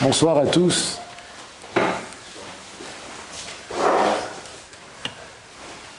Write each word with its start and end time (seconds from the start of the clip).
Bonsoir 0.00 0.38
à 0.38 0.46
tous. 0.46 0.98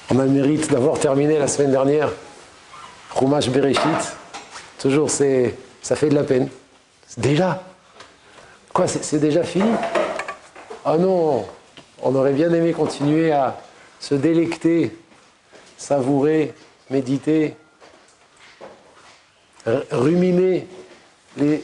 On 0.09 0.17
a 0.17 0.23
le 0.23 0.31
mérite 0.31 0.71
d'avoir 0.71 0.97
terminé 0.97 1.37
la 1.37 1.47
semaine 1.47 1.71
dernière 1.71 2.09
Chumash 3.15 3.49
Bereshit. 3.49 4.17
Toujours, 4.79 5.11
c'est, 5.11 5.55
ça 5.83 5.95
fait 5.95 6.09
de 6.09 6.15
la 6.15 6.23
peine. 6.23 6.49
Déjà 7.17 7.63
Quoi, 8.73 8.87
c'est, 8.87 9.19
déjà 9.19 9.43
fini? 9.43 9.69
Ah 10.85 10.97
non 10.97 11.45
On 12.01 12.15
aurait 12.15 12.33
bien 12.33 12.51
aimé 12.51 12.73
continuer 12.73 13.31
à 13.31 13.59
se 13.99 14.15
délecter, 14.15 14.95
savourer, 15.77 16.53
méditer, 16.89 17.55
ruminer 19.91 20.67
les 21.37 21.63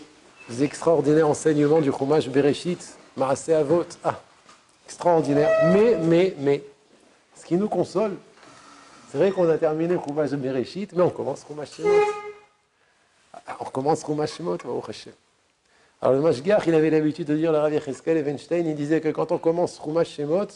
extraordinaires 0.61 1.27
enseignements 1.27 1.81
du 1.81 1.91
Chumash 1.91 2.27
Bereshit, 2.29 2.97
Maaseh 3.17 3.53
Avot. 3.53 3.85
Ah, 4.03 4.19
extraordinaire. 4.85 5.49
Mais, 5.73 5.97
mais, 6.01 6.35
mais, 6.39 6.63
ce 7.35 7.45
qui 7.45 7.55
nous 7.55 7.69
console, 7.69 8.15
c'est 9.11 9.17
vrai 9.17 9.31
qu'on 9.31 9.49
a 9.49 9.57
terminé 9.57 9.95
Chumash 10.05 10.31
Bereshit, 10.31 10.93
mais 10.93 11.03
on 11.03 11.09
commence 11.09 11.45
Chumash 11.47 11.75
Shemot. 11.75 11.89
Ah, 13.33 13.57
on 13.59 13.63
recommence 13.65 14.05
Chumash 14.05 14.37
Shemot, 14.37 14.57
Alors 16.01 16.13
le 16.13 16.21
Mashgiach, 16.21 16.63
il 16.67 16.75
avait 16.75 16.89
l'habitude 16.89 17.27
de 17.27 17.35
dire, 17.35 17.51
le 17.51 17.59
Rav 17.59 17.73
Yecheskel 17.73 18.17
Evenstein, 18.17 18.65
il 18.65 18.75
disait 18.75 19.01
que 19.01 19.09
quand 19.09 19.31
on 19.31 19.37
commence 19.37 19.79
Chumash 19.81 20.15
Shemot, 20.15 20.47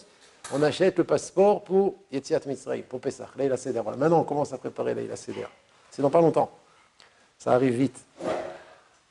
on 0.54 0.64
achète 0.64 0.98
le 0.98 1.04
passeport 1.04 1.64
pour 1.64 1.95
Yetziat 2.12 2.40
Mitzrayim, 2.45 2.84
pour 2.84 3.02
Pesach, 3.02 3.30
Leila 3.38 3.58
Seder. 3.58 3.81
Voilà. 3.81 3.98
Maintenant, 3.98 4.22
on 4.22 4.23
commence 4.23 4.54
à 4.54 4.58
préparer 4.58 4.94
Leila 4.94 5.16
Seder. 5.16 5.48
C'est 5.92 6.02
dans 6.02 6.09
pas 6.09 6.22
longtemps. 6.22 6.50
Ça 7.38 7.52
arrive 7.52 7.73
vite. 7.73 8.00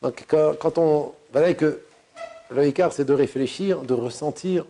Donc 0.03 0.25
quand, 0.29 0.79
on... 0.79 1.15
Voilà 1.33 1.55
que 1.55 1.81
le 2.51 2.73
c'est 2.91 3.05
de 3.05 3.13
réfléchir, 3.13 3.83
de 3.83 3.95
ressentir. 3.95 4.65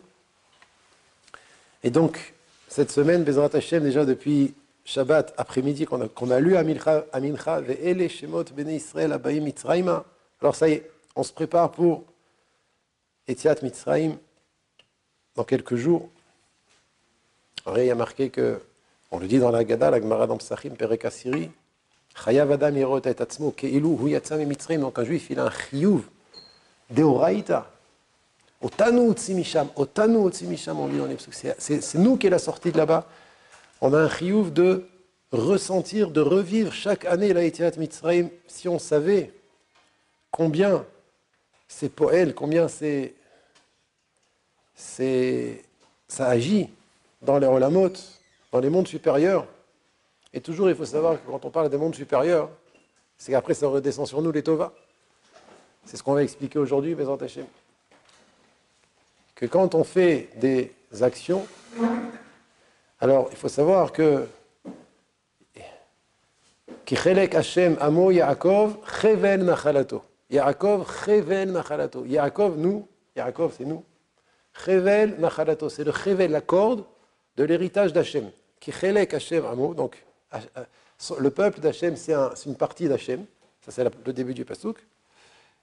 Et 1.83 1.91
donc, 1.91 2.35
cette 2.69 2.91
semaine, 2.91 3.23
Bezrat 3.23 3.51
Hashem, 3.53 3.83
déjà 3.83 4.05
depuis 4.05 4.55
Shabbat 4.85 5.35
après-midi, 5.37 5.85
qu'on 5.85 6.01
a, 6.01 6.09
qu'on 6.09 6.31
a, 6.31 6.41
lu 6.41 6.57
Amincha, 6.57 7.05
Ve'ele 7.61 8.09
Shemot 8.09 8.45
Bene 8.55 8.71
Israël 8.71 9.13
Abayim 9.13 9.43
Mitzrayim. 9.43 10.03
Alors 10.41 10.55
ça 10.55 10.69
y 10.69 10.73
est, 10.73 10.91
on 11.15 11.23
se 11.23 11.33
prépare 11.33 11.71
pour 11.73 12.05
Etiat 13.29 13.57
Mitzrayim 13.63 14.17
dans 15.35 15.45
quelques 15.45 15.77
jours. 15.77 16.09
Alors, 17.65 17.79
il 17.79 17.87
y 17.87 17.91
a 17.91 17.95
marqué 17.97 18.31
que, 18.31 18.61
on 19.11 19.19
le 19.19 19.27
dit 19.27 19.39
dans 19.39 19.51
la 19.51 19.65
Gada, 19.65 19.91
la 19.91 20.01
Gemara 20.01 20.27
dans 20.27 20.39
Psachim, 20.39 20.71
Perek 20.71 21.07
Chayav 22.25 22.51
Adam 22.53 22.75
Yerot 22.75 23.01
et 23.01 23.21
Atzmo 23.21 23.55
Hu 23.63 24.09
Yatzam 24.09 24.43
Mitzrayim. 24.45 24.81
Donc 24.81 24.99
un 24.99 25.05
juif, 25.05 25.29
il 25.31 25.39
a 25.39 25.45
un 25.45 25.51
chiyuv 25.51 26.03
deoraita. 26.91 27.71
Otanu 28.63 29.13
Tzimisham, 29.13 29.69
Otanu 29.77 30.31
Tzimisham, 30.31 30.81
on 30.81 30.89
dit 30.89 30.99
dans 30.99 31.07
les 31.07 31.17
C'est 31.59 31.95
nous 31.97 32.17
qui 32.17 32.27
est 32.27 32.31
la 32.31 32.39
sortie 32.39 32.73
de 32.73 32.79
là-bas. 32.79 33.07
On 33.81 33.93
a 33.93 33.99
un 33.99 34.09
chiyuv 34.09 34.53
de 34.53 34.87
ressentir, 35.31 36.11
de 36.11 36.21
revivre 36.21 36.73
chaque 36.73 37.05
année 37.05 37.33
la 37.33 37.45
Etiat 37.45 37.73
Mitzrayim. 37.77 38.31
Si 38.47 38.69
on 38.69 38.79
savait 38.79 39.33
combien 40.31 40.85
c'est 41.69 41.89
poël, 41.89 42.35
combien 42.35 42.69
c'est, 42.69 43.15
c'est, 44.75 45.65
ça 46.09 46.29
agit 46.29 46.71
dans 47.23 47.39
les 47.39 47.47
Olamot, 47.47 47.93
dans 48.53 48.61
les 48.61 48.71
mondes 48.71 48.89
supérieurs. 48.89 49.47
Et 50.37 50.43
toujours, 50.43 50.69
il 50.69 50.77
faut 50.77 50.85
savoir 50.85 51.15
que 51.15 51.31
quand 51.31 51.47
on 51.47 51.51
parle 51.51 51.71
des 51.71 51.79
mondes 51.79 51.95
supérieurs, 51.95 52.51
c'est 53.17 53.33
qu'après, 53.33 53.55
ça 53.55 53.69
redescend 53.69 54.07
sur 54.07 54.21
nous 54.21 54.31
les 54.31 54.43
Tova. 54.43 54.71
C'est 55.87 55.97
ce 55.97 56.03
qu'on 56.03 56.13
va 56.13 56.23
expliquer 56.23 56.59
aujourd'hui, 56.59 56.95
mes 56.95 57.09
Hachem. 57.09 57.47
Que 59.35 59.47
quand 59.47 59.75
on 59.75 59.83
fait 59.83 60.29
des 60.37 60.75
actions, 61.01 61.47
alors 63.01 63.29
il 63.31 63.37
faut 63.39 63.49
savoir 63.49 63.93
que 63.93 64.27
Hashem 66.87 67.79
Amo 67.81 68.11
Yaakov 68.11 68.77
Chevel 69.01 69.43
Nachalato. 69.43 70.03
Yaakov 70.29 70.87
Chevel 71.03 71.51
Nachalato. 71.51 72.05
Yaakov, 72.05 72.59
nous, 72.59 72.87
Yaakov, 73.17 73.55
c'est 73.57 73.65
nous. 73.65 73.83
Chevel 74.53 75.19
Nachalato, 75.19 75.71
c'est 75.71 75.85
le 75.85 75.93
Chevel, 75.93 76.31
la 76.31 76.43
corde 76.43 76.85
de 77.39 77.45
l'héritage 77.45 77.95
d'Hachem. 77.95 78.31
Kichelek 78.61 79.15
Hashem 79.15 79.47
Amo, 79.47 79.73
donc 79.73 80.06
le 81.19 81.31
peuple 81.31 81.61
d'Hachem, 81.61 81.97
c'est 81.97 82.15
une 82.47 82.57
partie 82.57 82.89
d'Hachem. 82.89 83.25
Ça, 83.63 83.71
c'est 83.71 83.85
le 83.85 84.13
début 84.13 84.35
du 84.35 84.45
Pasuk. 84.45 84.79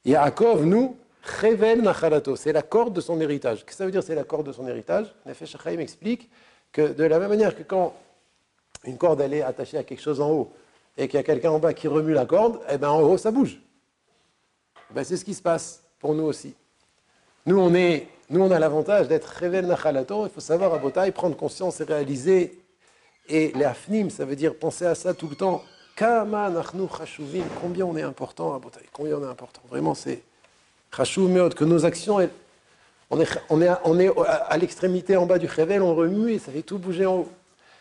Yaakov, 0.06 0.66
nous, 0.66 0.98
Chevel 1.40 1.82
Nachalato, 1.82 2.36
c'est 2.36 2.52
la 2.52 2.62
corde 2.62 2.94
de 2.94 3.02
son 3.02 3.20
héritage. 3.22 3.60
Qu'est-ce 3.60 3.66
que 3.66 3.74
ça 3.76 3.86
veut 3.86 3.92
dire, 3.92 4.04
c'est 4.04 4.16
la 4.16 4.26
corde 4.26 4.48
de 4.48 4.52
son 4.52 4.68
héritage? 4.68 5.14
Nefesh 5.26 5.56
Chaim 5.58 5.80
explique 5.80 6.30
que 6.72 6.92
de 6.92 7.04
la 7.06 7.20
même 7.20 7.30
manière 7.30 7.56
que 7.56 7.64
quand 7.64 7.94
une 8.84 8.98
corde 8.98 9.22
elle 9.22 9.34
est 9.34 9.42
attachée 9.42 9.78
à 9.78 9.84
quelque 9.84 10.02
chose 10.02 10.20
en 10.20 10.32
haut 10.32 10.52
et 10.98 11.08
qu'il 11.08 11.18
y 11.18 11.20
a 11.20 11.24
quelqu'un 11.24 11.52
en 11.52 11.60
bas 11.60 11.74
qui 11.74 11.88
remue 11.88 12.14
la 12.14 12.26
corde, 12.26 12.60
eh 12.70 12.78
ben 12.78 12.90
en 12.90 13.02
haut 13.02 13.18
ça 13.18 13.32
bouge. 13.32 13.62
Ben, 14.90 15.04
c'est 15.04 15.16
ce 15.16 15.24
qui 15.24 15.34
se 15.34 15.42
passe 15.42 15.84
pour 16.00 16.14
nous 16.14 16.26
aussi. 16.26 16.56
Nous 17.46 17.58
on, 17.58 17.74
est, 17.74 18.08
nous, 18.30 18.42
on 18.42 18.52
a 18.52 18.60
l'avantage 18.60 19.08
d'être 19.08 19.40
Chevel 19.40 19.66
Nachalato. 19.66 20.26
Il 20.26 20.30
faut 20.30 20.42
savoir 20.42 20.74
à 20.74 20.78
Botaï 20.78 21.12
prendre 21.12 21.38
conscience 21.38 21.80
et 21.80 21.86
réaliser 21.86 22.63
et 23.30 23.52
les 23.56 23.66
afnim, 23.66 24.10
ça 24.10 24.26
veut 24.26 24.36
dire 24.36 24.56
penser 24.56 24.86
à 24.86 24.96
ça 24.96 25.14
tout 25.14 25.28
le 25.28 25.36
temps. 25.36 25.64
Kama 25.96 26.52
combien 27.62 27.86
on 27.86 27.96
est 27.96 28.02
important 28.02 28.60
combien 28.92 29.18
on 29.18 29.24
est 29.24 29.30
important? 29.30 29.62
Vraiment, 29.70 29.94
c'est 29.94 30.24
que 30.92 31.64
nos 31.64 31.86
actions, 31.86 32.18
on 33.10 33.20
est, 33.20 33.28
on 33.50 33.62
est, 33.62 33.70
on 33.84 34.00
est 34.00 34.12
à 34.18 34.58
l'extrémité 34.58 35.18
en 35.18 35.26
bas 35.26 35.38
du 35.38 35.46
rével, 35.46 35.82
on 35.82 35.96
remue 35.96 36.32
et 36.32 36.40
ça 36.40 36.52
fait 36.52 36.62
tout 36.62 36.78
bouger 36.78 37.06
en 37.06 37.18
haut. 37.18 37.30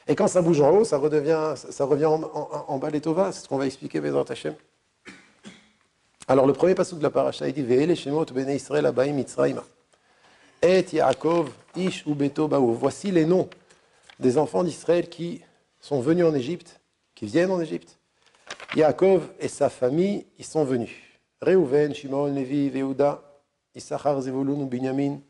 Et 0.08 0.14
quand 0.14 0.28
ça 0.28 0.42
bouge 0.42 0.60
en 0.60 0.70
haut, 0.70 0.84
ça, 0.84 0.98
redevient, 0.98 1.54
ça 1.56 1.84
revient 1.84 2.06
en, 2.06 2.78
bas 2.78 2.90
les 2.90 3.00
tovas. 3.00 3.32
C'est 3.32 3.44
ce 3.44 3.48
qu'on 3.48 3.58
va 3.58 3.66
expliquer 3.66 4.00
Bezrat 4.00 4.24
Hashem. 4.28 4.54
Alors 6.28 6.46
le 6.46 6.52
premier 6.52 6.74
passage 6.74 6.98
de 6.98 7.02
la 7.02 7.10
paracha, 7.10 7.48
il 7.48 7.54
dit 7.54 7.62
Ve'ele 7.62 7.94
shemot 7.94 8.24
bene 8.26 8.50
Israël 8.50 8.86
abayim 8.86 9.14
mitzrayim. 9.14 9.60
Et 10.60 10.84
Yaakov 10.92 11.50
ish 11.76 12.04
u 12.06 12.14
beto 12.14 12.48
baou. 12.48 12.72
Voici 12.74 13.10
les 13.10 13.24
noms 13.24 13.48
des 14.22 14.38
enfants 14.38 14.64
d'Israël 14.64 15.08
qui 15.08 15.42
sont 15.80 16.00
venus 16.00 16.24
en 16.24 16.34
Égypte, 16.34 16.80
qui 17.14 17.26
viennent 17.26 17.50
en 17.50 17.60
Égypte. 17.60 17.98
Yaakov 18.74 19.28
et 19.38 19.48
sa 19.48 19.68
famille, 19.68 20.24
ils 20.38 20.44
sont 20.44 20.64
venus. 20.64 20.96
Reuven, 21.42 21.94
Shimon, 21.94 22.32
Levi, 22.32 22.68
Yehuda, 22.68 23.20
Issachar, 23.74 24.22
Zevulun, 24.22 24.64
Binyamin, 24.64 25.20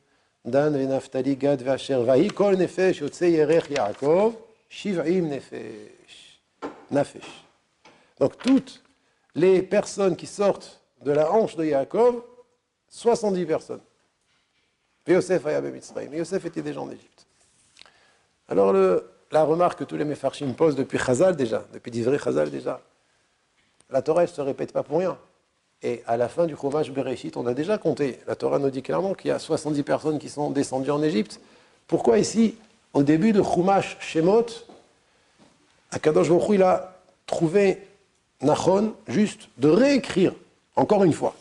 Dan, 0.44 0.76
Naftali, 0.86 1.36
Gad, 1.36 1.62
Vacher, 1.62 2.04
Vahi, 2.04 2.28
Kol, 2.28 2.56
Nefesh, 2.56 3.00
Yotze, 3.00 3.22
Yerech, 3.22 3.70
Yaakov, 3.70 4.34
Shiv'im, 4.68 5.28
Nefesh. 5.28 6.40
Nafesh. 6.90 7.46
Donc 8.20 8.36
toutes 8.38 8.82
les 9.34 9.62
personnes 9.62 10.14
qui 10.14 10.26
sortent 10.26 10.80
de 11.00 11.10
la 11.10 11.32
hanche 11.32 11.56
de 11.56 11.64
Yaakov, 11.64 12.22
70 12.88 13.46
personnes. 13.46 13.80
Yosef 15.06 15.42
Yosef 16.12 16.44
était 16.44 16.62
déjà 16.62 16.80
en 16.80 16.90
Égypte. 16.90 17.11
Alors, 18.48 18.72
la 19.30 19.44
remarque 19.44 19.78
que 19.80 19.84
tous 19.84 19.96
les 19.96 20.04
Mefarshim 20.04 20.52
posent 20.54 20.76
depuis 20.76 20.98
Chazal 20.98 21.36
déjà, 21.36 21.64
depuis 21.72 21.90
Divrei 21.90 22.18
Chazal 22.18 22.50
déjà, 22.50 22.80
la 23.90 24.02
Torah 24.02 24.22
ne 24.22 24.26
se 24.26 24.40
répète 24.40 24.72
pas 24.72 24.82
pour 24.82 24.98
rien. 24.98 25.18
Et 25.82 26.02
à 26.06 26.16
la 26.16 26.28
fin 26.28 26.46
du 26.46 26.56
Chumash 26.56 26.90
Bereshit, 26.90 27.36
on 27.36 27.46
a 27.46 27.54
déjà 27.54 27.76
compté. 27.76 28.20
La 28.26 28.36
Torah 28.36 28.58
nous 28.58 28.70
dit 28.70 28.82
clairement 28.82 29.14
qu'il 29.14 29.28
y 29.28 29.32
a 29.32 29.38
70 29.38 29.82
personnes 29.82 30.18
qui 30.18 30.28
sont 30.28 30.50
descendues 30.50 30.90
en 30.90 31.02
Égypte. 31.02 31.40
Pourquoi 31.88 32.18
ici, 32.18 32.54
au 32.94 33.02
début 33.02 33.32
de 33.32 33.42
Chumash 33.42 33.96
Shemot, 34.00 34.46
Akadosh 35.90 36.28
Baruch 36.28 36.50
il 36.50 36.62
a 36.62 36.96
trouvé 37.26 37.82
Nachon 38.40 38.94
juste 39.08 39.48
de 39.58 39.68
réécrire 39.68 40.34
encore 40.76 41.04
une 41.04 41.12
fois. 41.12 41.34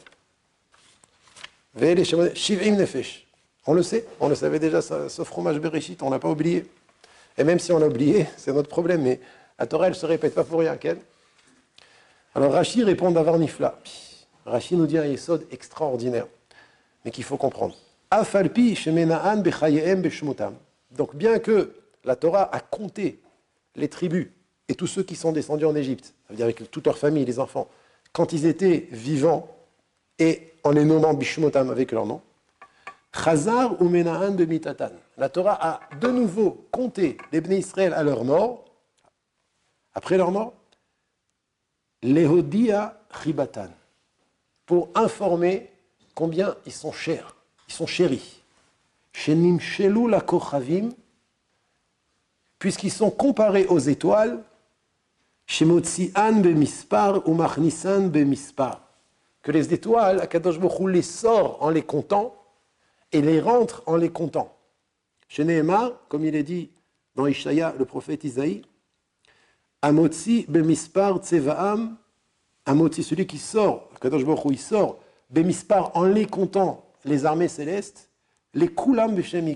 Shivim 1.80 2.76
Nefesh. 2.76 3.28
On 3.68 3.74
le 3.74 3.84
sait, 3.84 4.08
on 4.20 4.28
le 4.28 4.36
savait 4.36 4.60
déjà, 4.60 4.82
sauf 4.82 5.34
Chumash 5.34 5.58
Bereshit, 5.60 6.02
on 6.02 6.10
n'a 6.10 6.20
pas 6.20 6.30
oublié. 6.30 6.66
Et 7.42 7.44
même 7.44 7.58
si 7.58 7.72
on 7.72 7.80
l'a 7.80 7.88
oublié, 7.88 8.28
c'est 8.38 8.54
notre 8.54 8.70
problème, 8.70 9.02
mais 9.02 9.20
la 9.58 9.66
Torah, 9.66 9.88
elle 9.88 9.96
se 9.96 10.06
répète 10.06 10.36
pas 10.36 10.44
pour 10.44 10.60
rien, 10.60 10.78
Ken. 10.78 11.00
Alors 12.36 12.54
Rashi 12.54 12.84
répond 12.84 13.10
d'avoir 13.10 13.40
Nifla. 13.40 13.80
Rashi 14.46 14.76
nous 14.76 14.86
dit 14.86 15.00
un 15.00 15.06
yesod 15.06 15.48
extraordinaire, 15.50 16.28
mais 17.04 17.10
qu'il 17.10 17.24
faut 17.24 17.38
comprendre. 17.38 17.76
Afalpi 18.12 18.78
Donc 20.92 21.16
bien 21.16 21.40
que 21.40 21.74
la 22.04 22.16
Torah 22.16 22.56
a 22.56 22.60
compté 22.60 23.20
les 23.76 23.88
tribus 23.88 24.28
et 24.70 24.76
tous 24.76 24.88
ceux 24.88 25.04
qui 25.04 25.16
sont 25.16 25.32
descendus 25.32 25.66
en 25.66 25.76
Égypte, 25.76 26.06
ça 26.06 26.14
veut 26.30 26.36
dire 26.36 26.46
avec 26.46 26.70
toute 26.70 26.86
leur 26.86 26.98
famille, 26.98 27.26
les 27.26 27.40
enfants, 27.40 27.70
quand 28.14 28.34
ils 28.34 28.46
étaient 28.46 28.88
vivants 28.92 29.50
et 30.20 30.54
en 30.64 30.72
les 30.72 30.86
nommant 30.86 31.16
Bishmotam 31.16 31.72
avec 31.72 31.92
leur 31.92 32.06
nom, 32.06 32.22
Chazar 33.14 33.82
ou 33.82 33.90
Menaan 33.90 34.36
de 34.36 34.46
Mitatan. 34.46 34.92
La 35.22 35.30
Torah 35.30 35.60
a 35.62 35.80
de 35.98 36.08
nouveau 36.08 36.68
compté 36.72 37.16
les 37.32 37.42
Bnei 37.42 37.60
Israël 37.60 37.94
à 37.94 38.02
leur 38.02 38.24
mort, 38.24 38.66
après 39.94 40.18
leur 40.18 40.32
mort, 40.32 40.56
Lehodia 42.02 43.00
Chibatan, 43.22 43.70
pour 44.66 44.90
informer 44.96 45.70
combien 46.16 46.56
ils 46.66 46.72
sont 46.72 46.92
chers, 46.92 47.36
ils 47.68 47.74
sont 47.76 47.86
chéris. 47.86 48.42
Shenim 49.14 49.60
Shelou 49.60 50.10
puisqu'ils 52.58 52.92
sont 52.92 53.12
comparés 53.12 53.68
aux 53.68 53.78
étoiles, 53.78 54.42
Shemotzian 55.46 56.42
bemispar 56.42 57.28
ou 57.28 57.36
Machnisan 57.36 58.08
bemispar. 58.08 58.82
Que 59.44 59.52
les 59.52 59.72
étoiles, 59.72 60.20
Akadosh 60.20 60.58
Baruch 60.58 60.90
les 60.90 61.04
sort 61.04 61.62
en 61.62 61.70
les 61.70 61.84
comptant 61.84 62.34
et 63.12 63.22
les 63.22 63.40
rentre 63.40 63.84
en 63.86 63.98
les 63.98 64.10
comptant. 64.10 64.58
Chez 65.32 65.46
Nehemar, 65.46 65.94
comme 66.10 66.26
il 66.26 66.36
est 66.36 66.44
dit 66.44 66.70
dans 67.16 67.26
Ishaya, 67.26 67.74
le 67.80 67.86
prophète 67.86 68.26
Isaïe, 68.26 68.64
Amotzi 69.82 70.46
bemispar 70.50 71.20
tsevaam, 71.20 71.96
Amotzi, 72.66 73.02
celui 73.02 73.26
qui 73.26 73.38
sort, 73.38 73.90
Akadosh 73.96 74.26
Baruch 74.26 74.42
il 74.50 74.60
sort, 74.60 75.00
bemispar 75.30 75.96
en 75.96 76.04
les 76.04 76.26
comptant 76.26 76.86
les 77.06 77.26
armées 77.26 77.48
célestes, 77.48 78.10
les 78.54 78.68
kulam 78.68 79.16
b'shem 79.16 79.48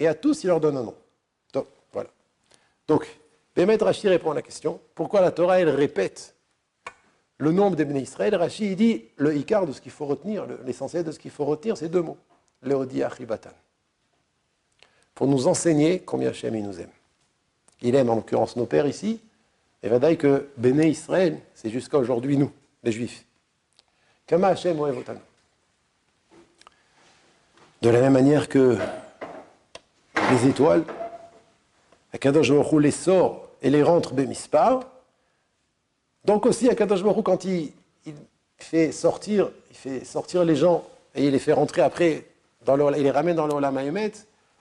Et 0.00 0.08
à 0.08 0.14
tous, 0.14 0.42
il 0.42 0.48
leur 0.48 0.58
donne 0.58 0.78
un 0.78 0.82
nom. 0.82 0.96
Donc, 1.52 1.66
voilà. 1.92 2.10
Donc, 2.88 3.06
Bémet 3.54 3.76
Rashi 3.76 4.08
répond 4.08 4.32
à 4.32 4.34
la 4.34 4.42
question 4.42 4.80
pourquoi 4.96 5.20
la 5.20 5.30
Torah, 5.30 5.60
elle 5.60 5.68
répète 5.68 6.34
le 7.38 7.52
nombre 7.52 7.76
des 7.76 7.84
bénis 7.84 8.02
Israël? 8.02 8.34
Rashi, 8.34 8.72
il 8.72 8.76
dit 8.76 9.04
le 9.14 9.36
ikar 9.36 9.64
de 9.64 9.70
ce 9.70 9.80
qu'il 9.80 9.92
faut 9.92 10.06
retenir, 10.06 10.44
l'essentiel 10.66 11.04
de 11.04 11.12
ce 11.12 11.20
qu'il 11.20 11.30
faut 11.30 11.44
retenir, 11.44 11.76
c'est 11.76 11.88
deux 11.88 12.02
mots 12.02 12.18
Léodi 12.64 13.04
Achibatan. 13.04 13.50
Pour 15.20 15.28
nous 15.28 15.48
enseigner 15.48 15.98
combien 15.98 16.30
Hachem 16.30 16.56
il 16.56 16.64
nous 16.64 16.80
aime. 16.80 16.88
Il 17.82 17.94
aime 17.94 18.08
en 18.08 18.14
l'occurrence 18.14 18.56
nos 18.56 18.64
pères 18.64 18.86
ici, 18.86 19.20
et 19.82 19.88
va 19.90 20.16
que 20.16 20.48
Béné 20.56 20.88
Israël, 20.88 21.38
c'est 21.54 21.68
jusqu'à 21.68 21.98
aujourd'hui 21.98 22.38
nous, 22.38 22.50
les 22.82 22.90
Juifs. 22.90 23.26
Kama 24.26 24.48
Hachem 24.48 24.78
De 27.82 27.90
la 27.90 28.00
même 28.00 28.14
manière 28.14 28.48
que 28.48 28.78
les 30.30 30.48
étoiles, 30.48 30.84
Akadosh 32.14 32.50
Baruch 32.50 32.80
les 32.80 32.90
sort 32.90 33.46
et 33.60 33.68
les 33.68 33.82
rentre 33.82 34.14
Bémispar. 34.14 34.86
Donc 36.24 36.46
aussi, 36.46 36.70
Akadosh 36.70 37.02
Baruch 37.02 37.24
quand 37.24 37.44
il, 37.44 37.72
fait 38.56 38.90
sortir, 38.90 39.50
il 39.70 39.76
fait 39.76 40.02
sortir 40.02 40.46
les 40.46 40.56
gens 40.56 40.82
et 41.14 41.26
il 41.26 41.32
les 41.32 41.38
fait 41.38 41.52
rentrer 41.52 41.82
après, 41.82 42.24
dans 42.64 42.90
il 42.94 43.02
les 43.02 43.10
ramène 43.10 43.36
dans 43.36 43.46
le 43.46 43.52
Olam 43.52 43.76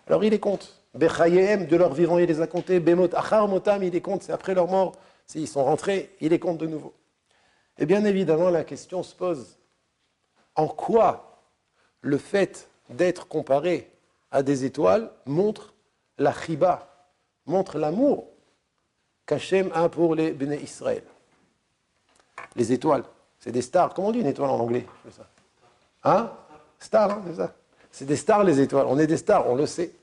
alors 0.10 0.24
il 0.24 0.32
les 0.32 0.40
compte. 0.40 0.76
Bechayem, 0.96 1.68
de 1.68 1.76
leur 1.76 1.94
vivant, 1.94 2.18
il 2.18 2.26
les 2.26 2.42
a 2.42 2.48
comptés. 2.48 2.80
Bemot, 2.80 3.10
Achar 3.14 3.48
Motam, 3.48 3.84
il 3.84 3.94
les 3.94 4.02
compte, 4.02 4.24
c'est 4.24 4.32
après 4.32 4.56
leur 4.56 4.68
mort. 4.68 4.94
S'ils 5.28 5.48
sont 5.48 5.64
rentrés, 5.64 6.16
il 6.20 6.30
les 6.30 6.40
compte 6.40 6.58
de 6.58 6.66
nouveau. 6.66 6.94
Et 7.78 7.86
bien 7.86 8.04
évidemment, 8.04 8.50
la 8.50 8.64
question 8.64 9.04
se 9.04 9.16
pose 9.16 9.58
en 10.56 10.68
quoi 10.68 11.44
le 12.02 12.18
fait 12.18 12.70
d'être 12.90 13.28
comparé 13.28 13.92
à 14.32 14.42
des 14.42 14.66
étoiles 14.66 15.12
montre 15.26 15.74
la 16.18 16.34
chiba, 16.34 17.08
montre 17.46 17.78
l'amour 17.78 18.28
qu'Hachem 19.26 19.70
a 19.74 19.88
pour 19.90 20.16
les 20.16 20.32
Béné 20.32 20.60
Israël? 20.62 21.04
Les 22.56 22.74
étoiles, 22.74 23.04
c'est 23.40 23.52
des 23.52 23.62
stars. 23.62 23.94
Comment 23.94 24.08
on 24.08 24.12
dit 24.12 24.20
une 24.22 24.28
étoile 24.28 24.50
en 24.50 24.60
anglais 24.60 24.88
Hein? 26.04 26.32
Stars, 26.80 27.12
hein, 27.12 27.22
c'est 27.28 27.36
ça 27.36 27.54
C'est 27.92 28.06
des 28.06 28.16
stars, 28.16 28.44
les 28.44 28.60
étoiles. 28.60 28.88
On 28.88 28.98
est 28.98 29.08
des 29.08 29.18
stars, 29.18 29.48
on 29.48 29.56
le 29.56 29.68
sait. 29.68 29.94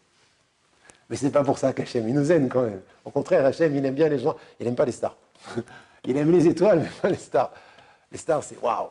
Mais 1.08 1.16
ce 1.16 1.24
n'est 1.24 1.30
pas 1.30 1.44
pour 1.44 1.58
ça 1.58 1.72
qu'Hachem, 1.72 2.08
il 2.08 2.14
nous 2.14 2.32
aime 2.32 2.48
quand 2.48 2.62
même. 2.62 2.80
Au 3.04 3.10
contraire, 3.10 3.44
Hachem, 3.46 3.74
il 3.76 3.84
aime 3.84 3.94
bien 3.94 4.08
les 4.08 4.18
gens, 4.18 4.36
il 4.58 4.66
n'aime 4.66 4.74
pas 4.74 4.84
les 4.84 4.92
stars. 4.92 5.16
il 6.04 6.16
aime 6.16 6.32
les 6.32 6.46
étoiles, 6.48 6.80
mais 6.80 6.90
pas 7.00 7.08
les 7.08 7.16
stars. 7.16 7.52
Les 8.10 8.18
stars, 8.18 8.42
c'est 8.42 8.60
waouh. 8.60 8.88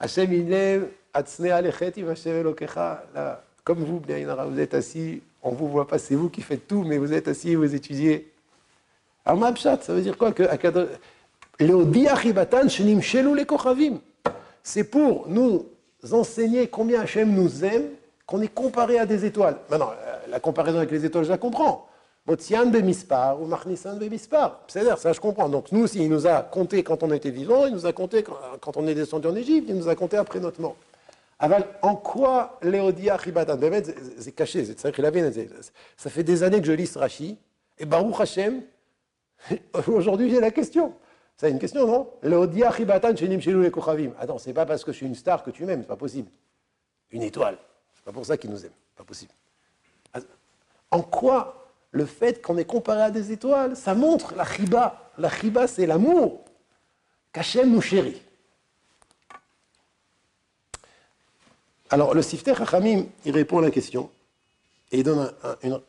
Hachem, 0.00 0.32
il 0.32 0.52
aime 0.52 0.88
comme 3.64 3.84
vous, 3.84 4.00
vous 4.00 4.60
êtes 4.60 4.74
assis, 4.74 5.22
on 5.42 5.52
ne 5.52 5.56
vous 5.56 5.68
voit 5.68 5.86
pas, 5.86 5.98
c'est 5.98 6.14
vous 6.14 6.28
qui 6.28 6.42
faites 6.42 6.66
tout, 6.66 6.84
mais 6.84 6.98
vous 6.98 7.12
êtes 7.12 7.28
assis, 7.28 7.54
vous 7.54 7.74
étudiez. 7.74 8.32
Amabshat, 9.24 9.80
ça 9.82 9.92
veut 9.92 10.00
dire 10.00 10.16
quoi 10.16 10.32
que 10.32 10.44
C'est 14.62 14.84
pour 14.84 15.28
nous 15.28 15.66
enseigner 16.12 16.68
combien 16.68 17.00
Hachem 17.02 17.34
nous 17.34 17.64
aime 17.64 17.88
qu'on 18.28 18.42
est 18.42 18.54
comparé 18.54 18.98
à 18.98 19.06
des 19.06 19.24
étoiles. 19.24 19.56
Maintenant, 19.70 19.90
euh, 19.90 20.18
la 20.28 20.38
comparaison 20.38 20.76
avec 20.76 20.90
les 20.90 21.04
étoiles, 21.06 21.24
je 21.24 21.30
la 21.30 21.38
comprends. 21.38 21.88
Motsian 22.26 22.66
bemispar 22.66 23.40
ou 23.40 23.46
Marnisan 23.46 23.96
bemispar. 23.96 24.60
C'est-à-dire, 24.68 24.98
ça 24.98 25.14
je 25.14 25.18
comprends. 25.18 25.48
Donc 25.48 25.72
nous 25.72 25.84
aussi, 25.84 26.02
il 26.02 26.10
nous 26.10 26.26
a 26.26 26.42
compté 26.42 26.82
quand 26.82 27.02
on 27.02 27.10
était 27.10 27.30
vivant, 27.30 27.64
il 27.64 27.72
nous 27.72 27.86
a 27.86 27.92
compté 27.94 28.22
quand 28.22 28.76
on 28.76 28.86
est 28.86 28.94
descendu 28.94 29.28
en 29.28 29.34
Égypte, 29.34 29.68
il 29.70 29.76
nous 29.76 29.88
a 29.88 29.94
compté 29.94 30.18
après 30.18 30.40
notre 30.40 30.60
mort. 30.60 30.76
en 31.80 31.96
quoi 31.96 32.58
Léodia 32.62 33.16
Chibatan 33.18 33.58
C'est 34.18 34.32
caché, 34.32 34.66
ça 34.76 36.10
fait 36.10 36.22
des 36.22 36.42
années 36.42 36.60
que 36.60 36.66
je 36.66 36.72
lis 36.72 36.86
ce 36.86 36.98
Rashi, 36.98 37.38
et 37.78 37.86
Baruch 37.86 38.20
Hashem, 38.20 38.60
aujourd'hui 39.86 40.28
j'ai 40.28 40.40
la 40.40 40.50
question. 40.50 40.92
C'est 41.34 41.50
une 41.50 41.58
question, 41.58 41.86
non? 41.86 42.10
Léodia 42.22 42.72
Chibatan 42.72 43.16
Shenim 43.16 43.40
Shelou 43.40 43.70
Kochavim. 43.70 44.10
Attends, 44.20 44.36
c'est 44.36 44.52
pas 44.52 44.66
parce 44.66 44.84
que 44.84 44.92
je 44.92 44.98
suis 44.98 45.06
une 45.06 45.14
star 45.14 45.42
que 45.42 45.50
tu 45.50 45.64
m'aimes, 45.64 45.80
c'est 45.80 45.88
pas 45.88 45.96
possible. 45.96 46.28
Une 47.10 47.22
étoile. 47.22 47.56
C'est 48.08 48.12
pas 48.12 48.20
pour 48.20 48.26
ça 48.26 48.38
qu'il 48.38 48.48
nous 48.48 48.64
aime. 48.64 48.72
Pas 48.96 49.04
possible. 49.04 49.32
En 50.90 51.02
quoi 51.02 51.68
le 51.90 52.06
fait 52.06 52.40
qu'on 52.40 52.56
est 52.56 52.64
comparé 52.64 53.02
à 53.02 53.10
des 53.10 53.32
étoiles, 53.32 53.76
ça 53.76 53.94
montre 53.94 54.34
la 54.34 54.46
chiba. 54.46 55.10
La 55.18 55.28
chiba, 55.28 55.66
c'est 55.66 55.84
l'amour 55.84 56.42
qu'Hachem 57.34 57.70
nous 57.70 57.82
chérit. 57.82 58.22
Alors, 61.90 62.14
le 62.14 62.22
Sifter 62.22 62.54
Chachamim, 62.54 63.04
il 63.26 63.32
répond 63.32 63.58
à 63.58 63.60
la 63.60 63.70
question 63.70 64.08
et 64.90 65.00
il 65.00 65.04
donne 65.04 65.30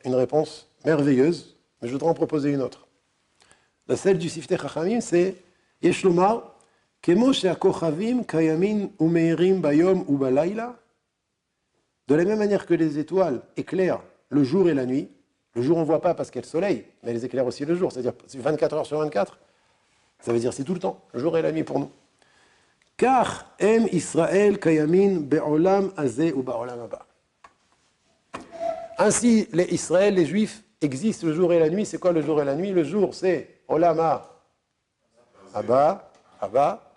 une, 0.04 0.16
réponse 0.16 0.68
merveilleuse, 0.84 1.56
mais 1.82 1.88
je 1.88 1.94
voudrais 1.94 2.10
en 2.10 2.14
proposer 2.14 2.52
une 2.52 2.62
autre. 2.62 2.86
La 3.88 3.96
celle 3.96 4.18
du 4.18 4.28
Sifter 4.28 4.58
Chachamim, 4.58 5.00
c'est 5.00 5.38
Yeshlomar, 5.82 6.54
Kemo 7.02 7.32
Kayamin 8.28 8.90
Umeirim 9.00 9.62
Bayom 9.62 10.04
Ubalayla. 10.10 10.76
De 12.10 12.16
la 12.16 12.26
même 12.26 12.40
manière 12.40 12.66
que 12.66 12.74
les 12.74 13.00
étoiles 13.00 13.42
éclairent 13.56 14.02
le 14.30 14.44
jour 14.44 14.68
et 14.68 14.74
la 14.74 14.86
nuit, 14.86 15.10
le 15.54 15.62
jour 15.62 15.78
on 15.78 15.82
ne 15.82 15.86
voit 15.86 16.02
pas 16.02 16.14
parce 16.16 16.30
qu'il 16.30 16.40
y 16.40 16.44
a 16.44 16.46
le 16.46 16.50
soleil, 16.50 16.86
mais 17.04 17.12
elles 17.12 17.24
éclairent 17.24 17.46
aussi 17.46 17.66
le 17.66 17.76
jour, 17.76 17.92
c'est-à-dire 17.92 18.14
24 18.36 18.76
heures 18.76 18.86
sur 18.86 18.98
24, 19.00 19.40
ça 20.20 20.34
veut 20.34 20.40
dire 20.40 20.52
c'est 20.52 20.64
tout 20.64 20.74
le 20.74 20.80
temps, 20.80 21.02
le 21.14 21.20
jour 21.20 21.38
et 21.38 21.42
la 21.42 21.52
nuit 21.52 21.64
pour 21.64 21.80
nous. 21.80 21.92
Car 22.98 23.56
kayamin 23.58 25.20
be'olam 25.22 25.94
ou 26.36 26.44
ba'olam. 26.44 26.90
Ainsi, 28.98 29.48
les 29.54 29.66
Israël, 29.74 30.16
les 30.16 30.26
Juifs, 30.26 30.64
existent 30.82 31.28
le 31.28 31.34
jour 31.34 31.54
et 31.54 31.60
la 31.60 31.70
nuit. 31.70 31.86
C'est 31.86 32.00
quoi 32.00 32.12
le 32.12 32.22
jour 32.22 32.42
et 32.42 32.46
la 32.46 32.56
nuit? 32.56 32.72
Le 32.72 32.84
jour, 32.84 33.14
c'est 33.16 33.62
Olam 33.70 34.00
Abba, 35.54 36.12
Abba, 36.42 36.89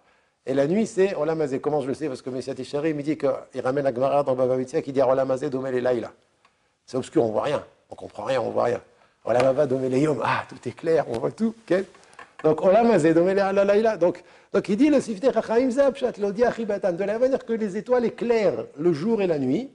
et 0.44 0.54
la 0.54 0.66
nuit, 0.66 0.87
c'est 0.87 1.14
Olamazé. 1.14 1.61
Comment 1.61 1.80
je 1.80 1.88
le 1.88 1.94
sais? 1.94 2.08
Parce 2.08 2.22
que 2.22 2.30
Messiah 2.30 2.54
Tichari 2.54 2.94
me 2.94 3.02
dit 3.02 3.16
qu'il 3.16 3.61
ramène 3.62 3.84
la 3.84 3.94
Gemara 3.94 4.25
dans 4.25 4.34
Baba 4.34 4.62
qui 4.64 4.92
dit 4.92 5.00
Olamazé, 5.00 5.49
Domel 5.50 5.75
et 5.76 5.80
Laïla. 5.80 6.12
C'est 6.84 6.96
obscur, 6.96 7.25
on 7.25 7.30
voit 7.30 7.42
rien. 7.42 7.64
On 7.90 7.94
comprend 7.94 8.25
rien, 8.25 8.40
on 8.40 8.50
voit 8.50 8.64
rien. 8.64 8.80
Olamava, 9.25 9.66
Domel 9.66 9.96
Yom. 9.96 10.20
Ah, 10.25 10.44
tout 10.49 10.68
est 10.68 10.72
clair, 10.72 11.04
on 11.08 11.18
voit 11.18 11.30
tout. 11.30 11.54
Donc, 12.42 12.61
Olamazé, 12.64 13.14
Domel 13.14 13.38
et 13.38 13.64
Laïla. 13.64 13.96
Donc, 13.96 14.25
donc, 14.52 14.68
il 14.68 14.76
dit 14.76 14.90
le 14.90 15.00
Sifte 15.00 15.32
Chachaim 15.32 15.70
Zabshat, 15.70 16.14
l'Odi 16.18 16.44
Achibatan, 16.44 16.92
de 16.92 17.04
la 17.04 17.18
manière 17.18 17.44
que 17.46 17.52
les 17.52 17.76
étoiles 17.76 18.04
éclairent 18.04 18.66
le 18.76 18.92
jour 18.92 19.22
et 19.22 19.26
la 19.28 19.38
nuit, 19.38 19.70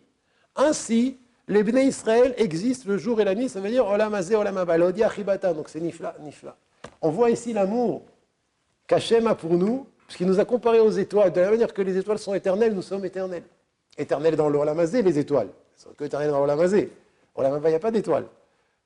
ainsi, 0.56 1.18
les 1.48 1.64
Bnei 1.64 1.86
Israël 1.86 2.36
existent 2.38 2.90
le 2.90 2.98
jour 2.98 3.22
et 3.22 3.24
la 3.24 3.34
nuit, 3.36 3.48
ça 3.48 3.62
veut 3.62 3.70
dire 3.70 3.88
Olamazé, 3.88 4.36
Olamaba, 4.36 4.78
l'Odi 4.78 5.04
Achibatan. 5.04 5.54
Donc, 5.54 5.70
c'est 5.70 5.80
Nifla, 5.80 6.16
Nifla. 6.20 6.58
On 7.02 7.10
voit 7.10 7.30
ici 7.30 7.54
l'amour 7.54 8.04
qu'Hachem 8.86 9.28
a 9.28 9.36
pour 9.36 9.54
nous 9.54 9.88
parce 10.08 10.16
qu'il 10.16 10.26
nous 10.28 10.40
a 10.40 10.46
comparé 10.46 10.80
aux 10.80 10.90
étoiles. 10.90 11.34
De 11.34 11.42
la 11.42 11.52
manière 11.52 11.74
que 11.74 11.82
les 11.82 11.98
étoiles 11.98 12.18
sont 12.18 12.34
éternelles, 12.34 12.74
nous 12.74 12.82
sommes 12.82 13.04
éternels. 13.04 13.44
Éternels 13.98 14.38
dans 14.38 14.48
le 14.48 14.58
Olamazé, 14.58 15.02
les 15.02 15.20
étoiles. 15.20 15.50
Elles 15.50 15.84
sont 15.84 15.90
que 15.90 16.06
éternelles 16.06 16.32
dans 16.32 16.38
le 16.38 16.44
Olamazé. 16.46 16.94
Olamaba, 17.36 17.68
il 17.68 17.72
n'y 17.74 17.76
a 17.76 17.80
pas 17.80 17.92
d'étoiles. 17.92 18.26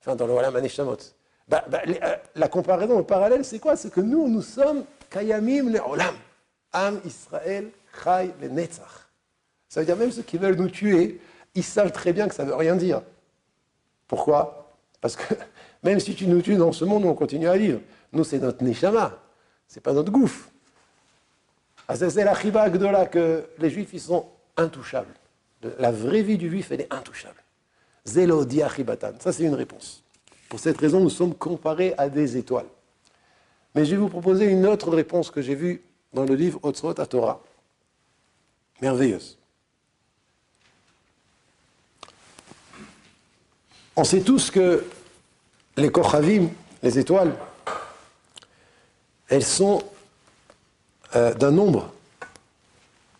Enfin, 0.00 0.16
dans 0.16 0.26
le 0.26 0.32
Olamaneshamot. 0.32 0.96
Bah, 1.46 1.64
bah, 1.68 1.82
euh, 1.86 2.16
la 2.34 2.48
comparaison, 2.48 2.98
le 2.98 3.04
parallèle, 3.04 3.44
c'est 3.44 3.60
quoi? 3.60 3.76
C'est 3.76 3.92
que 3.92 4.00
nous, 4.00 4.28
nous 4.28 4.42
sommes 4.42 4.84
Kayamim 5.10 5.70
le 5.70 5.80
Olam. 5.80 6.14
Am 6.72 7.00
Israël, 7.04 7.68
Chai 8.02 8.32
le 8.40 8.48
Netzach. 8.48 9.08
Ça 9.68 9.80
veut 9.80 9.86
dire 9.86 9.96
même 9.96 10.10
ceux 10.10 10.22
qui 10.22 10.38
veulent 10.38 10.56
nous 10.56 10.70
tuer, 10.70 11.20
ils 11.54 11.62
savent 11.62 11.92
très 11.92 12.12
bien 12.12 12.26
que 12.26 12.34
ça 12.34 12.44
ne 12.44 12.48
veut 12.48 12.56
rien 12.56 12.74
dire. 12.74 13.02
Pourquoi? 14.08 14.74
Parce 15.00 15.14
que 15.14 15.34
même 15.84 16.00
si 16.00 16.16
tu 16.16 16.26
nous 16.26 16.42
tues 16.42 16.56
dans 16.56 16.72
ce 16.72 16.84
monde, 16.84 17.04
on 17.04 17.14
continue 17.14 17.48
à 17.48 17.56
vivre. 17.56 17.80
Nous, 18.12 18.24
c'est 18.24 18.38
notre 18.40 18.64
Neshama. 18.64 19.18
C'est 19.68 19.80
pas 19.80 19.92
notre 19.92 20.10
gouffre. 20.10 20.48
Ah, 21.88 21.96
c'est 21.96 22.24
la 22.24 22.34
chiba 22.34 22.68
là 22.68 23.06
que 23.06 23.44
les 23.58 23.70
juifs, 23.70 23.90
ils 23.92 24.00
sont 24.00 24.26
intouchables. 24.56 25.14
La 25.78 25.92
vraie 25.92 26.22
vie 26.22 26.38
du 26.38 26.48
juif, 26.48 26.70
elle 26.70 26.82
est 26.82 26.92
intouchable. 26.92 27.42
Zelodia 28.04 28.68
chibatan. 28.68 29.12
Ça, 29.20 29.32
c'est 29.32 29.44
une 29.44 29.54
réponse. 29.54 30.02
Pour 30.48 30.60
cette 30.60 30.78
raison, 30.78 31.00
nous 31.00 31.10
sommes 31.10 31.34
comparés 31.34 31.94
à 31.96 32.08
des 32.08 32.36
étoiles. 32.36 32.66
Mais 33.74 33.84
je 33.84 33.92
vais 33.92 33.96
vous 33.96 34.08
proposer 34.08 34.46
une 34.46 34.66
autre 34.66 34.90
réponse 34.90 35.30
que 35.30 35.40
j'ai 35.40 35.54
vue 35.54 35.82
dans 36.12 36.24
le 36.24 36.34
livre 36.34 36.58
Otsrot 36.62 37.00
à 37.00 37.06
Torah. 37.06 37.42
Merveilleuse. 38.80 39.38
On 43.94 44.04
sait 44.04 44.20
tous 44.20 44.50
que 44.50 44.84
les 45.76 45.90
Kochavim, 45.90 46.48
les 46.82 46.98
étoiles, 46.98 47.34
elles 49.28 49.44
sont 49.44 49.82
euh, 51.14 51.34
d'un 51.34 51.50
nombre 51.50 51.92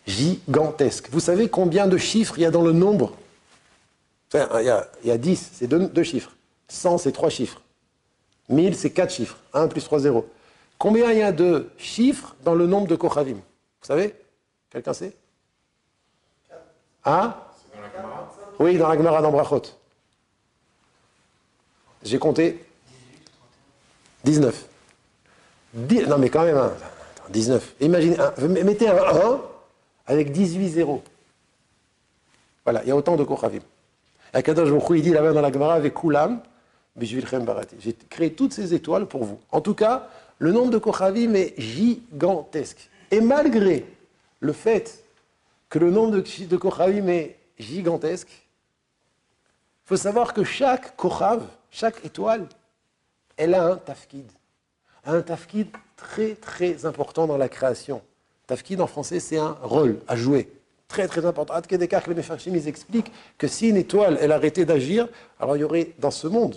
gigantesque. 0.07 1.09
Vous 1.11 1.21
savez 1.21 1.49
combien 1.49 1.87
de 1.87 1.97
chiffres 1.97 2.35
il 2.39 2.43
y 2.43 2.47
a 2.47 2.51
dans 2.51 2.63
le 2.63 2.73
nombre 2.73 3.13
il, 4.35 4.39
y 4.39 4.71
a, 4.71 4.89
il, 5.05 5.09
y 5.09 5.11
a, 5.11 5.19
10, 5.19 5.51
c'est 5.55 5.67
deux, 5.67 6.03
chiffres. 6.03 6.33
100, 6.69 6.99
c'est 6.99 7.13
trois 7.13 7.29
chiffres. 7.29 7.61
1000, 8.49 8.75
c'est 8.75 8.91
quatre 8.91 9.13
chiffres. 9.13 9.37
1 9.53 9.69
plus 9.69 9.85
3, 9.85 9.99
0. 10.01 10.27
Combien 10.79 11.13
il 11.13 11.19
y 11.19 11.23
a 11.23 11.33
de 11.33 11.71
chiffres 11.77 12.35
dans 12.43 12.55
le 12.55 12.67
nombre 12.67 12.87
de 12.87 12.97
Kochavim 12.97 13.35
Vous 13.35 13.87
savez 13.87 14.15
Quelqu'un 14.71 14.95
sait 14.95 15.13
Hein 17.05 17.37
Oui, 18.59 18.79
dans 18.79 18.89
la 18.89 18.97
Gemara 18.97 19.21
d'Ambrachot. 19.21 19.63
J'ai 22.03 22.19
compté 22.19 22.65
19. 24.25 24.67
non, 25.75 26.19
mais 26.19 26.31
quand 26.31 26.45
même, 26.45 26.71
19. 27.33 27.75
Imaginez, 27.81 28.17
mettez 28.65 28.89
un 28.89 28.97
1 28.97 29.41
avec 30.07 30.31
18 30.31 30.69
zéros. 30.69 31.03
Voilà, 32.65 32.83
il 32.83 32.89
y 32.89 32.91
a 32.91 32.97
autant 32.97 33.17
de 33.17 33.25
Kochavim. 33.25 33.63
Akadosh 34.33 34.71
Baruch 34.71 34.87
il 34.97 35.03
dit 35.03 35.11
là-bas 35.11 35.33
dans 35.33 35.41
la 35.41 35.53
Gemara 35.53 35.75
avec 35.75 35.95
Kulam. 35.95 36.41
J'ai 37.01 37.95
créé 38.09 38.33
toutes 38.35 38.53
ces 38.53 38.75
étoiles 38.75 39.07
pour 39.07 39.25
vous. 39.25 39.39
En 39.51 39.61
tout 39.61 39.75
cas, 39.75 40.09
le 40.39 40.53
nombre 40.53 40.71
de 40.71 40.79
Kochavim 40.79 41.35
est 41.35 41.59
gigantesque. 41.59 42.91
Et 43.11 43.21
malgré 43.21 43.87
le 44.41 44.53
fait 44.53 45.05
que 45.69 45.79
le 45.79 45.91
nombre 45.91 46.13
de, 46.13 46.45
de 46.47 46.57
Kochavim 46.57 47.09
est 47.09 47.37
gigantesque, 47.59 48.29
il 48.31 49.89
faut 49.89 49.97
savoir 49.97 50.33
que 50.35 50.45
chaque 50.45 50.97
Kochav, 50.97 51.43
chaque 51.71 52.05
étoile, 52.05 52.47
elle 53.37 53.55
a 53.55 53.65
un 53.65 53.77
tafkid. 53.77 54.31
Un 55.05 55.23
tafkid 55.23 55.69
très 56.03 56.35
très 56.35 56.85
important 56.85 57.27
dans 57.27 57.37
la 57.37 57.49
création. 57.49 58.03
Tafkid 58.47 58.81
en 58.81 58.87
français, 58.87 59.21
c'est 59.21 59.39
un 59.39 59.57
rôle 59.63 59.99
à 60.09 60.17
jouer. 60.17 60.49
Très 60.89 61.09
très 61.09 61.25
important. 61.25 61.55
Ad 61.55 61.67
Kedekach, 61.67 62.07
les 62.07 62.15
Mefarshim, 62.15 62.55
ils 62.55 62.69
expliquent 62.69 63.11
que 63.39 63.49
si 63.49 63.69
une 63.69 63.79
étoile, 63.79 64.19
elle 64.21 64.33
arrêtait 64.33 64.67
d'agir, 64.67 65.09
alors 65.41 65.57
il 65.57 65.61
y 65.61 65.65
aurait 65.65 65.93
dans 65.99 66.11
ce 66.11 66.27
monde, 66.27 66.57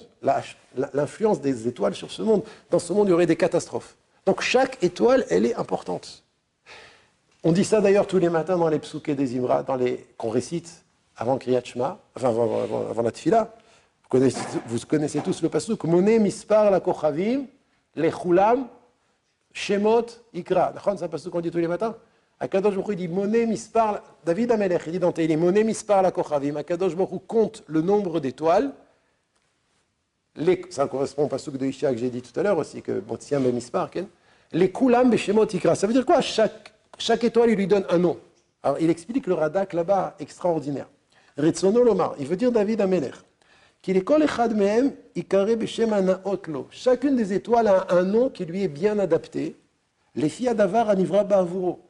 l'influence 0.93 1.39
des 1.39 1.67
étoiles 1.67 1.95
sur 1.95 2.11
ce 2.11 2.21
monde, 2.21 2.43
dans 2.69 2.79
ce 2.79 2.91
monde, 2.91 3.07
il 3.07 3.11
y 3.11 3.13
aurait 3.13 3.27
des 3.27 3.37
catastrophes. 3.37 3.95
Donc 4.25 4.41
chaque 4.41 4.83
étoile, 4.83 5.25
elle 5.29 5.45
est 5.45 5.55
importante. 5.55 6.23
On 7.43 7.51
dit 7.51 7.63
ça 7.63 7.79
d'ailleurs 7.79 8.07
tous 8.07 8.17
les 8.17 8.29
matins 8.29 8.57
dans 8.57 8.67
les 8.67 8.79
psuké 8.79 9.13
des 9.13 9.37
Imra, 9.37 9.63
dans 9.63 9.75
les 9.75 10.05
qu'on 10.17 10.29
récite 10.29 10.83
avant 11.15 11.37
Kriyat 11.37 11.63
Shema, 11.63 11.99
enfin 12.15 12.29
avant, 12.29 13.01
la 13.01 13.11
Tfila. 13.11 13.53
Vous 14.11 14.79
connaissez, 14.87 15.21
tous 15.21 15.41
le 15.41 15.49
pasuk. 15.49 15.83
Moné 15.83 16.19
mispar 16.19 16.71
la 16.71 16.79
kochavim, 16.79 17.45
les 17.95 18.11
chulam, 18.11 18.67
shemot, 19.55 20.05
ikra. 20.33 20.73
C'est 20.83 21.03
un 21.03 21.07
pasuk 21.07 21.31
qu'on 21.31 21.41
dit 21.41 21.49
tous 21.49 21.57
les 21.57 21.67
matins. 21.67 21.95
Akadosh 22.39 22.75
Baruch 22.75 22.95
dit 22.97 23.07
Moné 23.07 23.45
mispar, 23.45 24.03
David 24.25 24.51
Amelech, 24.51 24.81
il 24.87 24.91
dit 24.91 24.99
dans 24.99 25.13
Teilim, 25.13 25.39
Moné 25.39 25.63
mispar 25.63 26.01
la 26.01 26.11
kochavim. 26.11 26.57
Akadosh 26.57 26.95
Baruch 26.95 27.21
compte 27.25 27.63
le 27.67 27.81
nombre 27.81 28.19
d'étoiles. 28.19 28.71
Les, 30.35 30.61
ça 30.69 30.85
correspond 30.87 31.23
au 31.23 31.27
pasuk 31.27 31.57
de 31.57 31.65
Isha 31.65 31.91
que 31.91 31.97
j'ai 31.97 32.09
dit 32.09 32.21
tout 32.21 32.37
à 32.37 32.43
l'heure 32.43 32.57
aussi, 32.57 32.81
que 32.81 33.01
Motsiam 33.07 33.45
et 33.45 33.51
mispar, 33.53 33.89
les 34.51 34.71
kulam, 34.71 35.15
shemot, 35.15 35.45
ikra. 35.45 35.75
Ça 35.75 35.87
veut 35.87 35.93
dire 35.93 36.05
quoi? 36.05 36.19
Chaque, 36.19 36.73
chaque 36.97 37.23
étoile, 37.23 37.51
il 37.51 37.55
lui 37.55 37.67
donne 37.67 37.85
un 37.89 37.97
nom. 37.97 38.17
Alors 38.61 38.77
il 38.81 38.89
explique 38.89 39.27
le 39.27 39.35
radak 39.35 39.71
là-bas 39.73 40.15
extraordinaire. 40.19 40.87
Retsono 41.37 41.83
Lomar, 41.83 42.15
il 42.19 42.27
veut 42.27 42.35
dire 42.35 42.51
David 42.51 42.81
Amelech. 42.81 43.15
Chacune 46.71 47.15
des 47.15 47.33
étoiles 47.33 47.67
a 47.67 47.87
un 47.91 48.03
nom 48.03 48.29
qui 48.31 48.45
lui 48.45 48.63
est 48.63 48.67
bien 48.67 48.97
adapté. 48.97 49.55
Les 50.15 50.29
filles 50.29 50.55
d'Avar 50.55 50.89
Anivra 50.89 51.23
Bavuro. 51.23 51.81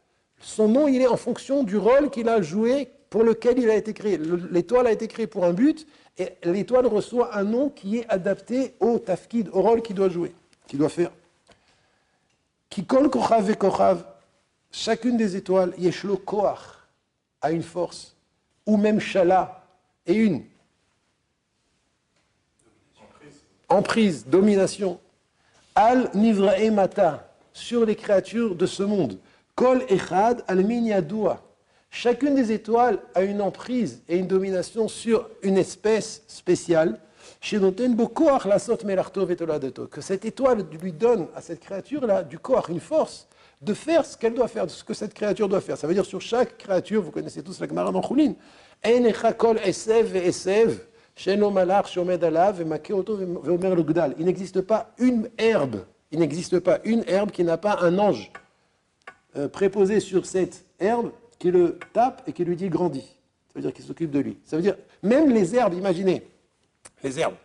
Son 0.42 0.68
nom, 0.68 0.90
il 0.90 1.02
est 1.02 1.08
en 1.08 1.16
fonction 1.16 1.64
du 1.64 1.78
rôle 1.78 2.10
qu'il 2.10 2.28
a 2.28 2.42
joué 2.42 2.90
pour 3.10 3.24
lequel 3.24 3.60
il 3.60 3.70
a 3.70 3.76
été 3.76 3.94
créé. 3.94 4.20
L'étoile 4.52 4.88
a 4.88 4.92
été 4.92 5.08
créée 5.08 5.28
pour 5.28 5.46
un 5.46 5.54
but 5.54 5.88
et 6.18 6.34
l'étoile 6.44 6.86
reçoit 6.86 7.34
un 7.38 7.46
nom 7.46 7.70
qui 7.70 8.00
est 8.00 8.10
adapté 8.10 8.74
au 8.82 9.00
tafkid, 9.00 9.50
au 9.54 9.62
rôle 9.62 9.82
qu'il 9.82 9.96
doit 9.96 10.10
jouer, 10.10 10.34
qu'il 10.68 10.80
doit 10.80 10.90
faire. 10.90 11.12
Kikol 12.70 13.10
Kochav 13.10 13.50
et 13.50 13.56
Kochav, 13.56 14.04
chacune 14.70 15.16
des 15.16 15.38
étoiles, 15.38 15.74
Yeshlo 15.78 16.18
Koach, 16.18 16.60
a 17.42 17.52
une 17.52 17.64
force, 17.64 18.18
ou 18.66 18.76
même 18.76 19.00
Shala, 19.00 19.64
et 20.06 20.14
une 20.14 20.44
emprise, 23.76 24.26
domination, 24.26 25.00
al 25.76 26.10
mata, 26.72 27.30
sur 27.54 27.86
les 27.86 27.96
créatures 27.96 28.56
de 28.56 28.66
ce 28.66 28.84
monde. 28.84 29.18
Kol 29.56 29.84
echad 29.90 30.44
al 30.48 30.64
minyadoua. 30.64 31.42
Chacune 31.90 32.36
des 32.36 32.52
étoiles 32.52 33.00
a 33.14 33.24
une 33.24 33.42
emprise 33.42 34.02
et 34.10 34.18
une 34.18 34.28
domination 34.28 34.88
sur 34.88 35.30
une 35.44 35.58
espèce 35.58 36.24
spéciale. 36.28 37.00
Que 37.42 40.02
cette 40.02 40.26
étoile 40.26 40.66
lui 40.82 40.92
donne 40.92 41.28
à 41.36 41.42
cette 41.42 41.60
créature-là 41.60 42.24
du 42.24 42.40
corps, 42.40 42.70
une 42.70 42.80
force 42.80 43.28
de 43.62 43.74
faire 43.74 44.06
ce 44.06 44.18
qu'elle 44.18 44.34
doit 44.34 44.48
faire, 44.48 44.70
ce 44.70 44.84
que 44.84 44.94
cette 44.94 45.14
créature 45.14 45.48
doit 45.48 45.62
faire. 45.62 45.78
Ça 45.78 45.88
veut 45.88 45.94
dire 45.94 46.06
sur 46.06 46.22
chaque 46.22 46.58
créature, 46.58 47.02
vous 47.02 47.12
connaissez 47.12 47.42
tous 47.42 47.60
la 47.60 47.68
Gemara 47.68 47.92
dans 47.92 48.02
Choulin, 48.02 48.34
il 54.18 54.26
n'existe 54.26 54.62
pas 54.62 54.92
une 54.98 55.30
herbe, 55.38 55.86
il 56.12 56.20
n'existe 56.20 56.60
pas 56.60 56.80
une 56.84 57.04
herbe 57.08 57.32
qui 57.32 57.44
n'a 57.44 57.58
pas 57.58 57.80
un 57.82 57.98
ange 57.98 58.32
euh, 59.38 59.48
préposé 59.48 60.00
sur 60.00 60.26
cette 60.26 60.66
herbe 60.80 61.12
qui 61.40 61.52
le 61.52 61.80
tape 61.94 62.24
et 62.28 62.34
qui 62.34 62.44
lui 62.44 62.56
dit 62.56 62.70
grandis. 62.70 63.16
Ça 63.48 63.54
veut 63.56 63.62
dire 63.62 63.74
qu'il 63.74 63.86
s'occupe 63.86 64.12
de 64.12 64.20
lui. 64.20 64.38
Ça 64.44 64.58
veut 64.58 64.62
dire, 64.62 64.76
même 65.04 65.30
les 65.30 65.56
herbes, 65.56 65.74
imaginez, 65.74 66.28
les 67.04 67.20
herbes. 67.20 67.36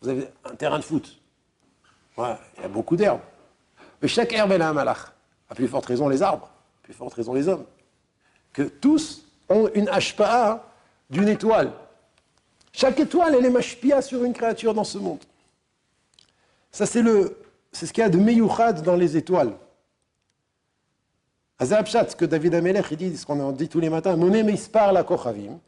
Vous 0.00 0.08
avez 0.08 0.28
un 0.44 0.54
terrain 0.54 0.78
de 0.78 0.84
foot. 0.84 1.18
il 2.18 2.62
y 2.62 2.64
a 2.64 2.68
beaucoup 2.68 2.96
d'herbes. 2.96 3.20
Mais 4.02 4.08
chaque 4.08 4.32
herbe, 4.32 4.52
elle 4.52 4.62
a 4.62 4.68
un 4.68 4.74
malach. 4.74 5.12
À 5.48 5.54
plus 5.54 5.68
forte 5.68 5.86
raison 5.86 6.08
les 6.08 6.22
arbres, 6.22 6.50
à 6.82 6.84
plus 6.84 6.94
forte 6.94 7.14
raison 7.14 7.32
les 7.32 7.48
hommes. 7.48 7.64
Que 8.52 8.62
tous 8.62 9.26
ont 9.48 9.70
une 9.74 9.86
HPA 9.86 10.70
d'une 11.10 11.28
étoile. 11.28 11.72
Chaque 12.76 12.98
étoile, 12.98 13.36
elle 13.38 13.46
est 13.46 13.50
mashpia 13.50 14.02
sur 14.02 14.24
une 14.24 14.32
créature 14.32 14.74
dans 14.74 14.82
ce 14.82 14.98
monde. 14.98 15.20
Ça, 16.72 16.86
c'est 16.86 17.02
ce 17.02 17.92
qu'il 17.92 18.02
y 18.02 18.04
a 18.04 18.08
de 18.08 18.18
meyuchad 18.18 18.82
dans 18.82 18.96
les 18.96 19.16
étoiles. 19.16 19.52
Azabshat, 21.60 22.10
ce 22.10 22.16
que 22.16 22.24
David 22.24 22.56
Amelech 22.56 22.92
dit, 22.94 23.16
ce 23.16 23.24
qu'on 23.24 23.52
dit 23.52 23.68
tous 23.68 23.78
les 23.78 23.90
matins, 23.90 24.16
Moné 24.16 24.42
mispar 24.42 24.92
la 24.92 25.04
kochavim. 25.04 25.60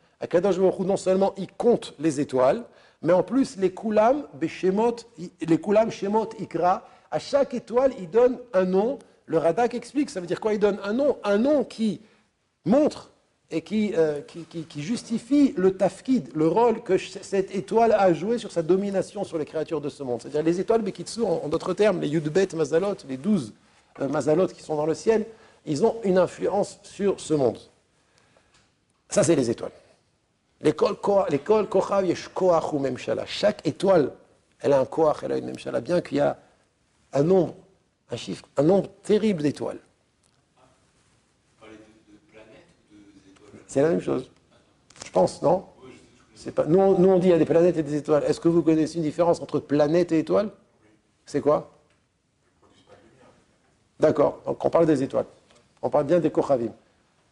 Non 0.81 0.97
seulement 0.97 1.33
il 1.37 1.47
compte 1.53 1.95
les 2.01 2.19
étoiles, 2.19 2.65
mais 3.03 3.13
en 3.13 3.23
plus 3.23 3.57
les 3.57 3.73
kulam 3.73 4.27
beshemot, 4.35 4.97
les 5.41 5.61
kulam 5.61 5.93
shemot 5.93 6.31
ikra. 6.41 6.89
À 7.13 7.21
chaque 7.21 7.55
étoile, 7.55 7.93
il 8.01 8.11
donne 8.11 8.37
un 8.53 8.65
nom. 8.65 8.99
Le 9.27 9.39
Radak 9.39 9.75
explique, 9.75 10.11
ça 10.11 10.19
veut 10.19 10.27
dire 10.27 10.41
quoi? 10.41 10.55
Il 10.55 10.59
donne 10.59 10.81
un 10.83 10.93
nom, 10.93 11.19
un 11.23 11.39
nom 11.39 11.63
qui 11.63 12.01
montre 12.65 13.13
et 13.51 13.63
euh, 13.97 14.21
qui, 14.23 14.83
justifie 14.83 15.55
le 15.57 15.77
tafkid, 15.77 16.31
le 16.35 16.49
rôle 16.49 16.83
que 16.83 16.99
cette 16.99 17.55
étoile 17.55 17.93
a 17.93 18.13
joué 18.13 18.39
sur 18.39 18.51
sa 18.51 18.63
domination 18.63 19.23
sur 19.23 19.39
les 19.39 19.45
créatures 19.45 19.81
de 19.81 19.89
ce 19.89 20.03
monde. 20.03 20.21
C'est-à-dire 20.23 20.43
les 20.43 20.59
étoiles 20.59 20.83
Bekitsu, 20.83 21.23
en, 21.23 21.43
en 21.45 21.49
d'autres 21.49 21.73
termes, 21.73 22.01
les 22.01 22.09
Yudbet 22.09 22.49
Mazalot, 22.55 22.97
les 23.09 23.17
douze 23.17 23.53
euh, 24.01 24.09
Mazalot 24.09 24.49
qui 24.49 24.63
sont 24.63 24.75
dans 24.75 24.87
le 24.87 24.95
ciel, 24.95 25.27
ils 25.65 25.85
ont 25.85 25.97
une 26.03 26.19
influence 26.19 26.79
sur 26.83 27.21
ce 27.21 27.35
monde. 27.35 27.59
Ça, 29.09 29.23
c'est 29.23 29.37
les 29.37 29.51
étoiles. 29.51 29.73
L'école 30.61 30.97
Kochav 31.69 32.05
Yesh 32.05 32.29
Koach 32.29 32.73
ou. 32.73 32.85
Chaque 33.27 33.67
étoile, 33.67 34.13
elle 34.61 34.73
a 34.73 34.81
un 34.81 34.85
Koach, 34.85 35.19
elle 35.23 35.33
a 35.33 35.39
une 35.39 35.47
Memshala, 35.47 35.81
bien 35.81 36.01
qu'il 36.01 36.19
y 36.19 36.21
a 36.21 36.37
un 37.13 37.23
nombre, 37.23 37.55
un 38.11 38.17
chiffre, 38.17 38.45
un 38.57 38.63
nombre 38.63 38.89
terrible 39.03 39.43
d'étoiles. 39.43 39.79
C'est 43.77 43.83
la 43.83 43.91
même 43.91 44.01
chose. 44.01 44.31
Je 45.05 45.11
pense, 45.11 45.43
non 45.43 45.67
pas... 46.55 46.65
nous, 46.65 46.79
on, 46.79 47.19
dit 47.19 47.27
il 47.27 47.31
y 47.31 47.35
a 47.35 47.39
des 47.39 47.45
planètes 47.45 47.77
et 47.77 47.83
des 47.83 47.97
étoiles. 47.97 48.25
Est-ce 48.25 48.41
que 48.41 48.49
vous 48.49 48.63
connaissez 48.63 48.97
une 48.97 49.03
différence 49.03 49.39
entre 49.43 49.61
planète 49.61 50.13
et 50.13 50.19
étoile 50.21 50.49
C'est 51.27 51.43
quoi 51.43 51.71
D'accord, 54.01 54.41
donc 54.47 54.65
on 54.65 54.71
parle 54.71 54.87
des 54.87 55.03
étoiles. 55.03 55.27
On 55.83 55.91
parle 55.91 56.07
bien 56.07 56.21
des 56.21 56.31
Kochavim. 56.31 56.73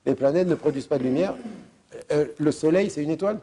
Les 0.04 0.14
planètes 0.14 0.46
ne 0.46 0.54
produisent 0.54 0.86
pas 0.86 0.98
de 0.98 1.04
lumière. 1.04 1.34
Euh, 2.12 2.26
le 2.36 2.52
soleil, 2.52 2.90
c'est 2.90 3.02
une 3.02 3.08
étoile 3.08 3.40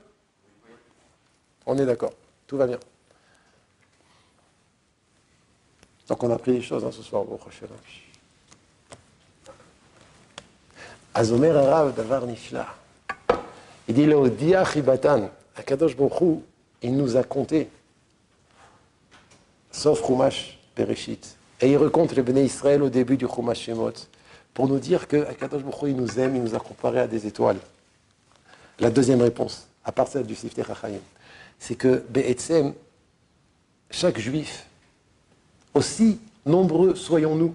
On 1.66 1.76
est 1.80 1.88
d'accord. 1.88 2.14
Tout 2.46 2.58
va 2.58 2.68
bien. 2.68 2.80
Donc 6.08 6.24
on 6.24 6.30
a 6.30 6.36
appris 6.36 6.52
des 6.52 6.62
choses 6.62 6.86
hein, 6.86 6.92
ce 6.92 7.02
soir. 7.02 7.26
Azomer 11.16 11.50
Arav 11.50 11.96
Davar 11.96 12.28
Nifla. 12.28 12.81
Il 13.92 13.96
dit 13.96 14.06
le 14.06 14.64
Chibatan, 14.72 15.30
Akadosh 15.54 15.98
Baruch 15.98 16.40
il 16.82 16.96
nous 16.96 17.18
a 17.18 17.24
compté, 17.24 17.68
sauf 19.70 20.02
Chumash 20.08 20.58
Bereshit. 20.78 21.36
Et 21.60 21.70
il 21.70 21.76
raconte 21.76 22.16
le 22.16 22.24
Béné 22.24 22.46
Israël 22.46 22.84
au 22.84 22.90
début 22.90 23.18
du 23.18 23.28
Chumash 23.28 23.66
Shemot 23.66 23.92
pour 24.54 24.70
nous 24.70 24.80
dire 24.80 25.10
que 25.10 25.28
Akadosh 25.28 25.64
Baruch 25.64 25.82
Hu, 25.82 25.90
il 25.90 25.98
nous 25.98 26.20
aime, 26.22 26.38
il 26.38 26.42
nous 26.42 26.56
a 26.56 26.60
comparé 26.60 27.02
à 27.02 27.08
des 27.08 27.28
étoiles. 27.28 27.58
La 28.80 28.90
deuxième 28.90 29.22
réponse, 29.22 29.68
à 29.84 29.92
part 29.92 30.08
celle 30.08 30.26
du 30.26 30.36
Sifteh 30.36 30.64
Chachayim, 30.64 31.02
c'est 31.60 31.76
que 31.76 32.02
Be'etzem, 32.08 32.74
chaque 33.90 34.20
juif, 34.20 34.68
aussi 35.74 36.18
nombreux 36.46 36.96
soyons-nous, 36.96 37.54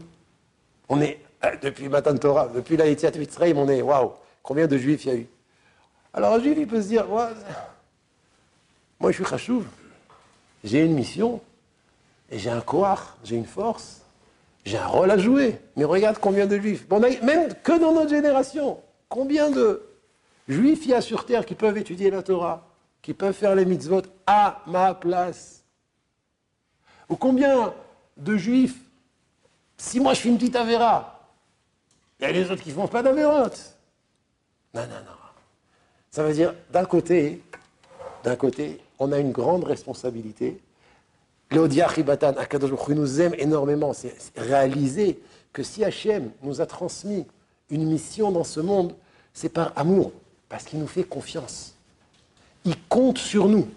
on 0.90 1.00
est, 1.00 1.18
euh, 1.46 1.56
depuis 1.62 1.88
Matan 1.88 2.18
Torah, 2.18 2.50
depuis 2.54 2.76
la 2.76 2.86
Yetziat 2.88 3.12
Mitzrayim, 3.12 3.56
on 3.56 3.70
est, 3.70 3.80
waouh, 3.80 4.12
combien 4.42 4.66
de 4.66 4.76
juifs 4.76 5.06
il 5.06 5.08
y 5.08 5.10
a 5.12 5.16
eu? 5.16 5.26
Alors 6.16 6.32
un 6.32 6.40
juif, 6.40 6.56
il 6.58 6.66
peut 6.66 6.80
se 6.80 6.88
dire, 6.88 7.06
moi 7.06 7.28
je 9.10 9.12
suis 9.12 9.24
Chachouv, 9.24 9.66
j'ai 10.64 10.82
une 10.82 10.94
mission, 10.94 11.42
et 12.30 12.38
j'ai 12.38 12.48
un 12.48 12.62
koach, 12.62 13.00
j'ai 13.22 13.36
une 13.36 13.44
force, 13.44 14.00
j'ai 14.64 14.78
un 14.78 14.86
rôle 14.86 15.10
à 15.10 15.18
jouer. 15.18 15.60
Mais 15.76 15.84
regarde 15.84 16.16
combien 16.18 16.46
de 16.46 16.58
juifs. 16.58 16.86
Même 17.22 17.54
que 17.62 17.78
dans 17.78 17.92
notre 17.92 18.08
génération, 18.08 18.80
combien 19.10 19.50
de 19.50 19.82
juifs 20.48 20.86
il 20.86 20.90
y 20.90 20.94
a 20.94 21.02
sur 21.02 21.26
terre 21.26 21.44
qui 21.44 21.54
peuvent 21.54 21.76
étudier 21.76 22.10
la 22.10 22.22
Torah, 22.22 22.66
qui 23.02 23.12
peuvent 23.12 23.34
faire 23.34 23.54
les 23.54 23.66
mitzvot 23.66 24.02
à 24.26 24.62
ma 24.66 24.94
place? 24.94 25.62
Ou 27.10 27.16
combien 27.16 27.74
de 28.16 28.36
juifs, 28.38 28.80
si 29.76 30.00
moi 30.00 30.14
je 30.14 30.20
fais 30.22 30.30
une 30.30 30.38
petite 30.38 30.56
avéra, 30.56 31.28
il 32.18 32.22
y 32.22 32.26
a 32.26 32.32
les 32.32 32.50
autres 32.50 32.62
qui 32.62 32.70
ne 32.70 32.74
font 32.74 32.88
pas 32.88 33.02
d'avérote. 33.02 33.76
Non, 34.72 34.80
non, 34.80 34.88
non. 34.88 35.12
Ça 36.16 36.22
veut 36.22 36.32
dire, 36.32 36.54
d'un 36.72 36.86
côté, 36.86 37.42
d'un 38.24 38.36
côté, 38.36 38.80
on 38.98 39.12
a 39.12 39.18
une 39.18 39.32
grande 39.32 39.64
responsabilité 39.64 40.58
Léodia 41.50 41.92
Chibatan, 41.92 42.32
Akadosh 42.38 42.70
nous 42.88 43.20
aime 43.20 43.34
énormément. 43.36 43.92
C'est 43.92 44.16
réaliser 44.34 45.20
que 45.52 45.62
si 45.62 45.84
Hachem 45.84 46.30
nous 46.42 46.62
a 46.62 46.64
transmis 46.64 47.26
une 47.68 47.84
mission 47.84 48.32
dans 48.32 48.44
ce 48.44 48.60
monde, 48.60 48.94
c'est 49.34 49.50
par 49.50 49.74
amour, 49.76 50.10
parce 50.48 50.64
qu'il 50.64 50.78
nous 50.78 50.86
fait 50.86 51.04
confiance. 51.04 51.74
Il 52.64 52.76
compte 52.88 53.18
sur 53.18 53.46
nous. 53.46 53.68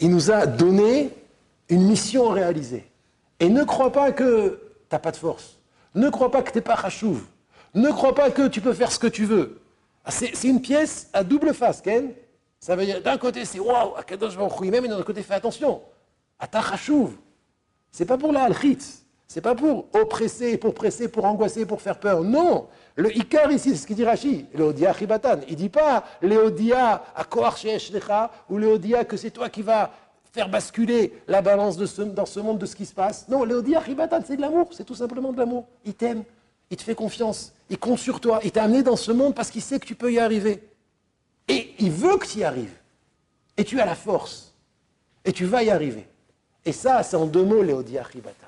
Il 0.00 0.10
nous 0.10 0.32
a 0.32 0.48
donné 0.48 1.10
une 1.68 1.86
mission 1.86 2.28
à 2.32 2.34
réaliser. 2.34 2.84
Et 3.38 3.48
ne 3.48 3.62
crois 3.62 3.92
pas 3.92 4.10
que 4.10 4.48
tu 4.48 4.86
n'as 4.90 4.98
pas 4.98 5.12
de 5.12 5.16
force. 5.16 5.58
Ne 5.94 6.10
crois 6.10 6.32
pas 6.32 6.42
que 6.42 6.50
tu 6.50 6.58
n'es 6.58 6.62
pas 6.62 6.74
rachouv. 6.74 7.22
Ne 7.72 7.88
crois 7.92 8.16
pas 8.16 8.32
que 8.32 8.48
tu 8.48 8.60
peux 8.60 8.72
faire 8.72 8.90
ce 8.90 8.98
que 8.98 9.06
tu 9.06 9.26
veux. 9.26 9.57
Ah, 10.08 10.10
c'est 10.10 10.48
une 10.48 10.62
pièce 10.62 11.10
à 11.12 11.22
double 11.22 11.52
face, 11.52 11.82
Ken. 11.82 12.14
Ça 12.58 12.74
veut 12.74 12.86
dire, 12.86 13.02
d'un 13.02 13.18
côté, 13.18 13.44
c'est 13.44 13.60
waouh, 13.60 13.94
Akadosh 13.94 14.38
Baruch 14.38 14.62
et 14.62 14.70
d'un 14.70 14.94
autre 14.94 15.04
côté, 15.04 15.22
fais 15.22 15.34
attention. 15.34 15.82
Ce 16.40 16.48
C'est 17.90 18.06
pas 18.06 18.16
pour 18.16 18.32
la 18.32 18.44
halchit. 18.44 18.78
C'est 19.26 19.42
pas 19.42 19.54
pour 19.54 19.86
oppresser, 19.92 20.56
pour 20.56 20.72
presser, 20.72 21.08
pour 21.08 21.26
angoisser, 21.26 21.66
pour 21.66 21.82
faire 21.82 22.00
peur. 22.00 22.22
Non. 22.22 22.68
Le 22.96 23.14
ikar 23.14 23.52
ici, 23.52 23.72
c'est 23.72 23.76
ce 23.76 23.86
qu'il 23.86 23.96
dit 23.96 24.04
Rashi. 24.06 24.46
Léodia 24.54 24.94
chibatan. 24.94 25.40
Il 25.46 25.56
dit 25.56 25.68
pas 25.68 26.04
Léodia 26.22 27.04
à 27.14 27.26
lecha 27.92 28.30
ou 28.48 28.56
Léodia 28.56 29.04
que 29.04 29.18
c'est 29.18 29.30
toi 29.30 29.50
qui 29.50 29.60
vas 29.60 29.90
faire 30.32 30.48
basculer 30.48 31.20
la 31.28 31.42
balance 31.42 31.76
dans 31.76 32.24
ce 32.26 32.40
monde 32.40 32.56
de 32.56 32.64
ce 32.64 32.74
qui 32.74 32.86
se 32.86 32.94
passe. 32.94 33.28
Non, 33.28 33.44
Léodia 33.44 33.84
chibatan, 33.84 34.20
c'est 34.26 34.36
de 34.36 34.40
l'amour. 34.40 34.70
C'est 34.72 34.84
tout 34.84 34.94
simplement 34.94 35.32
de 35.32 35.38
l'amour. 35.38 35.66
Il 35.84 35.92
t'aime. 35.92 36.24
Il 36.70 36.76
te 36.76 36.82
fait 36.82 36.94
confiance. 36.94 37.52
Il 37.70 37.78
compte 37.78 37.98
sur 37.98 38.20
toi. 38.20 38.40
Il 38.44 38.52
t'a 38.52 38.64
amené 38.64 38.82
dans 38.82 38.96
ce 38.96 39.12
monde 39.12 39.34
parce 39.34 39.50
qu'il 39.50 39.62
sait 39.62 39.78
que 39.78 39.86
tu 39.86 39.94
peux 39.94 40.12
y 40.12 40.18
arriver. 40.18 40.62
Et 41.48 41.74
il 41.78 41.90
veut 41.90 42.16
que 42.18 42.26
tu 42.26 42.38
y 42.38 42.44
arrives. 42.44 42.74
Et 43.56 43.64
tu 43.64 43.80
as 43.80 43.86
la 43.86 43.94
force. 43.94 44.54
Et 45.24 45.32
tu 45.32 45.44
vas 45.46 45.62
y 45.62 45.70
arriver. 45.70 46.06
Et 46.64 46.72
ça, 46.72 47.02
c'est 47.02 47.16
en 47.16 47.26
deux 47.26 47.44
mots, 47.44 47.62
Léodia 47.62 48.04
Chibatan. 48.10 48.46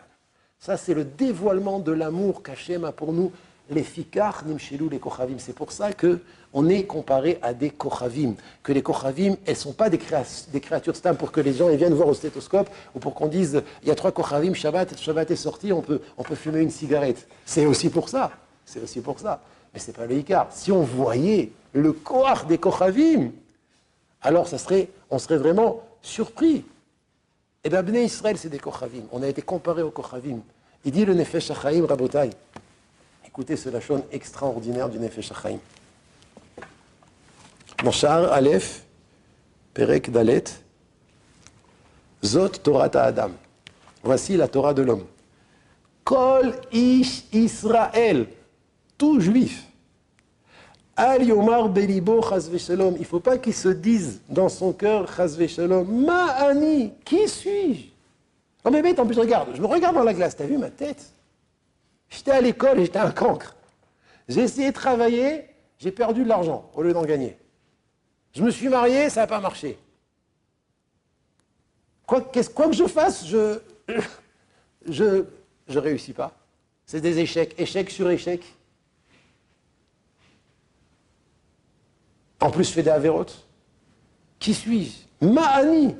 Ça, 0.59 0.77
c'est 0.77 0.95
le 0.95 1.05
dévoilement 1.05 1.79
de 1.79 1.93
l'amour 1.93 2.43
qu'Hachem 2.43 2.85
a 2.85 2.93
pour 2.93 3.13
nous, 3.13 3.33
les 3.71 3.83
fikar, 3.83 4.45
nimshelu, 4.47 4.89
les 4.89 4.99
kochavim. 4.99 5.37
C'est 5.39 5.55
pour 5.55 5.73
ça 5.73 5.91
qu'on 5.93 6.69
est 6.69 6.85
comparé 6.85 7.39
à 7.43 7.55
des 7.55 7.71
kochavim. 7.71 8.35
Que 8.63 8.73
les 8.73 8.83
kochavim, 8.83 9.37
elles 9.47 9.55
ne 9.55 9.59
sont 9.59 9.73
pas 9.73 9.89
des, 9.89 9.99
créatures 9.99 10.97
stam 10.97 11.17
pour 11.17 11.33
que 11.33 11.41
les 11.41 11.55
gens 11.55 11.69
viennent 11.69 11.95
voir 11.95 12.09
au 12.09 12.15
stéthoscope 12.15 12.69
ou 12.95 12.99
pour 12.99 13.15
qu'on 13.15 13.29
dise 13.29 13.63
il 13.83 13.89
y 13.89 13.91
a 13.91 13.95
trois 13.95 14.13
kochavim, 14.13 14.55
Shabbat, 14.55 14.99
Shabbat 14.99 15.31
est 15.31 15.37
sorti, 15.37 15.73
on 15.73 15.83
peut, 15.83 16.01
on 16.19 16.25
fumer 16.25 16.61
une 16.61 16.71
cigarette. 16.71 17.27
C'est 17.47 17.67
aussi 17.67 17.89
pour 17.89 18.09
ça. 18.09 18.33
C'est 18.67 18.83
aussi 18.83 19.01
pour 19.01 19.19
ça. 19.19 19.41
Mais 19.73 19.81
ce 19.81 19.89
n'est 19.89 19.97
pas 19.97 20.07
le 20.07 20.17
ikar. 20.17 20.49
Si 20.51 20.73
on 20.73 20.83
voyait 20.83 21.53
le 21.73 21.93
koach 21.93 22.47
des 22.47 22.59
kochavim, 22.59 23.31
alors 24.23 24.49
ça 24.49 24.59
serait, 24.59 24.89
on 25.11 25.19
serait 25.19 25.39
vraiment 25.39 25.83
surpris. 26.03 26.65
Eh 27.65 27.69
bien, 27.69 27.83
Bnei 27.83 28.05
Israël, 28.05 28.37
c'est 28.39 28.49
des 28.49 28.59
Kochavim. 28.59 29.03
On 29.13 29.23
a 29.23 29.29
été 29.29 29.43
comparé 29.43 29.83
aux 29.83 29.91
Kochavim. 29.91 30.41
Il 30.85 30.93
dit 30.93 31.05
le 31.05 31.15
Nefesh 31.15 31.51
Achaim 31.51 31.85
Rabotai. 31.87 32.31
Écoutez 33.33 33.57
ce 33.57 33.69
lachon 33.69 34.05
extraordinaire 34.11 34.89
du 34.89 34.99
Nefesh 34.99 35.31
Achaim. 35.31 35.59
Char, 37.93 38.33
Aleph, 38.33 38.85
Perek 39.73 40.11
Dalet, 40.11 40.43
Zot 42.25 42.49
Torah 42.49 42.91
Adam. 42.93 43.31
Voici 44.03 44.37
la 44.37 44.49
Torah 44.49 44.75
de 44.75 44.83
l'homme. 44.83 45.05
Kol 46.03 46.57
Ish 46.73 47.25
Israël, 47.33 48.27
tout 48.99 49.21
juif, 49.21 49.65
Al 50.97 51.25
Belibo 51.69 52.21
Shalom. 52.59 52.95
Il 52.97 53.01
ne 53.01 53.05
faut 53.05 53.21
pas 53.21 53.39
qu'il 53.39 53.55
se 53.55 53.69
dise 53.69 54.21
dans 54.29 54.49
son 54.49 54.73
cœur 54.73 55.09
Shalom. 55.49 56.05
Ma'ani, 56.05 56.95
qui 57.05 57.29
suis-je? 57.29 57.91
Oh 58.65 58.71
mais 58.71 58.83
bête, 58.83 58.99
en 58.99 59.07
plus, 59.07 59.19
regarde, 59.19 59.51
je 59.55 59.63
me 59.63 59.67
regarde 59.67 59.95
dans 59.95 60.03
la 60.03 60.15
glace, 60.15 60.37
t'as 60.37 60.47
vu 60.47 60.59
ma 60.59 60.69
tête? 60.69 61.13
J'étais 62.11 62.33
à 62.33 62.41
l'école 62.41 62.81
et 62.81 62.85
j'étais 62.85 62.99
un 62.99 63.13
cancre. 63.13 63.57
J'ai 64.29 64.43
essayé 64.43 64.71
de 64.71 64.75
travailler, 64.75 65.49
j'ai 65.79 65.93
perdu 65.93 66.25
de 66.25 66.29
l'argent 66.29 66.71
au 66.75 66.83
lieu 66.83 66.93
d'en 66.93 67.05
gagner. 67.05 67.37
Je 68.35 68.43
me 68.43 68.51
suis 68.51 68.69
marié, 68.69 69.09
ça 69.09 69.23
n'a 69.23 69.27
pas 69.27 69.41
marché. 69.41 69.79
Quoi, 72.07 72.21
que 72.23 72.73
je 72.73 72.87
fasse, 72.87 73.27
je 73.27 73.61
je, 74.89 75.25
je 75.69 75.79
réussis 75.79 76.13
pas. 76.13 76.33
C'est 76.85 77.01
des 77.01 77.19
échecs, 77.21 77.55
échec 77.59 77.91
sur 77.91 78.11
échec. 78.11 78.43
En 82.41 82.51
plus, 82.51 82.65
je 82.65 82.73
fais 82.73 82.83
des 82.83 82.91
avérotes. 82.91 83.47
Qui 84.39 84.55
suis-je? 84.55 85.27
Ma'ani 85.27 85.95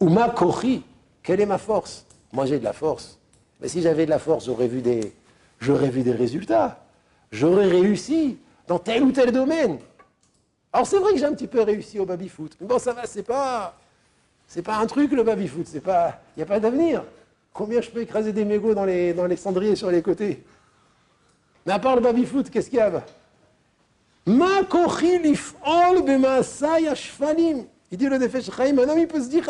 ou 0.00 0.08
ma 0.08 0.30
kochi 0.30 0.82
Quelle 1.22 1.40
est 1.40 1.46
ma 1.46 1.58
force? 1.58 2.06
Moi, 2.32 2.46
j'ai 2.46 2.58
de 2.58 2.64
la 2.64 2.72
force. 2.72 3.18
Mais 3.60 3.68
si 3.68 3.82
j'avais 3.82 4.06
de 4.06 4.10
la 4.10 4.18
force, 4.18 4.46
j'aurais 4.46 4.68
vu 4.68 4.80
des, 4.80 5.12
j'aurais 5.62 5.90
vu 5.90 6.02
des 6.02 6.12
résultats. 6.12 6.84
J'aurais 7.30 7.68
réussi 7.68 8.38
dans 8.66 8.78
tel 8.78 9.02
ou 9.02 9.12
tel 9.12 9.32
domaine. 9.32 9.78
Alors 10.72 10.86
c'est 10.86 10.98
vrai 10.98 11.12
que 11.12 11.18
j'ai 11.18 11.24
un 11.24 11.34
petit 11.34 11.46
peu 11.46 11.62
réussi 11.62 11.98
au 11.98 12.04
baby-foot. 12.04 12.56
Mais 12.60 12.66
bon, 12.66 12.78
ça 12.78 12.92
va, 12.92 13.06
c'est 13.06 13.22
pas, 13.22 13.78
c'est 14.46 14.62
pas 14.62 14.76
un 14.76 14.86
truc 14.86 15.12
le 15.12 15.22
baby-foot. 15.22 15.66
C'est 15.66 15.80
pas, 15.80 16.20
il 16.36 16.40
n'y 16.40 16.42
a 16.42 16.46
pas 16.46 16.60
d'avenir. 16.60 17.04
Combien 17.52 17.80
je 17.80 17.90
peux 17.90 18.00
écraser 18.00 18.32
des 18.32 18.44
mégots 18.44 18.74
dans 18.74 18.84
les, 18.84 19.12
dans 19.12 19.26
les 19.26 19.36
cendriers 19.36 19.76
sur 19.76 19.90
les 19.90 20.02
côtés? 20.02 20.42
Mais 21.64 21.72
à 21.72 21.78
part 21.78 21.94
le 21.96 22.02
baby-foot, 22.02 22.50
qu'est-ce 22.50 22.68
qu'il 22.68 22.78
y 22.78 22.82
a? 22.82 23.04
Ma 24.26 24.60
Il 27.90 27.98
dit 27.98 28.08
le 28.08 28.18
Nefesh 28.18 28.50
Chaim, 28.50 28.78
un 28.78 28.88
homme 28.88 28.98
il 28.98 29.08
peut 29.08 29.22
se 29.22 29.28
dire, 29.28 29.44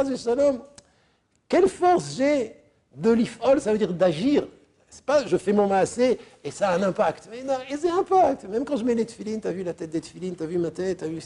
quelle 1.49 1.69
force 1.69 2.17
j'ai 2.17 2.57
de 2.97 3.11
l'if'ol, 3.11 3.61
ça 3.61 3.73
veut 3.73 3.79
dire 3.79 3.93
d'agir. 3.93 4.47
C'est 4.93 5.07
pas 5.07 5.27
je 5.27 5.39
fais 5.39 5.55
mon 5.55 5.67
maasé 5.67 6.19
et 6.45 6.51
ça 6.51 6.69
a 6.69 6.77
un 6.77 6.83
impact. 6.83 7.27
Mais 7.31 7.43
non, 7.43 7.55
et 7.67 7.89
un 7.89 7.99
impact. 8.01 8.45
Même 8.45 8.67
quand 8.67 8.77
je 8.77 8.85
mets 8.85 8.95
les 8.95 9.07
tefilines, 9.07 9.41
t'as 9.41 9.51
vu 9.51 9.63
la 9.63 9.73
tête 9.73 9.89
des 9.89 10.03
tefilines, 10.03 10.37
t'as 10.37 10.45
vu 10.45 10.59
ma 10.59 10.71
tête, 10.71 10.99
t'as 10.99 11.07
vu. 11.07 11.23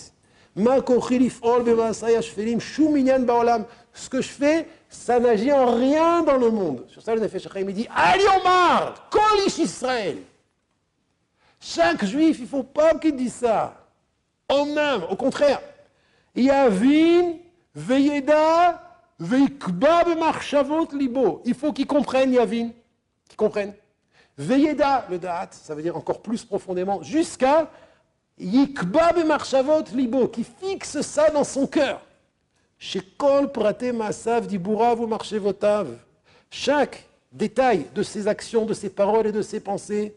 Ce 3.93 4.09
que 4.09 4.23
je 4.23 4.29
fais, 4.29 4.69
ça 4.89 5.19
n'agit 5.19 5.53
en 5.53 5.75
rien 5.75 6.23
dans 6.23 6.37
le 6.37 6.51
monde. 6.51 6.85
Sur 6.87 7.03
ça, 7.03 7.13
le 7.17 7.21
Nefesh 7.21 7.49
il 7.57 7.73
dit, 7.75 7.89
Aliomar, 7.93 9.11
Kolish 9.11 9.59
Israël. 9.59 10.19
Chaque 11.59 12.05
juif, 12.05 12.37
il 12.39 12.45
ne 12.45 12.49
faut 12.49 12.63
pas 12.63 12.95
qu'il 12.95 13.17
dise 13.17 13.35
ça. 13.35 13.75
Homme 14.49 14.79
au 15.11 15.17
contraire. 15.17 15.61
Yavin, 16.37 17.33
Veyeda, 17.75 18.81
Veikba 19.19 20.15
marchavot 20.15 20.87
libo. 20.93 21.43
Il 21.45 21.55
faut 21.55 21.73
qu'il 21.73 21.89
comprenne, 21.89 22.33
Yavin, 22.33 22.71
qu'il 23.29 23.37
comprenne. 23.37 23.75
Veyeda, 24.39 25.07
le 25.11 25.19
da'at, 25.19 25.49
ça 25.53 25.75
veut 25.75 25.83
dire 25.83 25.97
encore 25.97 26.21
plus 26.21 26.45
profondément, 26.45 27.03
jusqu'à 27.03 27.71
Yikba 28.39 29.13
marchavot 29.25 29.85
libo, 29.95 30.29
qui 30.29 30.45
fixe 30.45 31.01
ça 31.01 31.31
dans 31.31 31.45
son 31.45 31.67
cœur. 31.67 32.03
Shekol 32.79 33.51
prate 33.51 33.95
masav 33.95 34.47
diburav 34.47 35.01
ou 35.01 35.07
marchevotav. 35.07 35.97
Chaque 36.51 37.05
détail 37.33 37.87
de 37.95 38.03
ses 38.03 38.29
actions, 38.29 38.67
de 38.67 38.75
ses 38.75 38.91
paroles 38.91 39.29
et 39.29 39.33
de 39.33 39.43
ses 39.43 39.61
pensées 39.61 40.15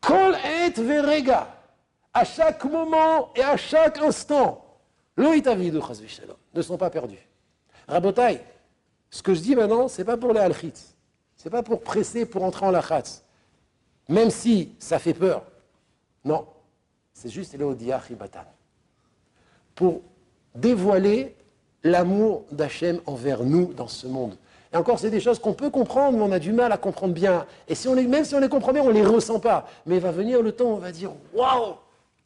Kol 0.00 0.36
et. 0.44 0.72
À 2.14 2.24
chaque 2.24 2.64
moment 2.64 3.32
et 3.34 3.42
à 3.42 3.56
chaque 3.56 3.98
instant, 3.98 4.64
ne 5.16 6.62
sont 6.62 6.78
pas 6.78 6.90
perdus. 6.90 7.28
Rabotai, 7.86 8.40
ce 9.10 9.22
que 9.22 9.34
je 9.34 9.40
dis 9.40 9.56
maintenant, 9.56 9.88
c'est 9.88 10.04
pas 10.04 10.16
pour 10.16 10.32
les 10.32 10.40
Ce 10.40 10.94
C'est 11.38 11.50
pas 11.50 11.62
pour 11.62 11.80
presser, 11.80 12.26
pour 12.26 12.42
entrer 12.42 12.66
en 12.66 12.70
lachatz. 12.72 13.24
Même 14.08 14.30
si 14.30 14.74
ça 14.78 14.98
fait 14.98 15.14
peur. 15.14 15.44
Non. 16.24 16.46
C'est 17.14 17.30
juste 17.30 17.56
Batan. 17.56 18.40
Pour 19.74 20.02
dévoiler 20.54 21.36
l'amour 21.84 22.44
d'Hachem 22.50 23.00
envers 23.06 23.44
nous 23.44 23.72
dans 23.72 23.86
ce 23.86 24.08
monde. 24.08 24.36
Et 24.72 24.76
encore, 24.76 24.98
c'est 24.98 25.10
des 25.10 25.20
choses 25.20 25.38
qu'on 25.38 25.54
peut 25.54 25.70
comprendre, 25.70 26.18
mais 26.18 26.24
on 26.24 26.32
a 26.32 26.40
du 26.40 26.52
mal 26.52 26.72
à 26.72 26.76
comprendre 26.76 27.14
bien. 27.14 27.46
Et 27.68 27.74
même 28.06 28.24
si 28.24 28.34
on 28.34 28.40
les 28.40 28.48
comprend 28.48 28.72
bien, 28.72 28.82
on 28.82 28.88
ne 28.88 28.92
les 28.92 29.06
ressent 29.06 29.38
pas. 29.38 29.68
Mais 29.86 30.00
va 30.00 30.10
venir 30.10 30.42
le 30.42 30.52
temps 30.52 30.66
où 30.66 30.74
on 30.74 30.78
va 30.78 30.92
dire 30.92 31.12
Waouh 31.32 31.76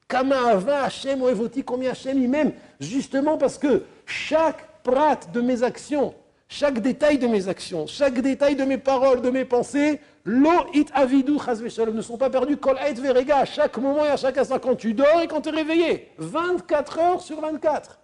Kama 0.09 0.37
Ava 0.49 0.85
Hachem 0.85 1.23
Evoti, 1.23 1.63
combien 1.63 1.91
Hachem 1.93 2.19
il 2.19 2.29
m'aime? 2.29 2.53
Justement 2.81 3.37
parce 3.37 3.59
que 3.59 3.85
chaque 4.07 4.83
prat 4.83 5.21
de 5.33 5.41
mes 5.41 5.63
actions, 5.63 6.15
chaque 6.53 6.81
détail 6.81 7.17
de 7.17 7.27
mes 7.27 7.49
actions, 7.49 7.87
chaque 7.87 8.21
détail 8.21 8.57
de 8.57 8.65
mes 8.65 8.77
paroles, 8.77 9.23
de 9.23 9.31
mes 9.31 9.47
pensées, 9.47 10.01
lo 10.27 10.67
it 10.75 10.93
ne 10.95 12.03
sont 12.03 12.19
pas 12.19 12.29
perdus 12.29 12.59
kol 12.59 12.77
verega 12.97 13.39
à 13.39 13.45
chaque 13.47 13.79
moment 13.79 14.05
et 14.05 14.11
à 14.11 14.19
chaque 14.19 14.37
instant 14.37 14.59
quand 14.59 14.77
tu 14.77 14.93
dors 14.93 15.23
et 15.23 15.29
quand 15.29 15.41
tu 15.41 15.49
es 15.49 15.53
réveillé. 15.53 16.11
24 16.19 16.99
heures 16.99 17.23
sur 17.23 17.41
24. 17.41 17.99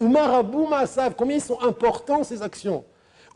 Ou 0.00 0.06
marabou 0.06 0.68
maasav, 0.68 1.16
combien 1.16 1.38
ils 1.38 1.42
sont 1.42 1.60
importants 1.62 2.22
ces 2.22 2.40
actions? 2.40 2.84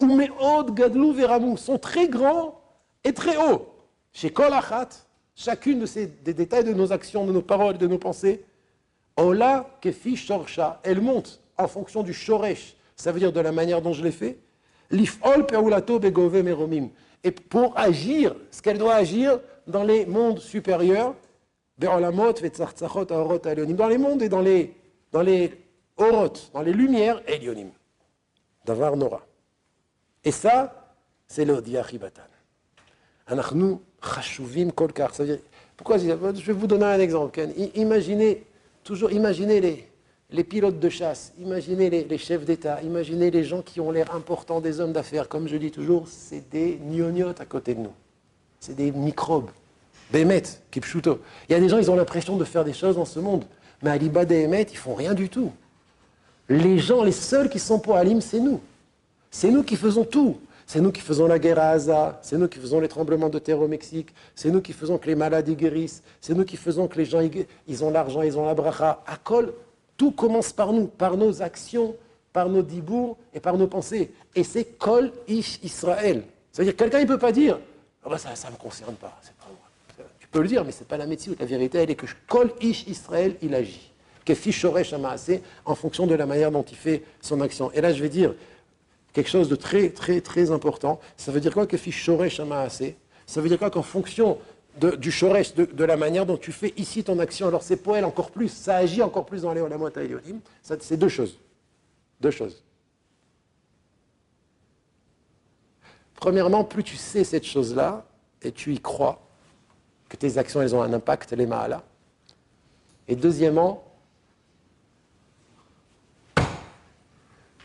Ou 0.00 0.06
meod 0.06 0.72
gadlou 0.72 1.12
veramou, 1.12 1.56
sont 1.56 1.78
très 1.78 2.06
grands 2.06 2.60
et 3.02 3.12
très 3.12 3.36
hauts. 3.36 3.66
Chez 4.12 4.30
kol 4.30 4.52
achat, 4.52 4.90
chacune 5.34 5.80
de 5.80 5.86
ces 5.86 6.06
des 6.06 6.34
détails 6.34 6.64
de 6.64 6.72
nos 6.72 6.92
actions, 6.92 7.26
de 7.26 7.32
nos 7.32 7.42
paroles, 7.42 7.78
de 7.78 7.88
nos 7.88 7.98
pensées, 7.98 8.44
ola 9.16 9.66
kefi 9.80 10.16
elle 10.84 11.00
monte 11.00 11.40
en 11.58 11.66
fonction 11.66 12.04
du 12.04 12.12
shoresh, 12.12 12.76
ça 12.96 13.12
veut 13.12 13.20
dire 13.20 13.32
de 13.32 13.40
la 13.40 13.52
manière 13.52 13.82
dont 13.82 13.92
je 13.92 14.02
l'ai 14.02 14.12
fait. 14.12 14.38
Begove 14.90 16.42
meromim. 16.42 16.90
Et 17.22 17.30
pour 17.30 17.76
agir, 17.78 18.34
ce 18.50 18.60
qu'elle 18.62 18.78
doit 18.78 18.94
agir 18.94 19.40
dans 19.66 19.82
les 19.82 20.06
mondes 20.06 20.38
supérieurs, 20.38 21.14
dans 21.78 21.96
les 21.98 22.10
mondes 23.98 24.22
et 24.22 24.28
dans 24.28 24.40
les, 24.40 24.74
dans 25.10 25.22
les 25.22 25.52
orot, 25.96 26.32
dans 26.52 26.62
les 26.62 26.72
lumières, 26.72 27.22
elionim. 27.26 27.70
Davar 28.64 28.96
Nora. 28.96 29.22
Et 30.22 30.30
ça, 30.30 30.94
c'est 31.26 31.44
le 31.44 31.60
diachibatan. 31.60 32.22
Anachnu 33.26 33.76
chashuvim 34.02 34.70
kolkar. 34.70 35.12
Pourquoi 35.76 35.98
je 35.98 36.06
vais 36.12 36.52
vous 36.52 36.66
donner 36.66 36.84
un 36.84 37.00
exemple. 37.00 37.40
Imaginez, 37.74 38.44
toujours 38.82 39.10
imaginez 39.10 39.60
les, 39.60 39.88
les 40.34 40.42
pilotes 40.42 40.80
de 40.80 40.88
chasse, 40.88 41.32
imaginez 41.40 41.88
les, 41.88 42.18
chefs 42.18 42.44
d'État, 42.44 42.82
imaginez 42.82 43.30
les 43.30 43.44
gens 43.44 43.62
qui 43.62 43.80
ont 43.80 43.92
l'air 43.92 44.12
importants 44.14 44.60
des 44.60 44.80
hommes 44.80 44.92
d'affaires. 44.92 45.28
Comme 45.28 45.46
je 45.46 45.56
dis 45.56 45.70
toujours, 45.70 46.08
c'est 46.08 46.50
des 46.50 46.80
gnognottes 46.90 47.40
à 47.40 47.44
côté 47.44 47.74
de 47.74 47.80
nous. 47.80 47.92
C'est 48.58 48.74
des 48.74 48.90
microbes. 48.90 49.50
Bémet, 50.12 50.42
Kipchuto. 50.72 51.20
Il 51.48 51.52
y 51.52 51.54
a 51.54 51.60
des 51.60 51.68
gens, 51.68 51.78
ils 51.78 51.88
ont 51.88 51.94
l'impression 51.94 52.36
de 52.36 52.44
faire 52.44 52.64
des 52.64 52.72
choses 52.72 52.96
dans 52.96 53.04
ce 53.04 53.20
monde. 53.20 53.44
Mais 53.82 53.90
à 53.90 53.96
l'Iba 53.96 54.24
des 54.24 54.48
ils 54.72 54.76
font 54.76 54.94
rien 54.94 55.14
du 55.14 55.28
tout. 55.28 55.52
Les 56.48 56.78
gens, 56.78 57.04
les 57.04 57.12
seuls 57.12 57.48
qui 57.48 57.60
sont 57.60 57.78
pour 57.78 57.94
Alim, 57.94 58.20
c'est 58.20 58.40
nous. 58.40 58.60
C'est 59.30 59.50
nous 59.50 59.62
qui 59.62 59.76
faisons 59.76 60.04
tout. 60.04 60.38
C'est 60.66 60.80
nous 60.80 60.90
qui 60.90 61.00
faisons 61.00 61.26
la 61.28 61.38
guerre 61.38 61.58
à 61.58 61.72
Gaza, 61.74 62.18
c'est 62.22 62.38
nous 62.38 62.48
qui 62.48 62.58
faisons 62.58 62.80
les 62.80 62.88
tremblements 62.88 63.28
de 63.28 63.38
terre 63.38 63.60
au 63.60 63.68
Mexique, 63.68 64.14
c'est 64.34 64.50
nous 64.50 64.62
qui 64.62 64.72
faisons 64.72 64.96
que 64.96 65.06
les 65.06 65.14
maladies 65.14 65.56
guérissent, 65.56 66.02
c'est 66.22 66.32
nous 66.32 66.46
qui 66.46 66.56
faisons 66.56 66.88
que 66.88 66.96
les 66.96 67.04
gens 67.04 67.20
ils 67.68 67.84
ont 67.84 67.90
l'argent, 67.90 68.22
ils 68.22 68.38
ont 68.38 68.46
la 68.46 68.54
bracha. 68.54 69.02
À 69.06 69.16
Kol, 69.16 69.52
tout 69.96 70.10
commence 70.10 70.52
par 70.52 70.72
nous, 70.72 70.86
par 70.86 71.16
nos 71.16 71.42
actions, 71.42 71.96
par 72.32 72.48
nos 72.48 72.62
dibours 72.62 73.16
et 73.32 73.40
par 73.40 73.56
nos 73.56 73.66
pensées. 73.66 74.12
Et 74.34 74.44
c'est 74.44 74.64
Kol 74.64 75.12
Ish 75.28 75.60
Israël. 75.62 76.24
C'est-à-dire 76.52 76.76
quelqu'un 76.76 77.00
ne 77.00 77.06
peut 77.06 77.18
pas 77.18 77.32
dire 77.32 77.58
ah 78.04 78.10
bah, 78.10 78.18
ça 78.18 78.30
ne 78.48 78.52
me 78.52 78.58
concerne 78.58 78.94
pas, 78.96 79.18
Tu 80.20 80.28
peux 80.28 80.42
le 80.42 80.48
dire, 80.48 80.64
mais 80.64 80.72
ce 80.72 80.80
n'est 80.80 80.86
pas 80.86 80.98
la 80.98 81.06
médecine. 81.06 81.34
La 81.38 81.46
vérité, 81.46 81.78
elle 81.78 81.90
est 81.90 81.94
que 81.94 82.06
Kol 82.28 82.52
Ish 82.60 82.86
Israël, 82.86 83.36
il 83.40 83.54
agit. 83.54 83.90
En 85.66 85.74
fonction 85.74 86.06
de 86.06 86.14
la 86.14 86.26
manière 86.26 86.50
dont 86.50 86.62
il 86.62 86.76
fait 86.76 87.02
son 87.20 87.40
action. 87.40 87.70
Et 87.72 87.80
là, 87.80 87.92
je 87.92 88.02
vais 88.02 88.08
dire 88.08 88.34
quelque 89.12 89.28
chose 89.28 89.48
de 89.48 89.56
très, 89.56 89.90
très, 89.90 90.20
très 90.20 90.50
important. 90.50 90.98
Ça 91.16 91.30
veut 91.30 91.40
dire 91.40 91.52
quoi 91.52 91.66
Kefi 91.66 91.92
Shoresh 91.92 92.40
Ça 93.26 93.40
veut 93.40 93.48
dire 93.48 93.58
quoi 93.58 93.70
qu'en 93.70 93.82
fonction 93.82 94.38
du 94.76 95.10
shoresh, 95.10 95.54
de, 95.54 95.84
la 95.84 95.96
manière 95.96 96.26
dont 96.26 96.36
tu 96.36 96.52
fais 96.52 96.74
ici 96.76 97.04
ton 97.04 97.18
action. 97.18 97.46
Alors 97.46 97.62
c'est 97.62 97.76
poël 97.76 98.04
encore 98.04 98.30
plus, 98.30 98.48
ça 98.48 98.76
agit 98.76 99.02
encore 99.02 99.24
plus 99.26 99.42
dans 99.42 99.52
les 99.52 99.62
C'est 100.62 100.96
deux 100.96 101.08
choses. 101.08 101.38
Deux 102.20 102.30
choses. 102.30 102.62
Premièrement, 106.14 106.64
plus 106.64 106.82
tu 106.82 106.96
sais 106.96 107.22
cette 107.22 107.44
chose-là, 107.44 108.04
et 108.42 108.52
tu 108.52 108.72
y 108.72 108.80
crois, 108.80 109.20
que 110.08 110.16
tes 110.16 110.38
actions, 110.38 110.62
elles 110.62 110.74
ont 110.74 110.82
un 110.82 110.92
impact, 110.92 111.32
les 111.32 111.46
ma'ala. 111.46 111.82
Et 113.08 113.16
deuxièmement, 113.16 113.84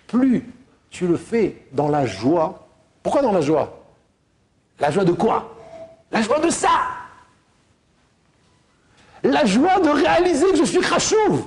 plus 0.08 0.52
tu 0.89 1.08
le 1.08 1.17
fais 1.17 1.65
dans 1.72 1.88
la 1.88 2.06
joie. 2.06 2.67
Pourquoi 3.04 3.22
dans 3.22 3.32
la 3.32 3.41
joie? 3.41 3.86
La 4.80 4.91
joie 4.91 5.06
de 5.06 5.12
quoi? 5.12 5.56
La 6.12 6.22
joie 6.22 6.39
de 6.39 6.50
ça 6.50 6.98
la 9.23 9.45
joie 9.45 9.79
de 9.79 9.89
réaliser 9.89 10.45
que 10.51 10.58
je 10.58 10.63
suis 10.63 10.79
crachouv. 10.79 11.43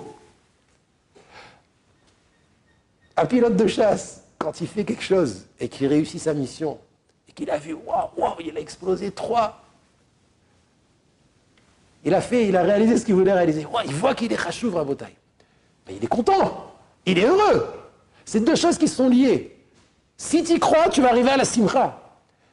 Un 3.16 3.26
pilote 3.26 3.56
de 3.56 3.66
chasse, 3.66 4.24
quand 4.38 4.61
il 4.61 4.66
fait 4.66 4.85
quelque 4.85 5.02
chose 5.02 5.46
et 5.61 5.68
qu'il 5.68 5.87
réussit 5.87 6.20
sa 6.20 6.35
mission, 6.35 6.78
et 7.28 7.32
qu'il 7.32 7.50
a 7.50 7.58
vu, 7.58 7.74
waouh, 7.74 8.08
waouh, 8.16 8.35
il 8.40 8.56
a 8.56 8.61
explosé 8.61 9.11
trois. 9.11 9.62
Il 12.04 12.14
a 12.14 12.20
fait, 12.20 12.48
il 12.48 12.56
a 12.56 12.62
réalisé 12.62 12.98
ce 12.98 13.04
qu'il 13.04 13.14
voulait 13.14 13.32
réaliser. 13.32 13.66
il 13.85 13.94
voit 13.94 14.14
qu'il 14.14 14.32
est 14.32 14.37
crachouv 14.37 14.76
à 14.76 14.85
Botaï. 14.85 15.14
Mais 15.87 15.96
il 15.96 16.04
est 16.04 16.08
content, 16.08 16.74
il 17.06 17.18
est 17.18 17.26
heureux. 17.26 17.68
C'est 18.24 18.40
deux 18.40 18.56
choses 18.56 18.78
qui 18.78 18.88
sont 18.88 19.08
liées. 19.08 19.56
Si 20.16 20.42
tu 20.44 20.58
crois, 20.58 20.88
tu 20.88 21.00
vas 21.00 21.11
arriver 21.11 21.30
à 21.30 21.37
la 21.37 21.44
simcha. 21.44 22.01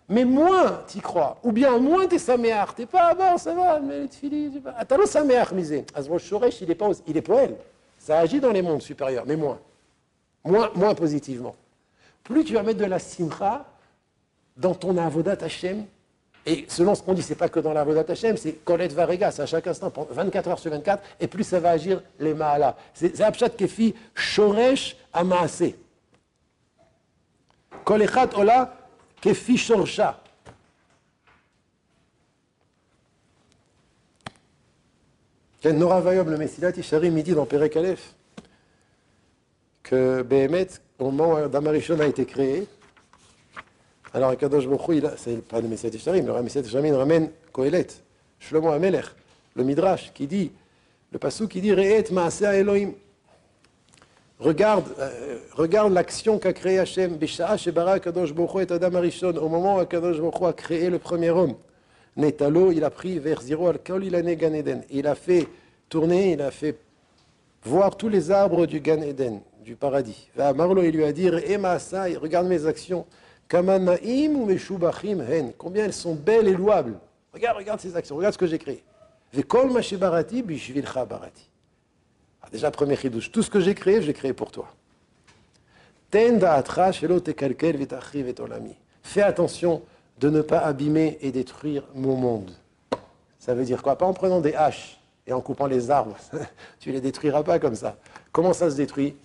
Mais 0.10 0.26
moins 0.26 0.82
tu 0.88 1.00
crois, 1.02 1.38
ou 1.44 1.52
bien 1.52 1.78
moins 1.78 2.08
tu 2.08 2.16
es 2.16 2.20
saméach, 2.20 2.74
tu 2.76 2.82
n'es 2.82 2.88
pas, 2.88 3.14
bon, 3.14 3.38
ça 3.38 3.54
va, 3.54 3.80
mais 3.80 4.08
tu 4.08 4.18
finis, 4.18 4.60
pas. 4.60 4.74
Attends, 4.76 5.06
saméach, 5.06 5.52
misé. 5.52 5.86
Shoresh, 6.18 6.62
il 6.62 6.72
est 6.72 6.76
pas, 6.76 6.90
il 7.06 7.16
est 7.16 7.22
poël. 7.22 7.56
Ça 8.00 8.18
agit 8.18 8.40
dans 8.40 8.52
les 8.52 8.64
mondes 8.64 8.82
supérieurs, 8.82 9.26
mais 9.28 9.36
moins. 9.36 9.60
Moins, 10.44 10.72
moins 10.74 10.96
positivement. 10.96 11.56
Plus 12.24 12.44
tu 12.44 12.54
vas 12.54 12.64
mettre 12.64 12.80
de 12.80 12.86
la 12.86 12.98
simcha 12.98 13.66
dans 14.58 14.74
ton 14.74 14.98
avodat 14.98 15.38
Hashem, 15.42 15.86
et 16.46 16.66
selon 16.68 16.96
ce 16.96 17.04
qu'on 17.04 17.14
dit, 17.14 17.22
c'est 17.22 17.36
pas 17.36 17.50
que 17.50 17.60
dans 17.60 17.74
l'avodat 17.74 18.12
Hashem, 18.12 18.36
c'est 18.36 18.54
Colette 18.66 18.94
Varega, 18.94 19.30
c'est 19.30 19.44
à 19.44 19.46
chaque 19.46 19.68
instant, 19.68 19.94
24 20.10 20.50
heures 20.50 20.60
sur 20.60 20.72
24, 20.72 21.04
et 21.20 21.28
plus 21.28 21.44
ça 21.44 21.60
va 21.60 21.70
agir 21.70 22.02
les 22.20 22.34
Maala. 22.34 22.76
C'est 22.96 23.22
Abshat 23.22 23.50
Kefi, 23.50 23.94
Shoresh 24.16 24.98
Amaase. 25.14 25.74
Kolechat 27.84 28.30
Ola, 28.36 28.76
כפי 29.23 29.59
שורשה. 29.59 30.11
Nora 35.73 36.01
Vayom, 36.01 36.29
le 36.29 36.37
Messilat 36.37 36.73
Isharim, 36.77 37.17
il 37.17 37.25
dit 37.25 37.33
dans 37.33 37.47
Perek 37.47 37.77
Aleph 37.77 38.15
que 39.83 40.23
Behemet, 40.23 40.69
au 40.99 41.11
moment 41.11 41.43
où 41.43 41.49
Damarishon 41.49 41.99
a 42.01 42.07
été 42.07 42.27
créé, 42.27 42.67
alors 44.13 44.37
Kadosh 44.37 44.67
Bokhu, 44.67 45.03
c'est 45.17 45.43
pas 45.47 45.61
le 45.63 45.69
Messilat 45.69 45.95
Isharim, 45.95 46.27
le 46.27 46.43
Messilat 46.43 46.67
Isharim 46.67 46.95
ramène 46.95 47.31
Kohelet, 47.51 47.87
Shlomo 48.39 48.73
Amelech, 48.73 49.07
le 49.57 49.65
Midrash, 49.65 50.13
qui 50.13 50.27
dit, 50.27 50.53
le 51.11 51.19
Passou 51.19 51.49
qui 51.49 51.61
dit 51.61 51.73
Re'et 51.73 52.11
Maaseh 52.13 52.59
Elohim. 52.59 52.93
Regarde, 54.40 54.86
euh, 55.00 55.38
regarde 55.52 55.92
l'action 55.92 56.40
qu'a 56.40 56.54
créé 56.54 56.80
Hachem, 56.80 57.18
au 57.18 59.50
moment 59.50 59.80
où 59.80 59.86
Kadosh 59.86 60.22
Baruch 60.22 60.44
a 60.44 60.54
créé 60.54 60.90
le 60.90 60.98
premier 60.98 61.30
homme. 61.30 61.56
Netalo, 62.16 62.72
il 62.72 62.86
a 62.86 62.90
pris 62.90 63.20
vers 63.20 63.42
zéro 63.42 63.68
al 63.68 63.80
il 64.02 64.16
a 64.16 64.22
né 64.22 64.38
Gan 64.38 64.54
Eden. 64.54 64.84
Il 64.90 65.08
a 65.08 65.16
fait 65.16 65.46
tourner, 65.90 66.32
il 66.32 66.42
a 66.42 66.52
fait 66.52 66.78
voir 67.64 67.98
tous 67.98 68.08
les 68.08 68.32
arbres 68.32 68.66
du 68.66 68.80
Gan 68.80 69.02
Eden, 69.02 69.42
du 69.62 69.76
paradis. 69.76 70.30
Marlo, 70.38 70.84
il 70.84 70.92
lui 70.92 71.04
a 71.04 71.12
dit, 71.12 71.30
regarde 71.30 72.48
mes 72.48 72.66
actions. 72.66 73.06
Kamanaim 73.50 74.36
ou 74.36 74.50
hen. 74.50 75.52
Combien 75.58 75.86
elles 75.86 75.94
sont 75.94 76.16
belles 76.16 76.48
et 76.48 76.54
louables. 76.54 76.98
Regarde, 77.34 77.58
regarde 77.58 77.82
ces 77.82 77.96
actions, 77.96 78.16
regarde 78.16 78.34
ce 78.34 78.40
que 78.40 78.48
j'ai 78.48 78.60
créé. 78.60 78.84
Vekol 79.34 79.70
barati 79.98 80.44
bishvilcha 80.44 81.04
barati. 81.04 81.49
Ah, 82.42 82.48
déjà, 82.52 82.72
premier 82.72 82.96
chidouche, 82.96 83.32
tout 83.32 83.44
ce 83.44 83.50
que 83.50 83.60
j'ai 83.60 83.76
créé, 83.76 84.02
j'ai 84.02 84.14
créé 84.14 84.34
pour 84.34 84.52
toi. 84.52 84.74
Fais 89.04 89.22
attention 89.22 89.82
de 90.20 90.30
ne 90.30 90.42
pas 90.42 90.60
abîmer 90.60 91.18
et 91.22 91.32
détruire 91.32 91.84
mon 91.96 92.16
monde. 92.16 92.52
Ça 93.40 93.54
veut 93.54 93.64
dire 93.64 93.82
quoi? 93.82 93.98
Pas 93.98 94.06
en 94.06 94.14
prenant 94.14 94.42
des 94.42 94.54
haches 94.54 95.00
et 95.26 95.34
en 95.34 95.42
coupant 95.42 95.68
les 95.68 95.92
arbres. 95.92 96.18
tu 96.80 96.92
les 96.92 97.02
détruiras 97.02 97.44
pas 97.44 97.60
comme 97.60 97.76
ça. 97.76 97.98
Comment 98.32 98.54
ça 98.54 98.70
se 98.70 98.76
détruit? 98.76 99.16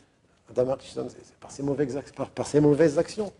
Par 0.54 1.50
ses, 1.50 1.62
mauvaises, 1.62 2.00
par, 2.34 2.46
ses 2.46 2.60
mauvaises 2.60 2.98
actions. 2.98 3.32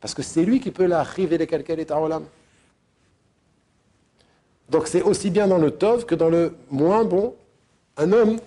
Parce 0.00 0.14
que 0.14 0.22
c'est 0.22 0.44
lui 0.44 0.60
qui 0.60 0.70
peut 0.70 0.84
la 0.84 1.00
arriver 1.00 1.38
les 1.38 1.46
calculer 1.46 1.90
à 1.90 2.00
Olam. 2.00 2.24
Donc 4.68 4.86
c'est 4.86 5.02
aussi 5.02 5.30
bien 5.30 5.48
dans 5.48 5.58
le 5.58 5.70
Tov 5.70 6.04
que 6.04 6.14
dans 6.14 6.28
le 6.28 6.54
moins 6.70 7.04
bon. 7.04 7.34
Un 7.96 8.12
homme, 8.12 8.38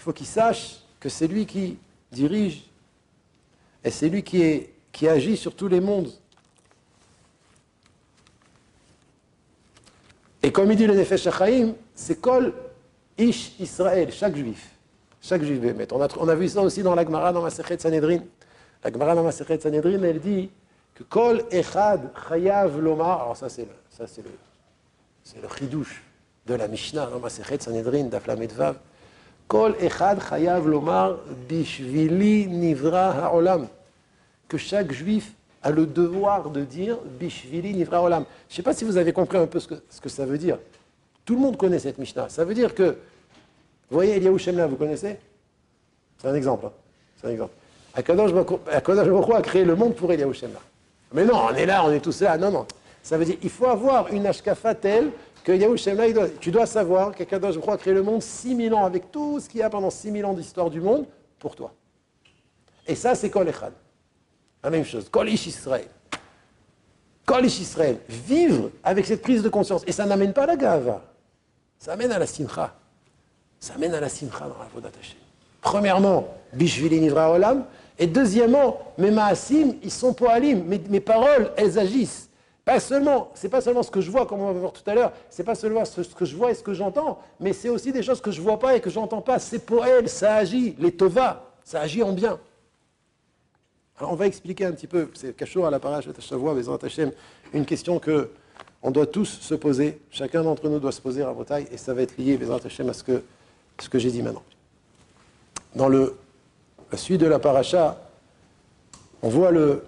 il 0.00 0.02
faut 0.02 0.14
qu'il 0.14 0.26
sache 0.26 0.78
que 0.98 1.10
c'est 1.10 1.26
lui 1.26 1.44
qui 1.44 1.76
dirige 2.10 2.64
et 3.84 3.90
c'est 3.90 4.08
lui 4.08 4.22
qui, 4.22 5.06
agit 5.06 5.36
sur 5.36 5.54
tous 5.54 5.68
les 5.68 5.78
mondes. 5.78 6.10
Et 10.42 10.50
comme 10.50 10.70
il 10.72 10.78
dit 10.78 10.86
le 10.86 10.94
Nefesh 10.94 11.26
HaChaim, 11.26 11.74
c'est 11.94 12.18
Kol 12.18 12.54
Ish 13.18 13.60
Israël, 13.60 14.10
chaque 14.10 14.34
juif. 14.34 14.70
Chaque 15.20 15.42
juif 15.42 15.62
a, 15.62 16.08
on 16.18 16.28
a 16.28 16.34
vu 16.34 16.48
ça 16.48 16.62
aussi 16.62 16.82
dans 16.82 16.94
la 16.94 17.04
Gemara, 17.04 17.30
dans 17.34 17.42
Masechet 17.42 17.78
Sanhedrin. 17.78 18.20
La 18.82 18.90
Gemara 18.90 19.14
dans 19.14 19.22
Masechet 19.22 19.60
Sanhedrin, 19.60 20.02
elle 20.02 20.20
dit 20.20 20.48
que 20.94 21.02
Kol 21.02 21.44
Echad 21.50 22.10
Chayav 22.26 22.80
Lomar, 22.80 23.20
alors 23.20 23.36
ça 23.36 23.50
c'est 23.50 23.66
le, 23.66 25.42
le 25.42 25.48
chidouche 25.58 26.02
de 26.46 26.54
la 26.54 26.68
Mishnah 26.68 27.04
dans 27.04 27.18
Masechet 27.18 27.60
Sanhedrin, 27.60 28.04
d'Aflamedvav. 28.04 28.78
Lomar 30.64 31.16
Bishvili 31.48 32.46
Nivra 32.46 33.10
Ha'olam. 33.10 33.68
Que 34.48 34.56
chaque 34.58 34.92
juif 34.92 35.32
a 35.62 35.70
le 35.70 35.86
devoir 35.86 36.50
de 36.50 36.64
dire 36.64 36.98
Bishvili 37.18 37.74
Nivra 37.74 38.02
Olam. 38.02 38.24
Je 38.48 38.54
ne 38.54 38.56
sais 38.56 38.62
pas 38.62 38.72
si 38.72 38.84
vous 38.84 38.96
avez 38.96 39.12
compris 39.12 39.38
un 39.38 39.46
peu 39.46 39.60
ce 39.60 39.68
que, 39.68 40.08
ça 40.08 40.24
veut 40.24 40.38
dire. 40.38 40.58
Tout 41.24 41.34
le 41.34 41.40
monde 41.40 41.56
connaît 41.56 41.78
cette 41.78 41.98
Mishnah. 41.98 42.28
Ça 42.28 42.44
veut 42.44 42.54
dire 42.54 42.74
que, 42.74 42.96
vous 43.90 43.96
voyez 43.96 44.16
Eliyahu 44.16 44.38
Shemla, 44.38 44.66
vous 44.66 44.76
connaissez? 44.76 45.18
C'est 46.18 46.28
un 46.28 46.34
exemple. 46.34 46.66
Hein. 46.66 46.72
C'est 47.20 47.26
un 47.26 47.30
exemple. 47.30 47.52
A 47.94 48.02
créé 49.42 49.64
le 49.64 49.76
monde 49.76 49.94
pour 49.94 50.12
Eliyahu 50.12 50.32
Shemla. 50.32 50.60
Mais 51.12 51.24
non, 51.24 51.46
on 51.50 51.54
est 51.54 51.66
là, 51.66 51.84
on 51.84 51.92
est 51.92 52.00
tous 52.00 52.22
là. 52.22 52.38
Non, 52.38 52.50
non. 52.50 52.66
Ça 53.02 53.18
veut 53.18 53.24
dire 53.24 53.38
qu'il 53.38 53.50
faut 53.50 53.66
avoir 53.66 54.12
une 54.12 54.26
ashkafa 54.26 54.74
telle 54.74 55.10
que 55.44 55.52
Yahu 55.52 55.76
Shemla, 55.76 56.12
doit, 56.12 56.28
tu 56.40 56.50
dois 56.50 56.66
savoir 56.66 57.14
qu'Akadosh 57.14 57.56
Baruch 57.56 57.70
a 57.70 57.76
créé 57.76 57.94
le 57.94 58.02
monde 58.02 58.22
6000 58.22 58.74
ans 58.74 58.84
avec 58.84 59.10
tout 59.10 59.40
ce 59.40 59.48
qu'il 59.48 59.60
y 59.60 59.62
a 59.62 59.70
pendant 59.70 59.90
6000 59.90 60.24
ans 60.24 60.34
d'histoire 60.34 60.70
du 60.70 60.80
monde 60.80 61.06
pour 61.38 61.56
toi. 61.56 61.72
Et 62.86 62.94
ça, 62.94 63.14
c'est 63.14 63.30
Kol 63.30 63.48
Echad. 63.48 63.72
La 64.62 64.70
même 64.70 64.84
chose. 64.84 65.08
Kol 65.08 65.28
Ish 65.28 65.46
Israël. 65.46 65.88
Kol 67.24 67.46
Ish 67.46 67.60
Israël. 67.60 67.98
Vivre 68.08 68.70
avec 68.82 69.06
cette 69.06 69.22
prise 69.22 69.42
de 69.42 69.48
conscience. 69.48 69.82
Et 69.86 69.92
ça 69.92 70.06
n'amène 70.06 70.32
pas 70.32 70.42
à 70.44 70.46
la 70.46 70.56
gava. 70.56 71.02
Ça 71.78 71.92
amène 71.92 72.12
à 72.12 72.18
la 72.18 72.26
simcha. 72.26 72.74
Ça 73.58 73.74
amène 73.74 73.94
à 73.94 74.00
la 74.00 74.08
simcha 74.08 74.40
dans 74.40 74.58
la 74.58 74.68
Vodat 74.72 74.90
Hashem. 74.98 75.18
Premièrement, 75.60 76.28
Bishvili 76.52 77.00
Nivra 77.00 77.30
Olam. 77.32 77.64
Et 77.98 78.06
deuxièmement, 78.06 78.78
mes 78.96 79.10
maasim, 79.10 79.74
ils 79.82 79.90
sont 79.90 80.14
poalim. 80.14 80.64
Mes, 80.64 80.78
mes 80.88 81.00
paroles, 81.00 81.52
elles 81.56 81.78
agissent. 81.78 82.29
Pas 82.70 82.78
seulement, 82.78 83.32
c'est 83.34 83.48
pas 83.48 83.60
seulement 83.60 83.82
ce 83.82 83.90
que 83.90 84.00
je 84.00 84.12
vois, 84.12 84.26
comme 84.26 84.42
on 84.42 84.52
va 84.52 84.60
voir 84.60 84.72
tout 84.72 84.88
à 84.88 84.94
l'heure, 84.94 85.12
c'est 85.28 85.42
pas 85.42 85.56
seulement 85.56 85.84
ce 85.84 86.02
que 86.02 86.24
je 86.24 86.36
vois 86.36 86.52
et 86.52 86.54
ce 86.54 86.62
que 86.62 86.72
j'entends, 86.72 87.18
mais 87.40 87.52
c'est 87.52 87.68
aussi 87.68 87.90
des 87.90 88.04
choses 88.04 88.20
que 88.20 88.30
je 88.30 88.40
vois 88.40 88.60
pas 88.60 88.76
et 88.76 88.80
que 88.80 88.90
j'entends 88.90 89.22
pas. 89.22 89.40
C'est 89.40 89.66
poël, 89.66 90.08
ça 90.08 90.36
agit. 90.36 90.76
Les 90.78 90.92
tova, 90.92 91.50
ça 91.64 91.80
agit 91.80 92.04
en 92.04 92.12
bien. 92.12 92.38
Alors 93.98 94.12
on 94.12 94.14
va 94.14 94.28
expliquer 94.28 94.66
un 94.66 94.70
petit 94.70 94.86
peu, 94.86 95.10
c'est 95.14 95.36
Kachour 95.36 95.66
à 95.66 95.70
la 95.72 95.80
parache 95.80 96.06
de 96.06 96.14
une 97.52 97.66
question 97.66 97.98
que 97.98 98.30
on 98.84 98.92
doit 98.92 99.06
tous 99.06 99.40
se 99.40 99.56
poser, 99.56 100.00
chacun 100.12 100.44
d'entre 100.44 100.68
nous 100.68 100.78
doit 100.78 100.92
se 100.92 101.00
poser 101.00 101.22
à 101.22 101.34
taille, 101.44 101.66
et 101.72 101.76
ça 101.76 101.92
va 101.92 102.02
être 102.02 102.16
lié, 102.18 102.38
à 102.40 102.92
ce 102.92 103.02
que, 103.02 103.24
ce 103.80 103.88
que 103.88 103.98
j'ai 103.98 104.12
dit 104.12 104.22
maintenant. 104.22 104.44
Dans 105.74 105.88
la 105.88 106.06
suite 106.94 107.20
de 107.20 107.26
la 107.26 107.40
paracha, 107.40 108.00
on 109.22 109.28
voit 109.28 109.50
le, 109.50 109.82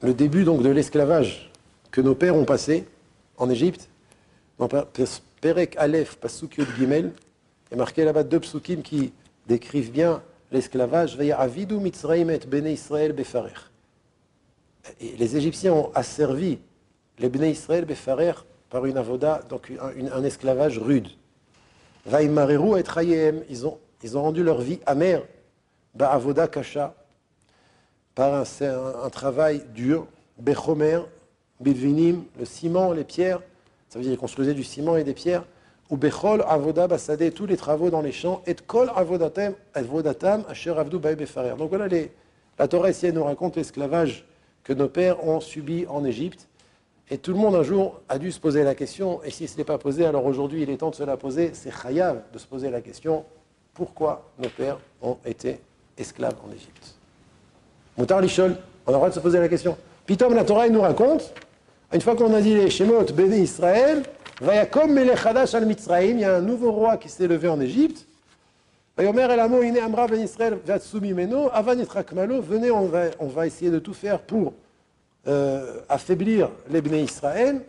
le 0.00 0.14
début 0.14 0.44
donc 0.44 0.62
de 0.62 0.70
l'esclavage 0.70 1.49
que 1.90 2.00
nos 2.00 2.14
pères 2.14 2.36
ont 2.36 2.44
passé 2.44 2.86
en 3.36 3.50
Égypte. 3.50 3.88
Dans 4.58 4.68
Perek 5.40 5.76
Aleph, 5.76 6.16
Pasuk 6.16 6.58
Yod 6.58 6.68
Gimel, 6.76 7.12
a 7.72 7.76
marqué 7.76 8.04
là-bas 8.04 8.24
deux 8.24 8.40
psukim 8.40 8.82
qui 8.82 9.12
décrivent 9.46 9.90
bien 9.90 10.22
l'esclavage, 10.52 11.18
avidu 11.36 11.76
et 11.84 12.72
Israël 12.72 13.12
befarer. 13.12 13.52
Les 15.00 15.36
Égyptiens 15.36 15.72
ont 15.72 15.90
asservi 15.94 16.58
les 17.18 17.28
bene 17.28 17.44
Israël 17.44 17.84
befarer 17.84 18.32
par 18.70 18.86
une 18.86 18.96
avoda, 18.96 19.42
donc 19.48 19.70
un, 19.80 20.24
esclavage 20.24 20.78
rude. 20.78 21.08
Vaimareru 22.06 22.80
et 22.80 23.64
ont, 23.64 23.78
ils 24.02 24.16
ont 24.16 24.22
rendu 24.22 24.42
leur 24.42 24.60
vie 24.60 24.80
amère, 24.86 25.22
ba 25.94 26.10
avoda 26.12 26.48
kasha, 26.48 26.94
par 28.14 28.34
un, 28.34 28.44
un, 29.04 29.10
travail 29.10 29.62
dur, 29.74 30.06
bechomer, 30.38 31.00
bilvinim, 31.60 32.24
le 32.38 32.44
ciment, 32.44 32.92
les 32.92 33.04
pierres, 33.04 33.40
ça 33.88 33.98
veut 33.98 34.02
dire 34.02 34.12
qu'ils 34.12 34.20
construisaient 34.20 34.54
du 34.54 34.64
ciment 34.64 34.96
et 34.96 35.04
des 35.04 35.14
pierres, 35.14 35.44
ou 35.90 35.96
bechol 35.96 36.44
avoda 36.46 36.86
basade, 36.86 37.32
tous 37.34 37.46
les 37.46 37.56
travaux 37.56 37.90
dans 37.90 38.00
les 38.00 38.12
champs, 38.12 38.42
et 38.46 38.54
kol 38.54 38.90
avodatam, 38.94 40.44
asher 40.48 40.70
avdu 40.70 40.98
befarer. 40.98 41.56
Donc 41.56 41.68
voilà, 41.70 41.88
les, 41.88 42.12
la 42.58 42.68
Torah 42.68 42.90
ici 42.90 43.12
nous 43.12 43.24
raconte 43.24 43.56
l'esclavage 43.56 44.24
que 44.62 44.72
nos 44.72 44.88
pères 44.88 45.26
ont 45.26 45.40
subi 45.40 45.86
en 45.88 46.04
Égypte. 46.04 46.46
Et 47.10 47.18
tout 47.18 47.32
le 47.32 47.38
monde 47.38 47.56
un 47.56 47.64
jour 47.64 48.00
a 48.08 48.18
dû 48.18 48.30
se 48.30 48.38
poser 48.38 48.62
la 48.62 48.76
question, 48.76 49.20
et 49.24 49.30
si 49.30 49.48
ce 49.48 49.58
n'est 49.58 49.64
pas 49.64 49.78
posé, 49.78 50.06
alors 50.06 50.24
aujourd'hui 50.26 50.62
il 50.62 50.70
est 50.70 50.76
temps 50.76 50.90
de 50.90 50.94
se 50.94 51.02
la 51.02 51.16
poser, 51.16 51.50
c'est 51.54 51.72
chayav 51.72 52.22
de 52.32 52.38
se 52.38 52.46
poser 52.46 52.70
la 52.70 52.80
question, 52.80 53.24
pourquoi 53.74 54.30
nos 54.38 54.48
pères 54.48 54.78
ont 55.02 55.16
été 55.24 55.58
esclaves 55.98 56.36
en 56.46 56.52
Égypte? 56.52 56.94
Moutar 57.98 58.20
Lichol, 58.20 58.56
on 58.86 58.90
a 58.90 58.92
le 58.92 58.96
droit 58.96 59.08
de 59.08 59.14
se 59.14 59.20
poser 59.20 59.40
la 59.40 59.48
question. 59.48 59.76
Pitom, 60.06 60.34
la 60.34 60.44
Torah, 60.44 60.68
il 60.68 60.72
nous 60.72 60.82
raconte, 60.82 61.34
une 61.92 62.00
fois 62.00 62.14
qu'on 62.14 62.32
a 62.34 62.40
dit 62.40 62.54
les 62.54 62.70
Shemot, 62.70 63.04
Béné 63.12 63.38
Israël, 63.40 64.02
Vayakom 64.40 64.92
Melechadash 64.92 65.54
al 65.54 65.66
Mitzraim, 65.66 66.12
il 66.12 66.20
y 66.20 66.24
a 66.24 66.36
un 66.36 66.40
nouveau 66.40 66.72
roi 66.72 66.96
qui 66.96 67.08
s'est 67.08 67.26
levé 67.26 67.48
en 67.48 67.60
Égypte. 67.60 68.06
Vayomer 68.96 69.22
El 69.30 69.40
Amo, 69.40 69.62
Ine 69.62 69.78
Amra 69.78 70.06
Ben 70.06 70.20
Israël, 70.20 70.58
Vatsumi 70.64 71.12
Meno, 71.12 71.48
Avan 71.52 71.76
Malo, 72.14 72.42
venez, 72.42 72.70
on 72.70 72.86
va, 72.86 73.04
on 73.18 73.26
va 73.26 73.46
essayer 73.46 73.70
de 73.70 73.78
tout 73.78 73.94
faire 73.94 74.20
pour 74.20 74.52
euh, 75.26 75.80
affaiblir 75.88 76.50
les 76.70 76.80
Bnei 76.80 77.04
Israël, 77.04 77.62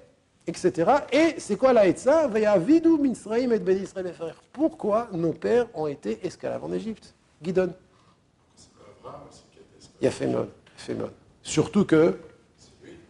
etc. 0.46 0.92
Et 1.12 1.36
c'est 1.38 1.56
quoi 1.56 1.74
la 1.74 1.88
Etza? 1.88 2.28
Vayavidu 2.28 2.98
Mitzraim 3.00 3.52
et 3.52 3.60
Ben 3.60 3.82
Israël 3.82 4.14
Pourquoi 4.54 5.08
nos 5.14 5.34
pères 5.34 5.68
ont 5.74 5.88
été 5.88 6.20
esclaves 6.26 6.64
en 6.64 6.74
Égypte? 6.74 7.14
Guidon. 7.42 7.74
Il 10.00 10.06
y 10.06 10.08
a 10.08 10.12
Fémon. 10.12 10.48
Surtout 11.42 11.86
que 11.86 12.18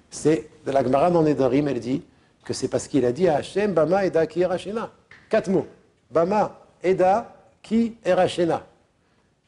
c'est 0.10 0.51
de 0.65 0.71
la 0.71 0.84
Gemara 0.84 1.12
dans 1.12 1.24
Nedarim, 1.24 1.67
elle 1.67 1.80
dit 1.80 2.04
que 2.43 2.54
c'est 2.54 2.67
parce 2.67 2.88
qu'il 2.88 3.06
a 3.06 3.12
dit 3.12 3.28
à 3.28 3.38
Hachem, 3.38 3.74
Bama 3.74 4.06
Eda 4.06 4.26
ki 4.28 4.41
erachena. 4.41 4.91
Quatre 5.30 5.50
mots. 5.50 5.67
Bama 6.10 6.60
Eda 6.84 7.34
ki 7.62 7.97
erachena. 8.04 8.63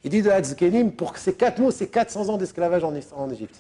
Il 0.03 0.09
dit 0.09 0.21
de 0.21 0.29
Hatzkenim, 0.29 0.91
pour 0.91 1.13
que 1.13 1.19
ces 1.19 1.33
quatre 1.33 1.59
mots, 1.59 1.71
c'est 1.71 1.87
400 1.87 2.29
ans 2.29 2.37
d'esclavage 2.37 2.83
en, 2.83 3.29
Égypte. 3.29 3.55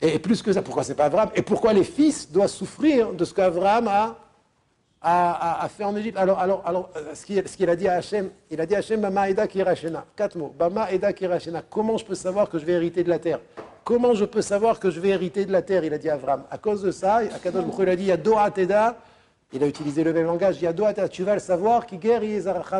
Et 0.00 0.18
plus 0.20 0.40
que 0.40 0.52
ça, 0.52 0.62
pourquoi 0.62 0.84
c'est 0.84 0.94
pas 0.94 1.06
Abraham 1.06 1.30
Et 1.34 1.42
pourquoi 1.42 1.72
les 1.72 1.82
fils 1.82 2.30
doivent 2.30 2.50
souffrir 2.50 3.12
de 3.12 3.24
ce 3.24 3.34
qu'Abraham 3.34 3.88
a, 3.88 4.16
a, 5.02 5.64
a, 5.64 5.68
fait 5.68 5.82
en 5.82 5.96
Égypte? 5.96 6.16
Alors, 6.16 6.38
alors, 6.38 6.62
alors 6.64 6.90
euh, 6.96 7.14
ce 7.14 7.56
qu'il 7.56 7.68
a 7.68 7.76
dit 7.76 7.88
à 7.88 7.94
Hachem, 7.94 8.30
il 8.50 8.60
a 8.60 8.66
dit 8.66 8.76
à 8.76 8.78
Hachem, 8.78 9.00
Bama 9.00 9.28
Eda 9.28 9.48
Kirachena. 9.48 10.04
Quatre 10.14 10.38
mots. 10.38 10.54
Bama 10.56 10.92
Eda 10.92 11.12
Kirachena. 11.12 11.62
Comment 11.68 11.96
je 11.96 12.04
peux 12.04 12.14
savoir 12.14 12.48
que 12.48 12.58
je 12.58 12.64
vais 12.64 12.74
hériter 12.74 13.02
de 13.02 13.10
la 13.10 13.18
terre? 13.18 13.40
Comment 13.84 14.14
je 14.14 14.24
peux 14.24 14.40
savoir 14.40 14.80
que 14.80 14.90
je 14.90 14.98
vais 14.98 15.10
hériter 15.10 15.44
de 15.44 15.52
la 15.52 15.60
terre 15.60 15.84
Il 15.84 15.92
a 15.92 15.98
dit 15.98 16.08
à 16.08 16.14
Abraham. 16.14 16.44
À 16.50 16.56
cause 16.56 16.82
de 16.82 16.90
ça, 16.90 17.16
Akadosh 17.16 17.64
Baruch 17.64 17.98
il 18.00 18.10
a 18.10 18.16
dit 18.16 18.30
Teda. 18.54 18.96
Il 19.52 19.62
a 19.62 19.66
utilisé 19.66 20.02
le 20.02 20.12
même 20.14 20.26
langage. 20.26 20.60
Yadoa 20.60 20.94
Teda. 20.94 21.08
Tu 21.08 21.22
vas 21.22 21.34
le 21.34 21.40
savoir. 21.40 21.84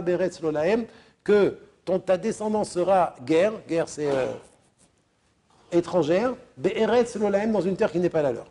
Beretz 0.03 0.41
lolaem. 0.41 0.87
Que 1.23 1.59
ta 2.07 2.17
descendance 2.17 2.71
sera 2.71 3.15
guerre. 3.23 3.53
Guerre, 3.69 3.89
c'est 3.89 4.11
euh, 4.11 4.29
étrangère. 5.71 6.35
Be'eretz 6.57 7.17
lolaem 7.17 7.53
dans 7.53 7.61
une 7.61 7.77
terre 7.77 7.93
qui 7.93 7.99
n'est 7.99 8.09
pas 8.09 8.23
la 8.23 8.33
leur. 8.33 8.51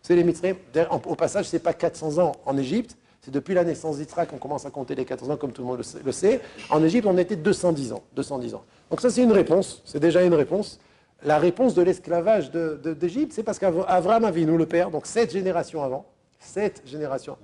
C'est 0.00 0.16
les 0.16 0.24
Mitzrayim. 0.24 0.56
Au 0.90 1.14
passage, 1.14 1.46
c'est 1.46 1.58
pas 1.58 1.74
400 1.74 2.18
ans 2.18 2.32
en 2.46 2.56
Égypte. 2.56 2.96
C'est 3.20 3.30
depuis 3.30 3.54
la 3.54 3.64
naissance 3.64 3.98
d'Israël 3.98 4.26
qu'on 4.26 4.38
commence 4.38 4.64
à 4.64 4.70
compter 4.70 4.94
les 4.94 5.04
400 5.04 5.30
ans, 5.30 5.36
comme 5.36 5.52
tout 5.52 5.62
le 5.62 5.68
monde 5.68 5.82
le 6.04 6.12
sait. 6.12 6.40
En 6.70 6.82
Égypte, 6.82 7.06
on 7.06 7.16
était 7.18 7.36
210 7.36 7.92
ans. 7.92 8.02
210 8.16 8.54
ans. 8.54 8.64
Donc 8.90 9.00
ça, 9.02 9.10
c'est 9.10 9.22
une 9.22 9.30
réponse. 9.30 9.82
C'est 9.84 10.00
déjà 10.00 10.22
une 10.22 10.34
réponse 10.34 10.80
la 11.24 11.38
réponse 11.38 11.74
de 11.74 11.82
l'esclavage 11.82 12.50
d'Égypte, 12.50 13.32
c'est 13.32 13.42
parce 13.42 13.58
qu'Avram 13.58 14.24
Avinu, 14.24 14.56
le 14.56 14.66
père, 14.66 14.90
donc 14.90 15.06
sept 15.06 15.32
générations 15.32 15.82
avant, 15.82 16.06
sept 16.38 16.82
générations, 16.84 17.36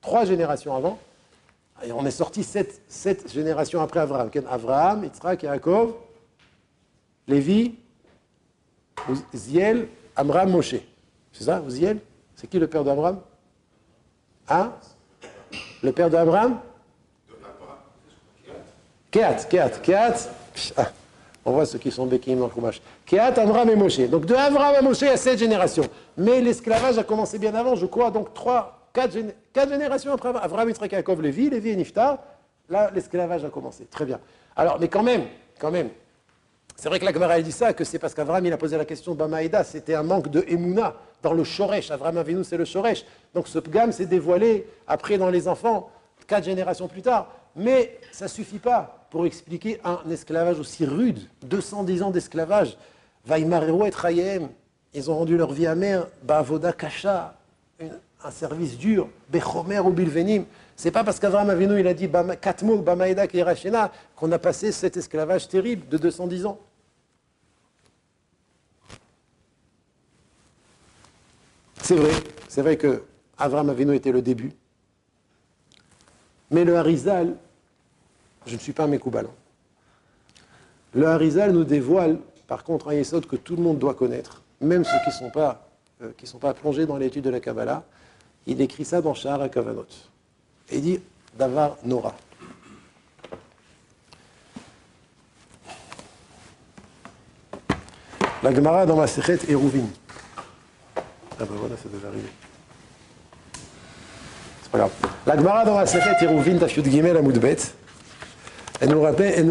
trois 0.00 0.24
générations 0.24 0.74
avant, 0.74 0.98
et 1.84 1.90
on 1.92 2.06
est 2.06 2.12
sorti 2.12 2.44
sept, 2.44 3.32
générations 3.32 3.80
après 3.80 4.00
Avram. 4.00 4.30
Avraham, 4.48 5.04
Yitzhak, 5.04 5.42
Yaakov, 5.42 5.94
Lévi, 7.26 7.74
Ziel, 9.34 9.88
Amram, 10.14 10.50
Moshe. 10.50 10.76
C'est 11.32 11.44
ça, 11.44 11.62
Ziel 11.68 11.98
C'est 12.36 12.46
qui 12.46 12.58
le 12.58 12.68
père 12.68 12.84
d'Abraham 12.84 13.20
Hein? 14.48 14.72
Le 15.82 15.92
père 15.92 16.10
d'Abraham 16.10 16.60
Keat, 19.10 19.46
Keat, 19.48 19.80
Keat. 19.82 20.30
Ah, 20.76 20.90
on 21.44 21.52
voit 21.52 21.66
ceux 21.66 21.78
qui 21.78 21.90
sont 21.90 22.06
béquilles 22.06 22.36
dans 22.36 22.46
le 22.46 22.52
Chumash. 22.52 22.80
Keat, 23.04 23.38
Amram 23.38 23.68
et 23.68 23.76
Moshe. 23.76 24.08
Donc 24.08 24.26
de 24.26 24.34
Avram 24.34 24.74
à 24.74 24.82
Moshe, 24.82 25.02
a 25.02 25.16
sept 25.16 25.38
générations. 25.38 25.84
Mais 26.16 26.40
l'esclavage 26.40 26.98
a 26.98 27.04
commencé 27.04 27.38
bien 27.38 27.54
avant, 27.54 27.74
je 27.74 27.86
crois, 27.86 28.10
donc 28.10 28.32
trois, 28.32 28.88
quatre, 28.92 29.68
générations 29.68 30.12
après 30.12 30.28
Avram, 30.28 30.68
Yitzhak, 30.68 30.92
Yaakov, 30.92 31.20
Lévi, 31.20 31.50
Lévi 31.50 31.70
et 31.70 31.76
Niftar. 31.76 32.18
Là, 32.68 32.90
l'esclavage 32.94 33.44
a 33.44 33.50
commencé. 33.50 33.86
Très 33.90 34.04
bien. 34.04 34.20
Alors, 34.54 34.78
mais 34.78 34.88
quand 34.88 35.02
même, 35.02 35.24
quand 35.58 35.70
même, 35.70 35.90
c'est 36.76 36.88
vrai 36.88 36.98
que 36.98 37.04
la 37.04 37.12
Gemara 37.12 37.40
dit 37.40 37.52
ça, 37.52 37.72
que 37.72 37.84
c'est 37.84 37.98
parce 37.98 38.14
qu'Avram 38.14 38.44
il 38.46 38.52
a 38.52 38.56
posé 38.56 38.76
la 38.76 38.84
question 38.84 39.14
Bamaïda, 39.14 39.62
c'était 39.64 39.94
un 39.94 40.02
manque 40.02 40.28
de 40.28 40.44
Emouna 40.48 40.94
dans 41.22 41.32
le 41.32 41.44
Shoresh. 41.44 41.90
Avram 41.90 42.16
Avinu, 42.18 42.44
c'est 42.44 42.56
le 42.56 42.64
Shoresh. 42.64 43.04
Donc 43.34 43.48
ce 43.48 43.58
pgam 43.58 43.92
s'est 43.92 44.06
dévoilé 44.06 44.66
après 44.86 45.18
dans 45.18 45.28
les 45.28 45.48
enfants, 45.48 45.90
quatre 46.26 46.44
générations 46.44 46.88
plus 46.88 47.02
tard. 47.02 47.28
Mais 47.54 47.98
ça 48.10 48.24
ne 48.24 48.30
suffit 48.30 48.58
pas 48.58 49.01
pour 49.12 49.26
expliquer 49.26 49.78
un 49.84 50.00
esclavage 50.10 50.58
aussi 50.58 50.86
rude. 50.86 51.20
210 51.42 52.02
ans 52.02 52.10
d'esclavage. 52.10 52.78
Vaimarero 53.26 53.84
et 53.84 53.92
Chayem, 53.92 54.48
ils 54.94 55.10
ont 55.10 55.18
rendu 55.18 55.36
leur 55.36 55.52
vie 55.52 55.66
amère. 55.66 56.06
Bavoda 56.22 56.72
Kasha, 56.72 57.36
un 57.78 58.30
service 58.30 58.78
dur. 58.78 59.10
Bechomer 59.28 59.80
ou 59.80 59.90
Bilvenim. 59.90 60.46
C'est 60.76 60.90
pas 60.90 61.04
parce 61.04 61.20
qu'Avram 61.20 61.50
Avinu 61.50 61.78
il 61.78 61.86
a 61.86 61.92
dit 61.92 62.08
Katmo 62.40 62.78
Bamaïda 62.78 63.26
Kirachena 63.26 63.92
qu'on 64.16 64.32
a 64.32 64.38
passé 64.38 64.72
cet 64.72 64.96
esclavage 64.96 65.46
terrible 65.46 65.86
de 65.90 65.98
210 65.98 66.46
ans. 66.46 66.58
C'est 71.82 71.96
vrai, 71.96 72.12
c'est 72.48 72.62
vrai 72.62 72.78
que 72.78 73.02
Avram 73.36 73.68
Avinu 73.68 73.94
était 73.94 74.10
le 74.10 74.22
début. 74.22 74.52
Mais 76.50 76.64
le 76.64 76.78
Harizal, 76.78 77.36
je 78.46 78.54
ne 78.54 78.60
suis 78.60 78.72
pas 78.72 78.84
un 78.84 78.88
mécoubal. 78.88 79.26
Le 80.94 81.06
Harizal 81.06 81.52
nous 81.52 81.64
dévoile, 81.64 82.18
par 82.46 82.64
contre, 82.64 82.88
un 82.88 82.94
Yesod 82.94 83.26
que 83.26 83.36
tout 83.36 83.56
le 83.56 83.62
monde 83.62 83.78
doit 83.78 83.94
connaître, 83.94 84.42
même 84.60 84.84
ceux 84.84 84.98
qui 85.04 85.10
ne 85.10 85.26
sont, 85.26 85.30
pas, 85.30 85.66
euh, 86.02 86.10
sont 86.24 86.38
pas 86.38 86.54
plongés 86.54 86.86
dans 86.86 86.96
l'étude 86.96 87.24
de 87.24 87.30
la 87.30 87.40
Kabbalah. 87.40 87.84
Il 88.46 88.60
écrit 88.60 88.84
ça 88.84 89.00
dans 89.00 89.14
Shahar 89.14 89.48
Kavanot. 89.50 89.86
Et 90.70 90.76
il 90.76 90.82
dit 90.82 91.00
Davar 91.38 91.76
Nora. 91.84 92.14
La 98.42 98.52
Gemara 98.52 98.84
dans 98.86 98.96
ma 98.96 99.06
Sechet 99.06 99.38
Eruvin. 99.48 99.86
Ah 100.96 101.00
ben 101.38 101.54
voilà, 101.54 101.76
c'est 101.80 101.92
déjà 101.92 102.08
arrivé. 102.08 102.28
C'est 104.62 104.70
pas 104.72 104.78
grave. 104.78 104.92
La 105.26 105.36
Gemara 105.36 105.64
dans 105.64 105.78
la 105.78 105.86
Sechet 105.86 106.24
Eruvin, 106.24 106.58
Tafyud 106.58 106.84
Gimel 106.90 107.16
Amoudbet, 107.16 107.56
elle 108.82 108.90
nous 108.90 109.00
rappelle, 109.00 109.32
elle 109.36 109.46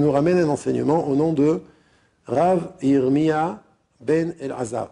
nous, 0.00 0.10
ramène 0.10 0.38
un 0.38 0.48
enseignement 0.48 1.06
au 1.06 1.14
nom 1.14 1.32
de 1.32 1.62
Rav 2.24 2.72
Irmia 2.82 3.62
Ben 4.00 4.34
El 4.40 4.50
Azar. 4.50 4.90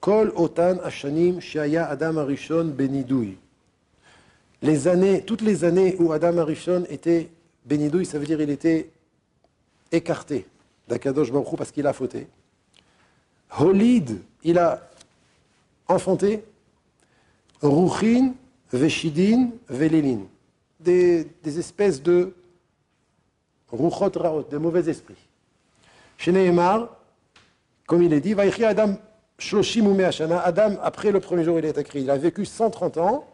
Kol 0.00 0.32
Otan 0.34 0.78
Ashanim 0.82 1.40
Shaya 1.40 1.86
Adam 1.86 2.16
Arishon 2.16 2.64
Benidoui. 2.64 3.38
Toutes 5.26 5.42
les 5.42 5.64
années 5.64 5.94
où 6.00 6.10
Adam 6.10 6.38
Arishon 6.38 6.86
était 6.90 7.30
Benidoui, 7.64 8.04
ça 8.04 8.18
veut 8.18 8.26
dire 8.26 8.40
il 8.40 8.50
était 8.50 8.90
écarté 9.92 10.48
d'Akadosh 10.88 11.30
Baruch 11.30 11.56
parce 11.56 11.70
qu'il 11.70 11.86
a 11.86 11.92
fauté. 11.92 12.26
Holid, 13.60 14.18
il 14.42 14.58
a 14.58 14.90
enfanté 15.86 16.42
Ruchin, 17.62 18.32
Veshidin, 18.72 19.50
Velelin. 19.68 20.22
Des, 20.84 21.26
des 21.42 21.58
espèces 21.58 22.02
de 22.02 22.34
Ruchot 23.72 24.12
Raot, 24.16 24.44
de 24.50 24.58
mauvais 24.58 24.88
esprits. 24.88 25.28
Chez 26.18 26.30
Nehemar, 26.30 26.88
comme 27.86 28.02
il 28.02 28.12
est 28.12 28.20
dit, 28.20 28.34
Vaïchi 28.34 28.64
Adam 28.64 28.96
Shoshim 29.38 29.98
Ashana, 30.00 30.40
Adam, 30.40 30.76
après 30.82 31.10
le 31.10 31.20
premier 31.20 31.44
jour, 31.44 31.58
il 31.58 31.64
est 31.64 31.76
écrit, 31.76 32.02
il 32.02 32.10
a 32.10 32.16
vécu 32.16 32.44
130 32.44 32.98
ans, 32.98 33.26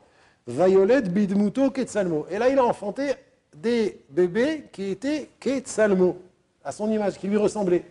Vayolet 0.46 1.02
Bidmuto 1.02 1.70
Ketsalmo. 1.70 2.26
Et 2.30 2.38
là, 2.38 2.48
il 2.48 2.58
a 2.58 2.64
enfanté 2.64 3.12
des 3.54 4.00
bébés 4.08 4.64
qui 4.72 4.90
étaient 4.90 5.28
Ketsalmo, 5.38 6.18
à 6.64 6.72
son 6.72 6.90
image, 6.90 7.18
qui 7.18 7.28
lui 7.28 7.36
ressemblaient. 7.36 7.84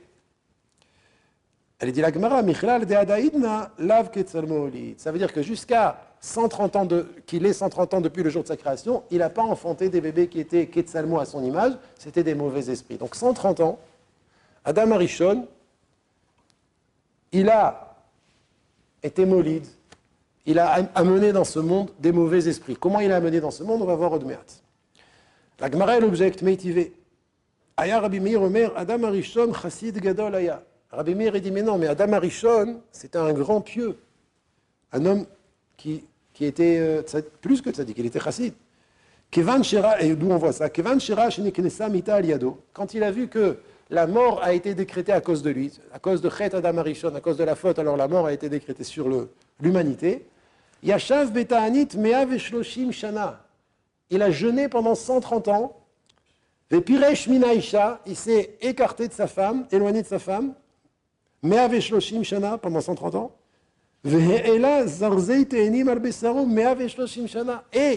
Elle 1.79 1.93
dit 1.93 2.01
la 2.01 2.11
Gemara, 2.11 2.41
Michlal 2.41 2.85
de 2.85 2.93
Adaïdna, 2.93 3.71
lav 3.79 4.09
Ça 4.97 5.11
veut 5.11 5.17
dire 5.17 5.31
que 5.31 5.41
jusqu'à 5.41 6.01
130 6.19 6.75
ans 6.75 6.87
qu'il 7.25 7.45
ait 7.45 7.53
130 7.53 7.93
ans 7.93 8.01
depuis 8.01 8.21
le 8.21 8.29
jour 8.29 8.43
de 8.43 8.49
sa 8.49 8.57
création, 8.57 9.03
il 9.09 9.19
n'a 9.19 9.29
pas 9.29 9.43
enfanté 9.43 9.87
des 9.87 10.01
bébés 10.01 10.27
qui 10.27 10.41
étaient 10.41 10.67
Ketsalmo 10.67 11.19
à 11.19 11.25
son 11.25 11.41
image, 11.41 11.73
c'était 11.97 12.23
des 12.23 12.35
mauvais 12.35 12.69
esprits. 12.69 12.97
Donc 12.97 13.15
130 13.15 13.61
ans, 13.61 13.79
Adam 14.65 14.91
Arishon, 14.91 15.47
il 17.31 17.47
a 17.47 17.95
été 19.01 19.25
molide, 19.25 19.65
il 20.45 20.59
a 20.59 20.89
amené 20.95 21.31
dans 21.31 21.45
ce 21.45 21.59
monde 21.59 21.91
des 21.99 22.11
mauvais 22.11 22.45
esprits. 22.49 22.75
Comment 22.75 22.99
il 22.99 23.11
a 23.13 23.15
amené 23.15 23.39
dans 23.39 23.51
ce 23.51 23.63
monde? 23.63 23.81
On 23.81 23.85
va 23.85 23.95
voir 23.95 24.11
Odmeat. 24.11 24.63
La 25.59 25.71
Gemara 25.71 25.95
est 25.95 26.01
l'object 26.01 26.41
Meitivé. 26.41 26.93
Aya 27.77 28.01
Rabbi 28.01 28.19
Meir 28.19 28.41
Omer, 28.41 28.73
Adam 28.75 29.03
Arishon, 29.03 29.53
Chassid 29.53 29.97
Gadol 30.01 30.35
Aya. 30.35 30.63
Rabbi 30.91 31.13
Meir 31.13 31.39
dit, 31.39 31.51
mais 31.51 31.61
non, 31.61 31.77
mais 31.77 31.87
Adam 31.87 32.13
Arishon, 32.13 32.81
c'était 32.91 33.19
un 33.19 33.31
grand 33.31 33.61
pieux, 33.61 33.97
un 34.91 35.05
homme 35.05 35.25
qui, 35.77 36.03
était 36.41 36.79
euh, 36.79 37.21
plus 37.41 37.61
que 37.61 37.69
tzaddik, 37.69 37.97
il 37.97 38.05
était 38.07 38.19
chassid. 38.19 38.53
Kevan 39.29 39.63
Shira, 39.63 40.01
et 40.01 40.15
d'où 40.15 40.31
on 40.31 40.37
voit 40.37 40.53
ça, 40.53 40.69
Kevan 40.69 40.97
Aliado, 42.07 42.63
quand 42.73 42.93
il 42.95 43.03
a 43.03 43.11
vu 43.11 43.27
que 43.27 43.57
la 43.91 44.07
mort 44.07 44.41
a 44.41 44.53
été 44.53 44.73
décrétée 44.73 45.11
à 45.11 45.21
cause 45.21 45.43
de 45.43 45.51
lui, 45.51 45.71
à 45.93 45.99
cause 45.99 46.21
de 46.21 46.29
Chet 46.29 46.55
Adam 46.55 46.77
Arishon, 46.79 47.13
à 47.13 47.21
cause 47.21 47.37
de 47.37 47.43
la 47.43 47.55
faute, 47.55 47.77
alors 47.77 47.95
la 47.95 48.07
mort 48.07 48.25
a 48.25 48.33
été 48.33 48.49
décrétée 48.49 48.83
sur 48.83 49.07
l'humanité. 49.59 50.25
Yashav 50.81 51.31
Beta'anit 51.31 51.89
Mea 51.97 52.25
Veshloshim 52.25 52.91
Shana. 52.91 53.45
Il 54.09 54.23
a 54.23 54.31
jeûné 54.31 54.69
pendant 54.69 54.95
130 54.95 55.47
ans. 55.49 55.75
Vepiresh 56.71 57.27
Minaisha, 57.27 58.01
il 58.07 58.15
s'est 58.15 58.57
écarté 58.61 59.07
de 59.07 59.13
sa 59.13 59.27
femme, 59.27 59.67
éloigné 59.71 60.01
de 60.01 60.07
sa 60.07 60.19
femme. 60.19 60.53
Shloshim 61.43 62.23
Shana, 62.23 62.57
pendant 62.57 62.81
130 62.81 63.15
ans. 63.15 63.31
Et 64.05 64.55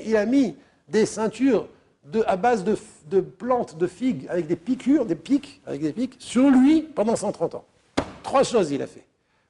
il 0.07 0.17
a 0.17 0.27
mis 0.27 0.57
des 0.89 1.07
ceintures 1.07 1.69
à 2.27 2.37
base 2.37 2.65
de, 2.65 2.77
de, 3.09 3.21
plantes, 3.21 3.79
de 3.79 3.87
figues, 3.87 4.27
avec 4.29 4.49
des 4.49 4.57
piqûres, 4.57 5.05
des 5.05 5.15
pics, 5.15 5.61
avec 5.65 5.81
des 5.81 5.93
pics, 5.93 6.17
sur 6.19 6.51
lui 6.51 6.83
pendant 6.83 7.15
130 7.15 7.55
ans. 7.55 7.65
Trois 8.23 8.43
choses 8.43 8.73
il 8.73 8.83
a 8.83 8.87
fait. 8.87 9.05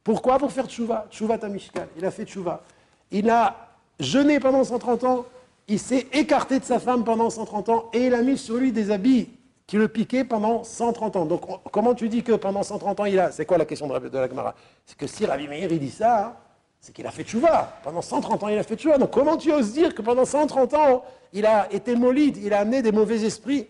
Pourquoi? 0.04 0.38
Pour 0.38 0.52
faire 0.52 0.66
tchouva, 0.66 1.06
tchouva 1.10 1.38
tamishkal. 1.38 1.88
Il 1.96 2.04
a 2.04 2.10
fait 2.10 2.24
tchouva. 2.24 2.62
Il 3.10 3.30
a 3.30 3.68
jeûné 3.98 4.40
pendant 4.40 4.64
130 4.64 5.04
ans, 5.04 5.26
il 5.68 5.78
s'est 5.78 6.06
écarté 6.12 6.58
de 6.58 6.64
sa 6.64 6.78
femme 6.78 7.04
pendant 7.04 7.30
130 7.30 7.68
ans 7.68 7.90
et 7.92 8.06
il 8.06 8.14
a 8.14 8.22
mis 8.22 8.36
sur 8.36 8.56
lui 8.56 8.72
des 8.72 8.90
habits 8.90 9.28
qui 9.72 9.78
le 9.78 9.88
piquait 9.88 10.24
pendant 10.24 10.64
130 10.64 11.16
ans. 11.16 11.24
Donc, 11.24 11.44
comment 11.70 11.94
tu 11.94 12.10
dis 12.10 12.22
que 12.22 12.32
pendant 12.32 12.62
130 12.62 13.00
ans, 13.00 13.06
il 13.06 13.18
a. 13.18 13.32
C'est 13.32 13.46
quoi 13.46 13.56
la 13.56 13.64
question 13.64 13.88
de, 13.88 13.94
la 13.94 14.28
Gemara? 14.28 14.54
C'est 14.84 14.98
que 14.98 15.06
si 15.06 15.24
Rabbi 15.24 15.48
Meir, 15.48 15.72
il 15.72 15.78
dit 15.78 15.90
ça, 15.90 16.36
c'est 16.78 16.92
qu'il 16.92 17.06
a 17.06 17.10
fait 17.10 17.24
tchouva. 17.24 17.80
Pendant 17.82 18.02
130 18.02 18.42
ans, 18.42 18.48
il 18.48 18.58
a 18.58 18.64
fait 18.64 18.76
tchouva. 18.76 18.98
Donc, 18.98 19.12
comment 19.12 19.38
tu 19.38 19.50
oses 19.50 19.72
dire 19.72 19.94
que 19.94 20.02
pendant 20.02 20.26
130 20.26 20.74
ans, 20.74 21.04
il 21.32 21.46
a 21.46 21.72
été 21.72 21.96
molide, 21.96 22.36
il 22.36 22.52
a 22.52 22.58
amené 22.58 22.82
des 22.82 22.92
mauvais 22.92 23.22
esprits? 23.22 23.66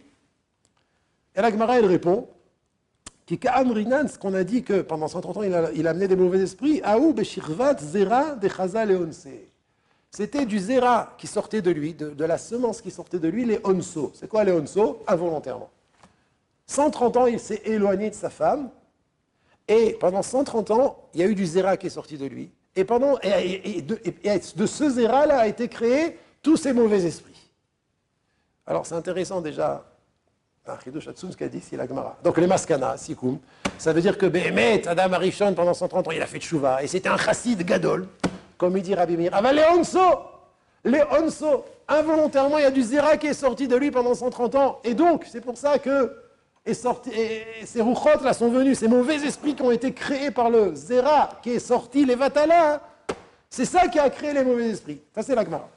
Et 1.37 1.41
la 1.41 1.53
Gemara, 1.53 1.79
elle 1.79 1.87
répond 1.87 2.27
qui 3.25 3.39
ce 3.41 4.19
qu'on 4.19 4.35
a 4.35 4.43
dit 4.43 4.65
que 4.65 4.81
pendant 4.81 5.07
130 5.07 5.37
ans, 5.37 5.43
il 5.45 5.87
a, 5.87 5.91
amené 5.91 6.09
des 6.09 6.17
mauvais 6.17 6.41
esprits, 6.41 6.83
Zera. 7.79 8.25
C'était 10.11 10.47
du 10.47 10.59
Zera 10.59 11.15
qui 11.17 11.29
sortait 11.29 11.63
de 11.63 11.71
lui, 11.71 11.95
de, 11.95 12.11
de, 12.11 12.25
la 12.25 12.39
semence 12.39 12.81
qui 12.81 12.91
sortait 12.91 13.21
de 13.21 13.29
lui, 13.29 13.45
les 13.45 13.61
Onso. 13.63 14.11
C'est 14.17 14.29
quoi 14.29 14.43
les 14.43 14.51
Onso? 14.51 15.05
Involontairement. 15.07 15.71
130 16.73 17.17
ans, 17.17 17.27
il 17.27 17.39
s'est 17.39 17.63
éloigné 17.65 18.11
de 18.11 18.15
sa 18.15 18.31
femme. 18.31 18.71
Et 19.69 19.97
pendant 20.01 20.23
130 20.23 20.71
ans, 20.73 21.09
il 21.15 21.21
y 21.21 21.23
a 21.23 21.27
eu 21.27 21.35
du 21.35 21.47
zéra 21.47 21.77
qui 21.77 21.87
est 21.87 21.91
sorti 21.91 22.19
de 22.19 22.27
lui. 22.27 22.51
Et, 22.75 22.85
pendant, 22.85 23.19
et, 23.23 23.83
de, 23.83 24.67
ce 24.67 24.89
zéra-là 24.91 25.41
a 25.41 25.47
été 25.47 25.69
créé 25.69 26.19
tous 26.43 26.57
ces 26.57 26.73
mauvais 26.73 27.05
esprits. 27.05 27.51
Alors 28.67 28.87
c'est 28.87 28.95
intéressant 28.95 29.41
déjà, 29.41 29.85
ce 30.67 31.37
qu'a 31.37 31.49
dit 31.49 31.63
la 31.73 31.87
Gemara. 31.87 32.17
Donc 32.25 32.39
les 32.39 32.47
maskana, 32.47 32.97
sikoum, 32.97 33.39
ça 33.77 33.93
veut 33.93 34.01
dire 34.01 34.17
que 34.17 34.27
Behemet, 34.27 34.89
Adam 34.89 35.13
Arishon, 35.13 35.53
pendant 35.55 35.75
130 35.75 36.09
ans, 36.09 36.11
il 36.13 36.23
a 36.23 36.27
fait 36.27 36.39
tchouva. 36.39 36.83
Et 36.83 36.87
c'était 36.87 37.09
un 37.09 37.19
chassid 37.19 37.63
gadol, 37.65 38.09
comme 38.57 38.77
il 38.77 38.83
dit 38.83 38.95
Rabbi 38.95 39.17
Mir. 39.17 39.31
Ah 39.35 39.43
ben 39.43 39.53
les 39.53 39.65
onso 39.77 40.01
Les 40.85 41.03
onso 41.21 41.65
Involontairement, 41.89 42.59
il 42.59 42.63
y 42.63 42.65
a 42.65 42.71
du 42.71 42.83
zéra 42.83 43.17
qui 43.19 43.27
est 43.27 43.35
sorti 43.35 43.69
de 43.69 43.77
lui 43.77 43.91
pendant 43.91 44.15
130 44.15 44.55
ans. 44.55 44.81
Et 44.85 44.95
donc, 44.95 45.27
c'est 45.31 45.43
pour 45.43 45.59
ça 45.59 45.79
que 45.79 46.22
et, 46.65 46.75
ces 46.75 47.81
rouchotes 47.81 48.23
là 48.23 48.33
sont 48.33 48.51
venus, 48.51 48.79
ces 48.79 48.89
mauvais 48.89 49.17
esprits 49.17 49.55
qui 49.55 49.63
ont 49.63 49.71
été 49.71 49.93
créés 49.93 50.31
par 50.31 50.51
le 50.51 50.75
Zera 50.75 51.41
qui 51.43 51.51
est 51.51 51.59
sorti, 51.59 52.05
les 52.05 52.15
Vatala, 52.15 52.81
c'est 53.51 53.65
ça 53.65 53.89
qui 53.89 53.99
a 53.99 54.09
créé 54.11 54.33
les 54.33 54.45
mauvais 54.45 54.71
esprits. 54.71 55.01
Ça 55.15 55.23
c'est 55.23 55.35
l'Agmara. 55.35 55.69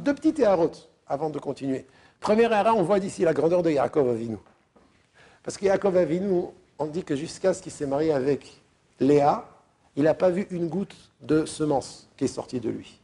Deux 0.00 0.14
petits 0.14 0.34
théarotes 0.34 0.88
avant 1.06 1.30
de 1.30 1.38
continuer. 1.38 1.86
Première 2.20 2.52
erreur, 2.52 2.76
on 2.76 2.82
voit 2.82 3.00
d'ici 3.00 3.22
la 3.22 3.32
grandeur 3.32 3.62
de 3.62 3.70
Yaakov 3.70 4.10
Avinu. 4.10 4.36
Parce 5.42 5.56
que 5.56 5.64
Yaakov 5.64 5.96
Avinu, 5.96 6.44
on 6.78 6.86
dit 6.86 7.04
que 7.04 7.16
jusqu'à 7.16 7.54
ce 7.54 7.62
qu'il 7.62 7.72
s'est 7.72 7.86
marié 7.86 8.12
avec 8.12 8.60
Léa, 9.00 9.46
il 9.96 10.04
n'a 10.04 10.14
pas 10.14 10.30
vu 10.30 10.46
une 10.50 10.68
goutte 10.68 10.94
de 11.22 11.46
semence 11.46 12.08
qui 12.16 12.24
est 12.24 12.28
sortie 12.28 12.60
de 12.60 12.68
lui. 12.68 13.00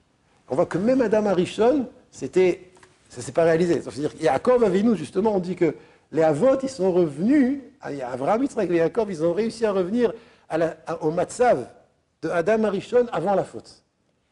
On 0.48 0.54
voit 0.54 0.66
que 0.66 0.76
même 0.76 1.00
Adam 1.00 1.26
Arishon, 1.26 1.88
c'était, 2.10 2.70
ça 3.08 3.18
ne 3.18 3.22
s'est 3.22 3.32
pas 3.32 3.44
réalisé. 3.44 3.80
C'est-à-dire 3.80 4.12
Yaakov 4.20 4.64
Avinu, 4.64 4.96
justement, 4.96 5.34
on 5.36 5.40
dit 5.40 5.56
que 5.56 5.74
les 6.12 6.22
Avot, 6.22 6.58
ils 6.62 6.68
sont 6.68 6.92
revenus, 6.92 7.60
Abraham, 7.80 8.42
Yitzhak 8.42 8.70
et 8.70 8.76
Yaakov, 8.76 9.10
ils 9.10 9.24
ont 9.24 9.32
réussi 9.32 9.64
à 9.64 9.72
revenir 9.72 10.12
au 11.00 11.10
Matzav 11.10 11.66
de 12.20 12.28
Adam 12.28 12.64
Arishon 12.64 13.06
avant 13.12 13.34
la 13.34 13.44
faute. 13.44 13.82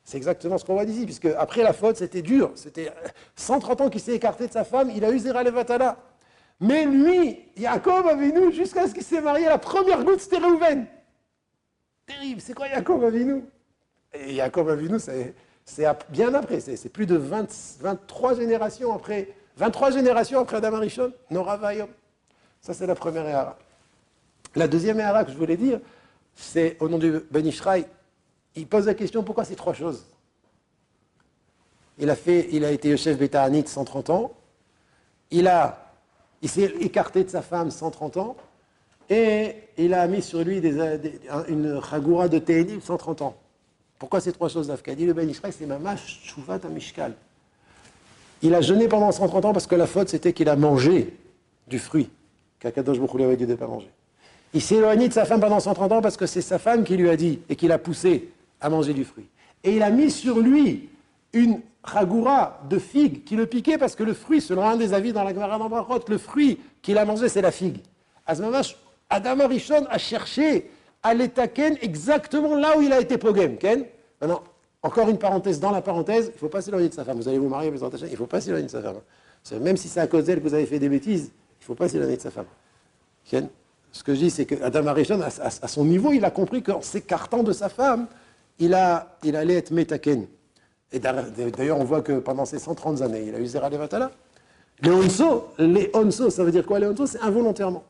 C'est 0.05 0.19
exactement 0.19 0.59
ce 0.59 0.65
qu'on 0.65 0.75
voit 0.75 0.85
d'ici, 0.85 1.05
puisque 1.05 1.27
après 1.27 1.63
la 1.63 1.73
faute, 1.73 1.97
c'était 1.97 2.23
dur. 2.23 2.53
C'était 2.55 2.93
130 3.37 3.81
ans 3.81 3.89
qu'il 3.89 4.01
s'est 4.01 4.15
écarté 4.15 4.47
de 4.47 4.53
sa 4.53 4.65
femme, 4.65 4.91
il 4.95 5.05
a 5.05 5.11
eu 5.11 5.19
Zera 5.19 5.43
Levatala. 5.43 5.97
Mais 6.61 6.85
lui, 6.85 7.39
Yaakov 7.57 8.07
Avinu, 8.07 8.53
jusqu'à 8.53 8.87
ce 8.87 8.93
qu'il 8.93 9.03
s'est 9.03 9.23
marié, 9.23 9.47
la 9.47 9.59
première 9.59 10.05
goutte, 10.05 10.21
c'était 10.21 10.39
Reuven. 10.39 10.87
Terrible, 12.07 12.41
c'est 12.41 12.55
quoi 12.55 12.69
Yaakov 12.69 13.05
Avinu 13.05 13.45
Et 14.13 14.35
Yaakov 14.35 14.69
Avinu, 14.69 14.99
c'est 14.99 15.35
bien 16.11 16.35
après, 16.35 16.61
c'est 16.61 16.89
plus 16.91 17.07
de 17.07 17.17
23 17.17 18.35
générations 18.35 18.95
après, 18.95 19.29
23 19.57 19.91
générations 19.91 20.41
après 20.41 20.57
Adam 20.57 20.75
Arishon, 20.75 21.13
Nora 21.31 21.57
Vayom. 21.57 21.89
Ça, 22.61 22.75
c'est 22.75 22.87
la 22.87 22.95
première 22.95 23.27
éra. 23.27 23.59
La 24.55 24.69
deuxième 24.69 25.01
éra 25.01 25.25
que 25.25 25.33
je 25.33 25.37
voulais 25.37 25.57
dire, 25.57 25.81
c'est 26.35 26.77
au 26.81 26.89
nom 26.89 26.99
du 26.99 27.21
Ben 27.31 27.47
Ishraï, 27.47 27.87
il 28.57 28.67
pose 28.67 28.87
la 28.87 28.95
question 28.95 29.23
pourquoi 29.23 29.45
ces 29.45 29.57
trois 29.57 29.75
choses? 29.75 30.05
Il 31.99 32.09
a, 32.11 32.17
fait, 32.17 32.49
il 32.51 32.65
a 32.65 32.71
été 32.71 32.97
chef 32.97 33.19
Bétahanit 33.19 33.67
130 33.67 34.11
ans, 34.11 34.33
il, 35.31 35.47
a, 35.47 35.93
il 36.41 36.49
s'est 36.49 36.73
écarté 36.81 37.25
de 37.25 37.29
sa 37.29 37.43
femme 37.43 37.71
130 37.71 38.17
ans, 38.17 38.37
et 39.09 39.57
il 39.77 39.93
a 39.93 40.07
mis 40.07 40.23
sur 40.23 40.43
lui 40.43 40.59
une 41.49 41.81
chagoura 41.83 42.29
de 42.29 42.39
Téhénim 42.39 42.81
130 42.81 43.23
ans. 43.23 43.37
Pourquoi 43.99 44.21
ces 44.21 44.33
trois 44.33 44.49
choses 44.49 44.73
dit 44.97 45.07
le 45.07 45.13
Ben 45.13 45.29
Ishraï, 45.29 45.53
c'est 45.53 45.67
Mamash 45.67 46.21
Shuvat 46.23 46.61
Mishkal. 46.71 47.15
Il 48.43 48.55
a 48.55 48.61
jeûné 48.61 48.89
pendant 48.89 49.13
130 49.13 49.45
ans 49.45 49.53
parce 49.53 49.67
que 49.67 49.75
la 49.75 49.87
faute, 49.87 50.09
c'était 50.09 50.33
qu'il 50.33 50.49
a 50.49 50.57
mangé 50.57 51.15
du 51.69 51.79
fruit 51.79 52.11
qu'Akadosh 52.59 52.99
lui 52.99 53.25
avait 53.25 53.37
dit 53.37 53.47
de 53.47 53.53
ne 53.53 53.57
pas 53.57 53.67
manger. 53.67 53.91
Il 54.53 54.63
s'est 54.63 54.77
éloigné 54.77 55.09
de 55.09 55.13
sa 55.13 55.25
femme 55.25 55.41
pendant 55.41 55.61
130 55.61 55.93
ans 55.93 56.03
parce 56.03 56.17
que 56.17 56.27
c'est 56.27 56.41
sa 56.41 56.59
femme 56.59 56.85
qui 56.85 56.97
lui 56.97 57.09
a 57.09 57.17
dit 57.17 57.41
et 57.49 57.57
qui 57.57 57.69
l'a 57.69 57.79
poussé 57.79 58.31
à 58.61 58.69
manger 58.69 58.93
du 58.93 59.05
fruit. 59.05 59.27
Et 59.63 59.77
il 59.77 59.83
a 59.83 59.91
mis 59.91 60.11
sur 60.11 60.41
lui 60.41 60.89
une 61.33 61.61
ragoura 61.83 62.61
de 62.69 62.79
figue 62.79 63.25
qui 63.25 63.37
le 63.37 63.47
piquait 63.47 63.79
parce 63.79 63.95
que 63.95 64.03
le 64.03 64.15
fruit, 64.15 64.41
selon 64.41 64.65
un 64.65 64.77
des 64.77 64.93
avis 64.93 65.13
dans 65.13 65.23
la 65.23 65.33
Gemara 65.33 65.59
d'Ambrachot, 65.59 66.05
le 66.09 66.19
fruit 66.19 66.59
qu'il 66.83 66.99
a 66.99 67.05
mangé, 67.05 67.29
c'est 67.29 67.43
la 67.43 67.53
figue. 67.53 67.79
Adam 68.27 69.41
Arishon 69.41 69.87
a 69.91 69.99
cherché 69.99 70.71
à 71.03 71.15
l'étaken 71.15 71.77
exactement 71.83 72.55
là 72.55 72.77
où 72.77 72.83
il 72.83 72.93
a 72.93 73.01
été 73.01 73.19
pogem. 73.19 73.57
Ken 73.57 73.85
Maintenant, 74.21 74.43
encore 74.83 75.09
une 75.09 75.19
parenthèse 75.19 75.61
dans 75.61 75.71
la 75.71 75.83
parenthèse, 75.83 76.27
il 76.27 76.35
ne 76.35 76.39
faut 76.39 76.49
pas 76.49 76.63
s'éloigner 76.63 76.89
de 76.89 76.95
sa 76.95 77.05
femme. 77.05 77.19
Vous 77.19 77.29
allez 77.29 77.39
vous 77.39 77.49
marier, 77.49 77.69
il 77.69 77.75
ne 77.75 78.17
faut 78.17 78.27
pas 78.27 78.41
s'éloigner 78.41 78.67
de 78.67 78.71
sa 78.71 78.81
femme. 78.81 78.97
Même 79.61 79.77
si 79.77 79.89
c'est 79.89 80.01
à 80.01 80.07
cause 80.07 80.25
d'elle 80.25 80.39
que 80.41 80.49
vous 80.49 80.55
avez 80.55 80.67
fait 80.67 80.79
des 80.79 80.89
bêtises, 80.89 81.31
il 81.61 81.63
ne 81.63 81.65
faut 81.67 81.75
pas 81.75 81.89
s'éloigner 81.89 82.17
de 82.17 82.23
sa 82.23 82.31
femme. 82.31 82.47
Ce 83.93 84.03
que 84.03 84.15
je 84.15 84.21
dis, 84.21 84.31
c'est 84.31 84.47
que 84.47 84.63
Adam 84.63 84.87
Arishon, 84.87 85.21
à, 85.21 85.69
son 85.69 85.85
niveau, 85.85 86.13
il 86.13 86.25
a 86.25 86.31
compris 86.31 86.63
qu'en 86.63 86.81
s'écartant 86.81 87.43
de 87.43 87.53
sa 87.53 87.69
femme, 87.69 88.07
il, 88.59 88.75
allait 88.75 89.55
être 89.55 89.71
métaken. 89.71 90.27
Et 90.93 90.99
d'ailleurs, 90.99 91.79
on 91.79 91.85
voit 91.85 92.03
que 92.03 92.19
pendant 92.19 92.45
ces 92.45 92.59
130 92.59 93.03
années, 93.03 93.25
il 93.29 93.35
a 93.35 93.39
eu 93.39 93.47
Zera 93.47 93.69
Levatala. 93.69 94.11
Les 94.83 94.91
onso, 94.91 95.49
les 95.59 95.91
onso, 95.95 96.31
ça 96.31 96.43
veut 96.43 96.53
dire 96.53 96.65
quoi 96.65 96.79
les 96.79 96.87
onso 96.87 97.07
C'est 97.07 97.21
involontairement. 97.21 97.85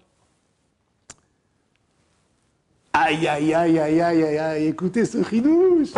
Aïe, 2.92 3.28
aïe, 3.28 3.54
aïe, 3.54 3.78
aïe, 3.78 4.00
aïe, 4.00 4.22
aïe, 4.22 4.38
aïe, 4.38 4.66
écoutez 4.66 5.04
ce 5.04 5.22
chidouche. 5.22 5.92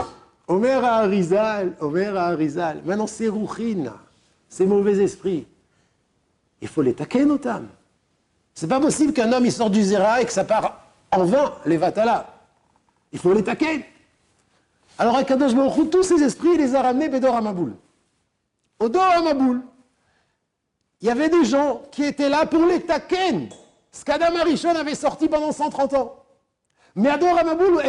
Omer 0.53 0.85
à 0.85 0.97
Arizal, 0.99 1.75
Omer 1.81 2.15
à 2.15 2.27
Arizal. 2.27 2.83
Maintenant, 2.85 3.07
c'est 3.07 3.29
rouchine, 3.29 3.91
c'est 4.51 4.67
mauvais 4.67 5.03
esprit. 5.03 5.47
Il 6.61 6.69
faut 6.69 6.83
les 6.83 6.93
taquer, 6.93 7.25
Ce 7.25 7.49
C'est 8.55 8.69
pas 8.69 8.79
possible 8.79 9.15
qu'un 9.15 9.33
homme 9.33 9.47
il 9.47 9.53
sort 9.53 9.71
du 9.71 9.83
Zera 9.83 10.21
et 10.21 10.27
que 10.27 10.33
ça 10.33 10.45
part 10.45 10.83
en 11.11 11.25
vain, 11.25 11.55
les 11.65 11.79
Vatala. 11.79 12.35
Il 13.13 13.19
faut 13.19 13.33
les 13.33 13.43
taquer. 13.43 13.87
Alors 14.99 15.17
Akadosh 15.17 15.55
Baruch 15.55 15.89
tous 15.91 16.03
ces 16.03 16.23
esprits, 16.23 16.51
il 16.53 16.59
les 16.59 16.75
a 16.75 16.83
ramenés 16.83 17.09
Bédor 17.09 17.35
Amaboul. 17.35 17.73
Au 18.79 18.91
Dor 18.91 19.05
Amaboul, 19.05 19.63
il 21.01 21.09
y 21.09 21.11
avait 21.11 21.31
des 21.31 21.47
gens 21.47 21.81
qui 21.91 22.05
étaient 22.05 22.29
là 22.29 22.45
pour 22.45 22.67
les. 22.67 22.85
Ce 23.91 24.05
qu'Adam 24.05 24.37
Arishon 24.39 24.77
avait 24.77 24.95
sorti 24.95 25.29
pendant 25.29 25.51
130 25.51 25.95
ans. 25.95 26.22
Mais 26.95 27.09
Ador 27.09 27.39
Amaboul, 27.39 27.83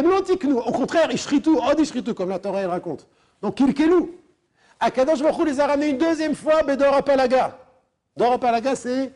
nous. 0.44 0.58
Au 0.58 0.72
contraire, 0.72 1.10
Ishritu, 1.12 1.50
Od 1.50 1.78
Ishritu, 1.78 2.14
comme 2.14 2.30
la 2.30 2.38
Torah 2.38 2.66
raconte. 2.66 3.06
Donc 3.42 3.56
Kilkelu. 3.56 4.10
Akadosh 4.80 5.22
Baruch 5.22 5.46
les 5.46 5.60
a 5.60 5.66
ramenés 5.66 5.90
une 5.90 5.98
deuxième 5.98 6.34
fois 6.34 6.62
Bédor 6.62 6.94
Apalaga. 6.94 7.58
Dor 8.16 8.32
Apalaga, 8.32 8.74
c'est 8.74 9.12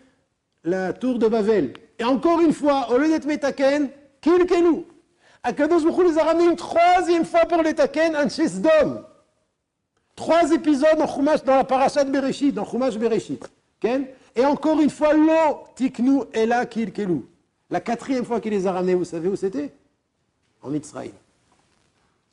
la 0.65 0.93
tour 0.93 1.19
de 1.19 1.29
Babel. 1.29 1.73
Et 1.99 2.05
encore 2.05 2.41
une 2.41 2.53
fois, 2.53 2.91
au 2.91 2.99
lieu 2.99 3.09
d'être 3.09 3.27
Metaken, 3.27 3.89
Kilkelu. 4.21 4.85
Akadosh 5.43 5.85
Baruch 5.85 6.13
les 6.13 6.19
a 6.19 6.25
ramenés 6.25 6.51
une 6.51 6.57
troisième 6.57 7.25
fois 7.25 7.41
pour 7.41 7.63
les 7.63 7.75
Taken, 7.75 8.15
un 8.17 8.27
d'homme. 8.27 9.05
Trois 10.15 10.51
épisodes 10.53 11.01
en 11.01 11.23
dans 11.23 11.57
la 11.57 11.65
parasha 11.65 12.05
de 12.05 12.11
Bereshit, 12.11 12.53
dans 12.53 12.65
Chumash 12.65 12.99
Bereshit. 12.99 13.49
Et 14.35 14.45
encore 14.45 14.81
une 14.81 14.91
fois, 14.91 15.15
lo 15.15 15.65
tiknu 15.75 16.23
ela 16.33 16.67
kilkelu. 16.67 17.23
La 17.71 17.81
quatrième 17.81 18.25
fois 18.25 18.41
qu'il 18.41 18.53
les 18.53 18.67
a 18.67 18.73
ramenés, 18.73 18.95
vous 18.95 19.05
savez 19.05 19.29
où 19.29 19.37
c'était? 19.37 19.73
En 20.63 20.73
Israël. 20.73 21.13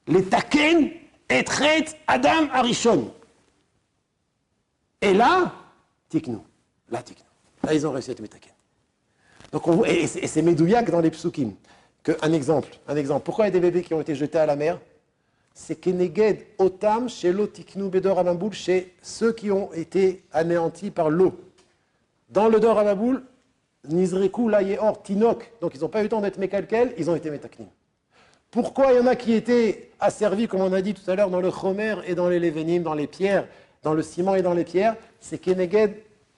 Les 0.08 0.24
Taken 0.24 0.90
et 1.30 1.44
trait 1.44 1.86
Adam 2.08 2.50
Arishon. 2.52 3.14
Et 5.02 5.14
là, 5.14 5.54
tiknu. 6.10 6.38
Là, 6.90 7.04
tiknu. 7.04 7.26
Là, 7.64 7.74
ils 7.74 7.86
ont 7.86 7.92
réussi 7.92 8.12
à 8.12 8.14
être 8.14 8.26
Taken. 8.26 8.52
Donc 9.52 9.68
on, 9.68 9.84
et, 9.86 10.08
c'est 10.08 10.42
Medouyak 10.42 10.90
dans 10.90 11.02
les 11.02 11.12
psukim 11.12 11.54
un 12.22 12.34
exemple, 12.34 12.70
un 12.88 12.96
exemple. 12.96 13.24
Pourquoi 13.24 13.46
il 13.46 13.48
y 13.48 13.52
a 13.52 13.54
des 13.54 13.60
bébés 13.60 13.82
qui 13.82 13.94
ont 13.94 14.02
été 14.02 14.16
jetés 14.16 14.38
à 14.38 14.46
la 14.46 14.56
mer? 14.56 14.80
C'est 15.54 15.76
Keneged 15.76 16.46
Otam 16.58 17.10
chez 17.10 17.32
l'Otiknu 17.32 17.90
Bedor 17.90 18.20
Amaboul, 18.20 18.54
chez 18.54 18.94
ceux 19.02 19.32
qui 19.32 19.52
ont 19.52 19.72
été 19.74 20.24
anéantis 20.34 20.92
par 20.92 21.10
l'eau. 21.10 21.34
Dans 22.30 22.50
le 22.50 22.60
Dor 22.60 22.78
Amaboul, 22.78 23.24
Nizreku, 23.90 24.52
Or, 24.80 25.02
Tinok, 25.02 25.52
donc 25.62 25.74
ils 25.76 25.82
n'ont 25.82 25.90
pas 25.90 26.00
eu 26.00 26.04
le 26.04 26.10
temps 26.10 26.22
d'être 26.22 26.38
Mekalkel, 26.38 26.94
ils 26.98 27.10
ont 27.10 27.16
été 27.16 27.30
Metaknim. 27.30 27.68
Pourquoi 28.52 28.94
il 28.94 28.98
y 28.98 29.00
en 29.00 29.08
a 29.08 29.16
qui 29.16 29.34
étaient 29.34 29.92
asservis, 30.00 30.48
comme 30.48 30.62
on 30.62 30.72
a 30.72 30.82
dit 30.82 30.94
tout 30.94 31.10
à 31.12 31.16
l'heure, 31.16 31.30
dans 31.30 31.42
le 31.42 31.52
Chomer 31.52 31.96
et 32.08 32.16
dans 32.16 32.30
les 32.30 32.40
Levenim, 32.40 32.84
dans 32.84 32.94
les 32.94 33.08
pierres, 33.08 33.48
dans 33.84 33.94
le 33.94 34.02
ciment 34.02 34.36
et 34.36 34.42
dans 34.42 34.54
les 34.54 34.64
pierres? 34.64 34.96
C'est 35.20 35.38
Keneged 35.38 35.96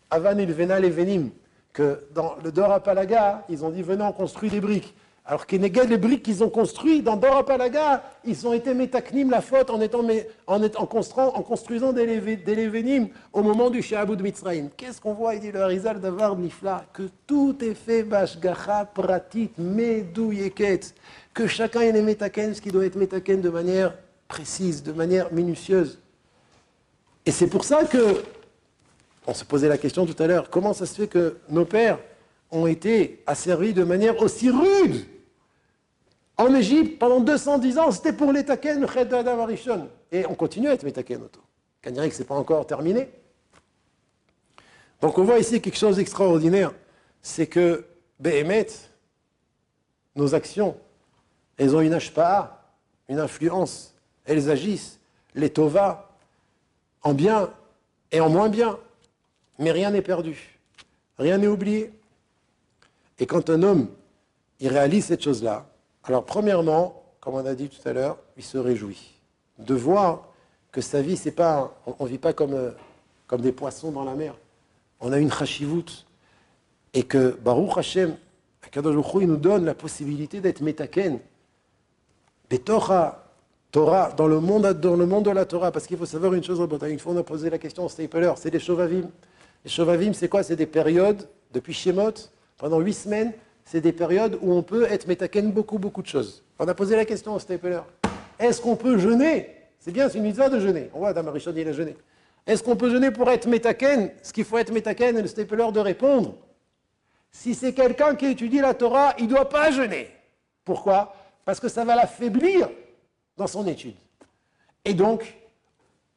Avan 0.10 0.40
il 0.40 0.52
Venal 0.52 0.86
et 0.86 0.90
Venim. 0.90 1.30
Que 1.74 2.08
dans 2.16 2.36
le 2.44 2.52
Dor 2.52 2.72
Apalaga, 2.72 3.46
ils 3.50 3.64
ont 3.64 3.70
dit 3.70 3.84
venez, 3.84 4.04
on 4.04 4.12
construit 4.12 4.50
des 4.50 4.60
briques. 4.60 4.96
Alors 5.30 5.46
Keneged, 5.46 5.90
les 5.90 5.98
briques 5.98 6.24
qu'ils 6.24 6.42
ont 6.42 6.50
construites 6.50 7.04
dans 7.04 7.18
Dorapalaga, 7.18 8.02
ils 8.24 8.48
ont 8.48 8.54
été 8.54 8.74
métaknim 8.74 9.30
la 9.30 9.42
faute 9.42 9.70
en, 9.70 10.86
construisant 11.44 11.92
des, 11.92 12.06
lévénim 12.06 13.10
au 13.34 13.44
moment 13.44 13.70
du 13.70 13.82
Shahaboud 13.82 14.22
Mitzrayim. 14.22 14.70
Qu'est-ce 14.78 15.02
qu'on 15.02 15.14
voit 15.14 15.36
Il 15.36 15.42
dit 15.42 15.52
le 15.52 15.62
Harizal 15.62 16.00
d'Avar 16.00 16.38
Nifla, 16.38 16.86
que 16.94 17.10
tout 17.28 17.58
est 17.60 17.74
fait 17.74 18.04
bashgacha 18.04 18.86
pratit 18.86 19.52
yeket, 19.58 20.96
que 21.34 21.46
chacun 21.46 21.82
est 21.82 22.02
métaken, 22.02 22.56
ce 22.56 22.62
qui 22.62 22.72
doit 22.72 22.86
être 22.86 22.96
métaken 22.96 23.42
de 23.42 23.50
manière 23.50 23.96
précise, 24.30 24.82
de 24.82 24.94
manière 24.94 25.34
minutieuse. 25.34 26.00
Et 27.26 27.32
c'est 27.32 27.48
pour 27.48 27.66
ça 27.66 27.84
que, 27.84 28.24
on 29.26 29.34
se 29.34 29.44
posait 29.44 29.68
la 29.68 29.78
question 29.78 30.06
tout 30.06 30.24
à 30.24 30.28
l'heure, 30.28 30.50
comment 30.50 30.72
ça 30.72 30.86
se 30.86 30.96
fait 31.02 31.08
que 31.08 31.36
nos 31.50 31.66
pères 31.66 32.00
ont 32.50 32.66
été 32.66 33.22
asservis 33.28 33.74
de 33.74 33.84
manière 33.84 34.22
aussi 34.22 34.50
rude? 34.50 35.06
En 36.38 36.54
Égypte, 36.54 37.00
pendant 37.00 37.20
210 37.20 37.80
ans, 37.80 37.92
c'était 37.92 38.14
pour 38.14 38.32
les 38.32 38.46
Taken, 38.46 38.86
Adam 38.96 39.42
Arishon. 39.42 39.90
Et 40.12 40.26
on 40.28 40.36
continue 40.36 40.70
à 40.70 40.74
être 40.74 40.84
Metaken 40.84 41.24
auto. 41.24 41.42
que 41.82 41.90
ce 41.90 42.20
n'est 42.20 42.26
pas 42.26 42.36
encore 42.36 42.66
terminé. 42.68 43.10
Donc 45.02 45.18
on 45.18 45.24
voit 45.24 45.40
ici 45.40 45.62
quelque 45.62 45.78
chose 45.78 45.98
d'extraordinaire. 45.98 46.74
C'est 47.22 47.48
que, 47.48 47.86
Behemet, 48.20 48.68
nos 50.16 50.36
actions, 50.36 50.78
elles 51.58 51.76
ont 51.76 51.82
une 51.82 51.94
ashpa, 51.94 52.64
une 53.10 53.20
influence. 53.20 53.94
Elles 54.26 54.50
agissent, 54.50 55.00
les 55.34 55.50
Tova, 55.50 56.12
en 57.02 57.14
bien 57.14 57.52
et 58.12 58.20
en 58.20 58.30
moins 58.30 58.50
bien. 58.50 58.78
Mais 59.58 59.72
rien 59.72 59.90
n'est 59.90 60.02
perdu. 60.04 60.60
Rien 61.18 61.40
n'est 61.40 61.48
oublié. 61.48 61.92
Et 63.20 63.26
quand 63.26 63.50
un 63.50 63.64
homme, 63.64 63.90
il 64.60 64.70
réalise 64.70 65.06
cette 65.06 65.24
chose-là, 65.24 65.68
alors, 66.08 66.24
premièrement, 66.24 67.04
comme 67.20 67.36
on 67.36 67.46
a 67.46 67.54
dit 67.54 67.70
tout 67.70 67.88
à 67.88 67.94
l'heure, 67.94 68.18
il 68.38 68.44
se 68.44 68.58
réjouit 68.58 69.14
de 69.60 69.76
voir 69.76 70.30
que 70.72 70.82
sa 70.82 71.02
vie, 71.02 71.18
c'est 71.18 71.32
pas, 71.32 71.76
on 72.00 72.06
ne 72.06 72.10
vit 72.10 72.18
pas 72.18 72.34
comme, 72.34 72.54
euh, 72.54 72.72
comme 73.26 73.42
des 73.42 73.52
poissons 73.52 73.92
dans 73.92 74.04
la 74.04 74.16
mer. 74.16 74.36
on 75.00 75.12
a 75.12 75.20
une 75.20 75.32
chashivut, 75.32 76.06
et 76.94 77.04
que 77.04 77.38
Baruch 77.44 77.78
Hashem, 77.78 78.16
Akadosh 78.64 79.06
il 79.22 79.28
nous 79.28 79.38
donne 79.38 79.66
la 79.66 79.76
possibilité 79.76 80.40
d'être 80.40 80.62
metaken, 80.62 81.20
Torah, 82.64 83.26
Torah, 83.72 84.12
dans 84.12 84.28
le, 84.28 84.40
monde, 84.40 84.68
dans 84.74 84.96
le 84.96 85.06
monde 85.06 85.26
de 85.26 85.32
la 85.32 85.46
Torah, 85.46 85.72
parce 85.72 85.88
qu'il 85.88 85.98
faut 85.98 86.06
savoir 86.06 86.34
une 86.34 86.44
chose, 86.44 86.60
une 86.88 87.00
fois 87.00 87.14
on 87.14 87.18
a 87.18 87.24
posé 87.24 87.50
la 87.50 87.58
question 87.58 87.86
au 87.86 87.90
Stapler, 87.90 88.32
c'est 88.38 88.50
les 88.50 88.60
Shovavim. 88.60 89.10
Les 89.64 89.70
Shovavim, 89.70 90.14
c'est 90.14 90.30
quoi? 90.30 90.44
C'est 90.44 90.56
des 90.56 90.66
périodes, 90.66 91.28
depuis 91.52 91.74
Shemot, 91.74 92.14
pendant 92.58 92.80
huit 92.80 92.94
semaines, 92.94 93.34
c'est 93.68 93.82
des 93.82 93.92
périodes 93.92 94.40
où 94.42 94.54
on 94.54 94.64
peut 94.64 94.86
être 94.90 95.08
metaken 95.08 95.52
beaucoup, 95.52 95.78
beaucoup 95.78 96.02
de 96.02 96.08
choses. 96.08 96.42
On 96.58 96.66
a 96.70 96.74
posé 96.74 96.96
la 96.96 97.04
question 97.04 97.36
au 97.36 97.40
Stapler. 97.40 97.82
Est-ce 98.40 98.62
qu'on 98.62 98.78
peut 98.78 98.98
jeûner? 98.98 99.50
C'est 99.78 99.92
bien, 99.92 100.08
c'est 100.08 100.20
une 100.20 100.24
mitzvah 100.24 100.48
de 100.48 100.58
jeûner. 100.58 100.90
On 100.94 101.00
voit, 101.00 101.10
Adam 101.10 101.34
il 101.36 101.68
a 101.68 101.74
jeûné. 101.74 101.98
Est-ce 102.46 102.64
qu'on 102.64 102.78
peut 102.78 102.90
jeûner 102.90 103.12
pour 103.12 103.30
être 103.30 103.46
metaken 103.46 104.12
Ce 104.24 104.32
qu'il 104.32 104.46
faut 104.46 104.58
être 104.58 104.72
metaken, 104.72 105.18
et 105.18 105.22
le 105.22 105.28
Stapler 105.28 105.70
de 105.74 105.80
répondre. 105.82 106.36
Si 107.30 107.54
c'est 107.54 107.74
quelqu'un 107.74 108.16
qui 108.16 108.28
étudie 108.28 108.60
la 108.60 108.74
Torah, 108.74 109.14
il 109.20 109.26
ne 109.26 109.32
doit 109.32 109.50
pas 109.50 109.70
jeûner. 109.70 110.12
Pourquoi? 110.64 111.14
Parce 111.44 111.60
que 111.60 111.68
ça 111.68 111.84
va 111.84 111.96
l'affaiblir 111.96 112.70
dans 113.36 113.48
son 113.48 113.68
étude. 113.68 113.96
Et 114.86 114.94
donc, 114.94 115.36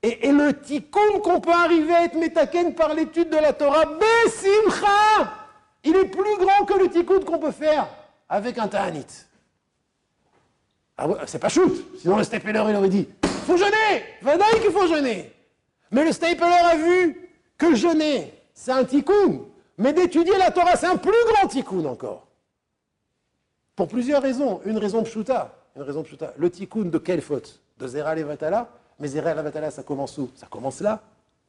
et, 0.05 0.31
le 0.31 0.53
tikkun 0.53 1.19
qu'on 1.25 1.41
peut 1.41 1.53
arriver 1.53 1.93
à 1.93 2.05
être 2.05 2.15
metaken 2.15 2.77
par 2.77 2.95
l'étude 2.95 3.29
de 3.29 3.37
la 3.37 3.53
Torah, 3.53 3.87
Besimcha, 3.87 5.40
il 5.85 5.97
est 5.97 6.07
plus 6.07 6.37
grand 6.39 6.65
que 6.65 6.75
le 6.75 6.89
tikkun 6.89 7.21
qu'on 7.21 7.39
peut 7.39 7.53
faire 7.53 7.89
avec 8.29 8.59
un 8.59 8.69
ta'anit. 8.69 9.07
Ah 10.97 11.09
c'est 11.27 11.39
pas 11.39 11.49
shoot, 11.49 11.73
sinon 12.01 12.19
le 12.19 12.25
stapler 12.25 12.53
il 12.53 12.77
aurait 12.77 12.89
dit 12.89 13.09
faut 13.51 13.57
jeûner, 13.57 14.05
Vadaï 14.23 14.61
qu'il 14.61 14.71
faut 14.71 14.87
jeûner. 14.87 15.33
Mais 15.91 16.05
le 16.05 16.13
stapler 16.13 16.47
a 16.47 16.77
vu 16.77 17.31
que 17.59 17.75
jeûner, 17.75 18.33
c'est 18.55 18.71
un 18.71 18.85
tikkun, 18.85 19.41
mais 19.77 19.93
d'étudier 19.93 20.37
la 20.39 20.51
Torah, 20.51 20.77
c'est 20.77 20.87
un 20.87 20.97
plus 20.97 21.13
grand 21.27 21.49
tikkun 21.49 21.85
encore. 21.87 22.27
Pour 23.75 23.89
plusieurs 23.89 24.23
raisons. 24.23 24.61
Une 24.67 24.79
raison 24.79 25.03
pshuta, 25.03 25.57
une 25.75 25.83
raison 25.83 26.03
pshuta. 26.03 26.35
Le 26.37 26.51
tikkun 26.51 26.85
de 26.85 26.99
quelle 26.99 27.23
faute? 27.23 27.61
De 27.79 27.89
Zera 27.89 28.15
Levatala 28.15 28.69
Mais 28.99 29.09
Zera 29.09 29.35
Levatala, 29.35 29.71
ça 29.71 29.83
commence 29.83 30.19
où? 30.19 30.31
Ça 30.37 30.47
commence 30.47 30.81
là, 30.81 31.01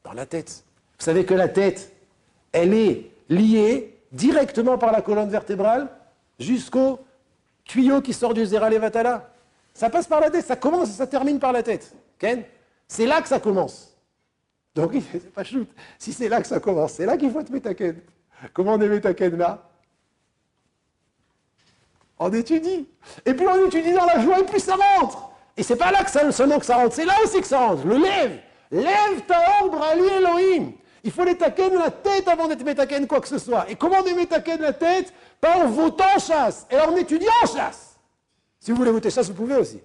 dans 0.03 0.13
la 0.13 0.25
tête. 0.25 0.63
Vous 0.97 1.05
savez 1.05 1.25
que 1.25 1.33
la 1.33 1.49
tête, 1.49 1.91
elle 2.51 2.73
est 2.73 3.11
liée 3.29 3.97
directement 4.11 4.77
par 4.77 4.91
la 4.91 5.01
colonne 5.01 5.29
vertébrale 5.29 5.87
jusqu'au 6.39 6.99
tuyau 7.63 8.01
qui 8.01 8.13
sort 8.13 8.33
du 8.33 8.45
Zera 8.45 8.69
Levatala. 8.69 9.29
Ça 9.73 9.89
passe 9.89 10.07
par 10.07 10.19
la 10.19 10.29
tête, 10.29 10.45
ça 10.45 10.55
commence 10.55 10.89
et 10.89 10.93
ça 10.93 11.07
termine 11.07 11.39
par 11.39 11.51
la 11.51 11.63
tête. 11.63 11.95
Ken 12.19 12.43
C'est 12.87 13.05
là 13.05 13.21
que 13.21 13.27
ça 13.27 13.39
commence. 13.39 13.95
Donc, 14.75 14.93
c'est 15.11 15.33
pas 15.33 15.43
shoot. 15.43 15.67
Si 15.97 16.13
c'est 16.13 16.29
là 16.29 16.41
que 16.41 16.47
ça 16.47 16.59
commence, 16.59 16.93
c'est 16.93 17.05
là 17.05 17.17
qu'il 17.17 17.31
faut 17.31 17.39
être 17.39 17.49
métaken. 17.49 17.99
Comment 18.53 18.73
on 18.73 18.81
est 18.81 18.87
métaken 18.87 19.37
là? 19.37 19.69
On 22.19 22.31
étudie. 22.31 22.87
Et 23.25 23.33
puis 23.33 23.47
on 23.47 23.65
étudie 23.65 23.93
dans 23.93 24.05
la 24.05 24.19
joie 24.19 24.39
et 24.39 24.43
puis 24.43 24.59
ça 24.59 24.75
rentre. 24.75 25.31
Et 25.57 25.63
c'est 25.63 25.75
pas 25.75 25.91
là 25.91 26.03
que 26.03 26.11
ça, 26.11 26.31
seulement 26.31 26.59
que 26.59 26.65
ça 26.65 26.75
rentre, 26.75 26.95
c'est 26.95 27.05
là 27.05 27.13
aussi 27.23 27.41
que 27.41 27.47
ça 27.47 27.59
rentre. 27.59 27.85
Le 27.85 27.97
lève. 27.97 28.39
Lève 28.71 29.21
ta 29.27 29.39
ombre, 29.61 29.81
Ali 29.81 30.03
Elohim. 30.03 30.71
Il 31.03 31.11
faut 31.11 31.23
les 31.23 31.35
taken 31.35 31.73
la 31.73 31.89
tête 31.89 32.27
avant 32.27 32.47
d'être 32.47 32.63
métaken 32.63 33.07
quoi 33.07 33.21
que 33.21 33.27
ce 33.27 33.39
soit. 33.39 33.65
Et 33.69 33.75
comment 33.75 33.97
on 34.01 34.05
est 34.05 34.59
la 34.59 34.73
tête 34.73 35.13
Pas 35.39 35.57
en 35.57 35.67
votant 35.67 36.19
chasse 36.19 36.67
et 36.69 36.77
en 36.77 36.95
étudiant 36.95 37.31
chasse. 37.51 37.95
Si 38.59 38.71
vous 38.71 38.77
voulez 38.77 38.91
voter 38.91 39.09
chasse, 39.09 39.27
vous 39.27 39.33
pouvez 39.33 39.55
aussi. 39.55 39.79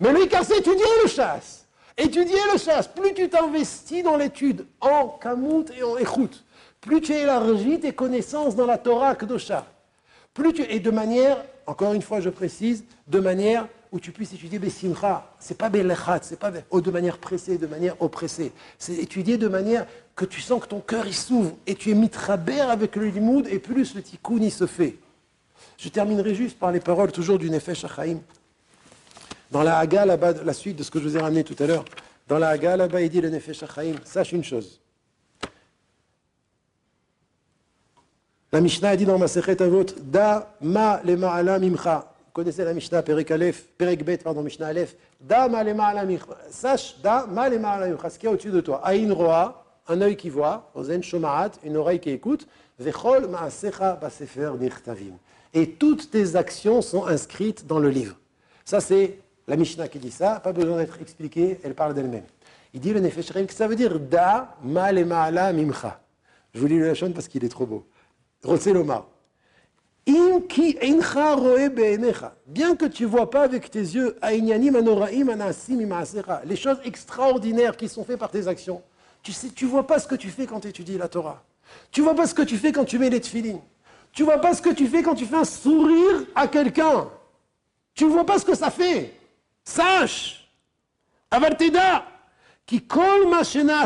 Mais 0.00 0.12
lui, 0.12 0.28
car 0.28 0.44
c'est 0.44 0.58
étudier 0.58 0.84
le 1.02 1.08
chasse. 1.08 1.66
Étudier 1.96 2.38
le 2.52 2.58
chasse. 2.58 2.86
Plus 2.86 3.14
tu 3.14 3.28
t'investis 3.28 4.02
dans 4.02 4.16
l'étude 4.16 4.66
en 4.80 5.08
kamout 5.08 5.66
et 5.76 5.82
en 5.82 5.96
écoute, 5.96 6.44
plus 6.80 7.00
tu 7.00 7.12
élargis 7.12 7.80
tes 7.80 7.92
connaissances 7.92 8.54
dans 8.54 8.66
la 8.66 8.78
Torah 8.78 9.14
Kedosha. 9.14 9.66
Plus 10.34 10.52
tu, 10.52 10.62
et 10.62 10.78
de 10.78 10.90
manière, 10.90 11.42
encore 11.66 11.94
une 11.94 12.02
fois 12.02 12.20
je 12.20 12.28
précise, 12.28 12.84
de 13.08 13.18
manière 13.18 13.66
où 13.92 14.00
tu 14.00 14.12
puisses 14.12 14.32
étudier 14.32 14.58
Bessimcha. 14.58 15.30
C'est 15.38 15.56
pas 15.56 15.68
Belechat, 15.68 16.20
c'est 16.22 16.38
pas 16.38 16.52
oh, 16.70 16.80
de 16.80 16.90
manière 16.90 17.18
pressée, 17.18 17.58
de 17.58 17.66
manière 17.66 18.00
oppressée. 18.00 18.52
C'est 18.78 18.94
étudier 18.94 19.38
de 19.38 19.48
manière 19.48 19.86
que 20.14 20.24
tu 20.24 20.40
sens 20.40 20.62
que 20.62 20.66
ton 20.66 20.80
cœur 20.80 21.06
s'ouvre 21.12 21.56
et 21.66 21.74
tu 21.74 21.90
es 21.90 21.94
mitraber 21.94 22.60
avec 22.60 22.96
le 22.96 23.06
limoud 23.06 23.46
et 23.46 23.58
plus 23.58 23.94
le 23.94 24.02
tikkun 24.02 24.38
il 24.40 24.52
se 24.52 24.66
fait. 24.66 24.96
Je 25.76 25.88
terminerai 25.88 26.34
juste 26.34 26.58
par 26.58 26.72
les 26.72 26.80
paroles 26.80 27.12
toujours 27.12 27.38
du 27.38 27.50
Nefesh 27.50 27.84
Achaim. 27.84 28.18
Dans 29.50 29.62
la 29.62 29.78
Haga, 29.78 30.04
là-bas, 30.04 30.32
la 30.44 30.52
suite 30.52 30.76
de 30.76 30.82
ce 30.82 30.90
que 30.90 30.98
je 30.98 31.08
vous 31.08 31.16
ai 31.16 31.20
ramené 31.20 31.44
tout 31.44 31.56
à 31.58 31.66
l'heure, 31.66 31.84
dans 32.26 32.38
la 32.38 32.48
Haga, 32.48 32.76
là-bas, 32.76 33.00
il 33.00 33.08
dit 33.08 33.20
le 33.20 33.30
Nefesh 33.30 33.62
Achaim, 33.62 33.94
sache 34.04 34.32
une 34.32 34.44
chose. 34.44 34.80
La 38.50 38.60
Mishnah 38.60 38.96
dit 38.96 39.04
dans 39.04 39.18
Masechet 39.18 39.60
Avot, 39.62 39.84
Da 40.02 40.54
ma 40.60 41.00
le 41.04 41.16
ma'ala 41.16 41.58
mimcha. 41.58 42.12
Vous 42.28 42.32
connaissez 42.32 42.62
la 42.62 42.74
Mishnah, 42.74 43.02
Perek 43.02 43.30
Aleph, 43.30 43.64
Perek 43.78 44.04
Bet, 44.04 44.18
pardon, 44.18 44.42
Mishnah 44.42 44.66
Aleph. 44.66 44.94
Da 45.20 45.48
ma'ala. 45.48 46.04
Sache, 46.50 46.96
da 47.02 47.26
ma'ala 47.26 47.88
mimcha. 47.88 48.10
Ce 48.10 48.18
qu'il 48.18 48.28
y 48.28 48.30
a 48.30 48.32
au-dessus 48.34 48.50
de 48.50 48.60
toi. 48.60 48.80
Aïn 48.84 49.10
roa, 49.12 49.64
un 49.88 50.00
œil 50.02 50.16
qui 50.16 50.28
voit, 50.28 50.70
ozen 50.74 51.02
shomaat, 51.02 51.52
une 51.64 51.76
oreille 51.76 52.00
qui 52.00 52.10
écoute. 52.10 52.46
Vechol 52.78 53.26
ma'asecha 53.26 53.94
basefer 53.94 54.52
nichtavim 54.60 55.16
et 55.54 55.70
toutes 55.70 56.10
tes 56.10 56.36
actions 56.36 56.82
sont 56.82 57.06
inscrites 57.06 57.66
dans 57.66 57.78
le 57.78 57.88
livre. 57.88 58.16
Ça, 58.64 58.80
c'est 58.80 59.18
la 59.46 59.56
Mishnah 59.56 59.88
qui 59.88 59.98
dit 59.98 60.10
ça, 60.10 60.40
pas 60.40 60.52
besoin 60.52 60.76
d'être 60.76 61.00
expliqué, 61.00 61.58
elle 61.62 61.74
parle 61.74 61.94
d'elle-même. 61.94 62.24
Il 62.74 62.80
dit 62.80 62.92
le 62.92 63.00
Nefesh 63.00 63.32
que 63.32 63.52
ça 63.52 63.66
veut 63.66 63.76
dire? 63.76 63.98
Da 63.98 64.56
ma'ala 64.62 65.52
mimcha. 65.52 66.00
Je 66.54 66.60
vous 66.60 66.66
lis 66.66 66.78
le 66.78 66.86
Lachon 66.86 67.12
parce 67.12 67.28
qu'il 67.28 67.44
est 67.44 67.48
trop 67.48 67.66
beau. 67.66 67.86
Rotseloma. 68.44 69.06
Bien 72.46 72.76
que 72.76 72.86
tu 72.86 73.02
ne 73.02 73.08
vois 73.08 73.28
pas 73.28 73.42
avec 73.42 73.70
tes 73.70 73.80
yeux 73.80 74.16
les 76.44 76.56
choses 76.56 76.78
extraordinaires 76.84 77.76
qui 77.76 77.88
sont 77.88 78.04
faites 78.04 78.18
par 78.18 78.30
tes 78.30 78.48
actions, 78.48 78.82
tu 79.22 79.32
ne 79.32 79.50
tu 79.50 79.66
vois 79.66 79.86
pas 79.86 79.98
ce 79.98 80.08
que 80.08 80.14
tu 80.14 80.30
fais 80.30 80.46
quand 80.46 80.60
tu 80.60 80.68
étudies 80.68 80.96
la 80.96 81.08
Torah. 81.08 81.42
Tu 81.90 82.00
vois 82.00 82.14
pas 82.14 82.26
ce 82.26 82.32
que 82.34 82.40
tu 82.40 82.56
fais 82.56 82.72
quand 82.72 82.86
tu 82.86 82.98
mets 82.98 83.10
les 83.10 83.20
tefillin. 83.20 83.60
Tu 84.12 84.22
vois 84.22 84.38
pas 84.38 84.54
ce 84.54 84.62
que 84.62 84.70
tu 84.70 84.86
fais 84.86 85.02
quand 85.02 85.14
tu 85.14 85.26
fais 85.26 85.36
un 85.36 85.44
sourire 85.44 86.24
à 86.34 86.48
quelqu'un. 86.48 87.10
Tu 87.94 88.04
ne 88.04 88.10
vois 88.10 88.24
pas 88.24 88.38
ce 88.38 88.46
que 88.46 88.54
ça 88.54 88.70
fait. 88.70 89.12
Sache, 89.62 90.48
Avarteda, 91.30 92.06
qui 92.64 92.80
kol 92.80 93.28
machena 93.28 93.84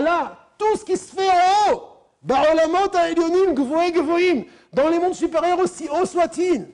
là, 0.00 0.48
tout 0.56 0.78
ce 0.78 0.84
qui 0.84 0.96
se 0.96 1.14
fait 1.14 1.28
en 1.28 1.74
haut, 1.74 1.92
dans 4.72 4.88
les 4.88 4.98
mondes 4.98 5.14
supérieurs 5.14 5.58
aussi 5.58 5.88
haut 5.88 6.06
soit-il. 6.06 6.68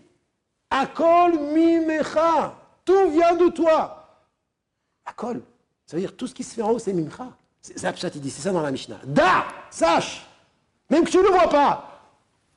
Akol 0.70 1.38
mimecha, 1.38 2.54
tout 2.84 3.10
vient 3.10 3.34
de 3.34 3.48
toi. 3.48 4.22
Akol, 5.04 5.42
ça 5.86 5.96
veut 5.96 6.02
dire 6.02 6.16
tout 6.16 6.26
ce 6.26 6.34
qui 6.34 6.44
se 6.44 6.54
fait 6.54 6.62
en 6.62 6.70
haut, 6.70 6.78
c'est 6.78 6.92
mimcha. 6.92 7.28
Ça, 7.60 7.92
il 8.14 8.20
dit, 8.20 8.30
c'est 8.30 8.42
ça 8.42 8.52
dans 8.52 8.60
la 8.60 8.70
Mishnah. 8.70 9.00
Da, 9.04 9.46
sache, 9.70 10.26
même 10.90 11.04
que 11.04 11.10
tu 11.10 11.18
ne 11.18 11.22
le 11.22 11.30
vois 11.30 11.48
pas, 11.48 12.02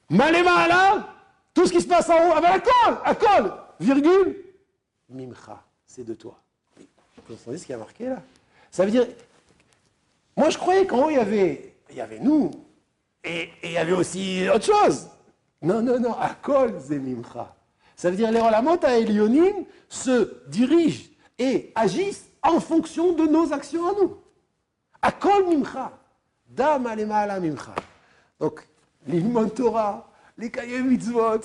Maléma 0.10 0.68
là, 0.68 1.08
tout 1.54 1.66
ce 1.66 1.72
qui 1.72 1.82
se 1.82 1.88
passe 1.88 2.10
en 2.10 2.16
haut, 2.16 2.34
avec 2.34 2.66
la 3.06 3.16
colle, 3.16 3.54
virgule, 3.80 4.46
mimcha, 5.10 5.64
c'est 5.86 6.04
de 6.04 6.14
toi. 6.14 6.38
Vous 7.28 7.36
entendez 7.36 7.58
ce 7.58 7.66
qu'il 7.66 7.74
y 7.74 7.76
a 7.76 7.80
marqué 7.80 8.10
là? 8.10 8.22
Ça 8.70 8.84
veut 8.84 8.92
dire, 8.92 9.08
moi 10.36 10.50
je 10.50 10.58
croyais 10.58 10.86
qu'en 10.86 11.06
haut 11.06 11.10
il 11.10 11.16
y 11.16 11.20
avait, 11.20 11.76
il 11.90 11.96
y 11.96 12.02
avait 12.02 12.20
nous, 12.20 12.52
et, 13.24 13.50
il 13.64 13.72
y 13.72 13.78
avait 13.78 13.94
aussi 13.94 14.48
autre 14.50 14.66
chose. 14.66 15.08
Non, 15.62 15.82
non, 15.82 16.00
non, 16.00 16.14
Akol, 16.14 16.80
c'est 16.86 16.98
mimcha. 16.98 17.56
Ça 17.96 18.10
veut 18.10 18.16
dire 18.16 18.32
les 18.32 18.40
Rolamot 18.40 18.84
à 18.84 18.98
Elionim 18.98 19.66
se 19.88 20.48
dirigent 20.48 21.10
et 21.38 21.72
agissent 21.76 22.28
en 22.42 22.60
fonction 22.60 23.14
de 23.14 23.28
nos 23.28 23.54
actions 23.54 23.88
à 23.88 23.94
nous. 24.02 24.18
Akol 25.02 25.48
mimcha. 25.48 25.92
Da 26.48 26.80
malema 26.80 27.26
la 27.28 27.40
mimcha. 27.40 27.76
Donc, 28.40 28.68
l'Ilmon 29.08 29.50
Torah, 29.50 30.10
les 30.38 30.50
cahiers 30.50 30.82
mitzvot, 30.82 31.42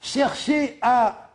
chercher 0.00 0.78
à 0.80 1.30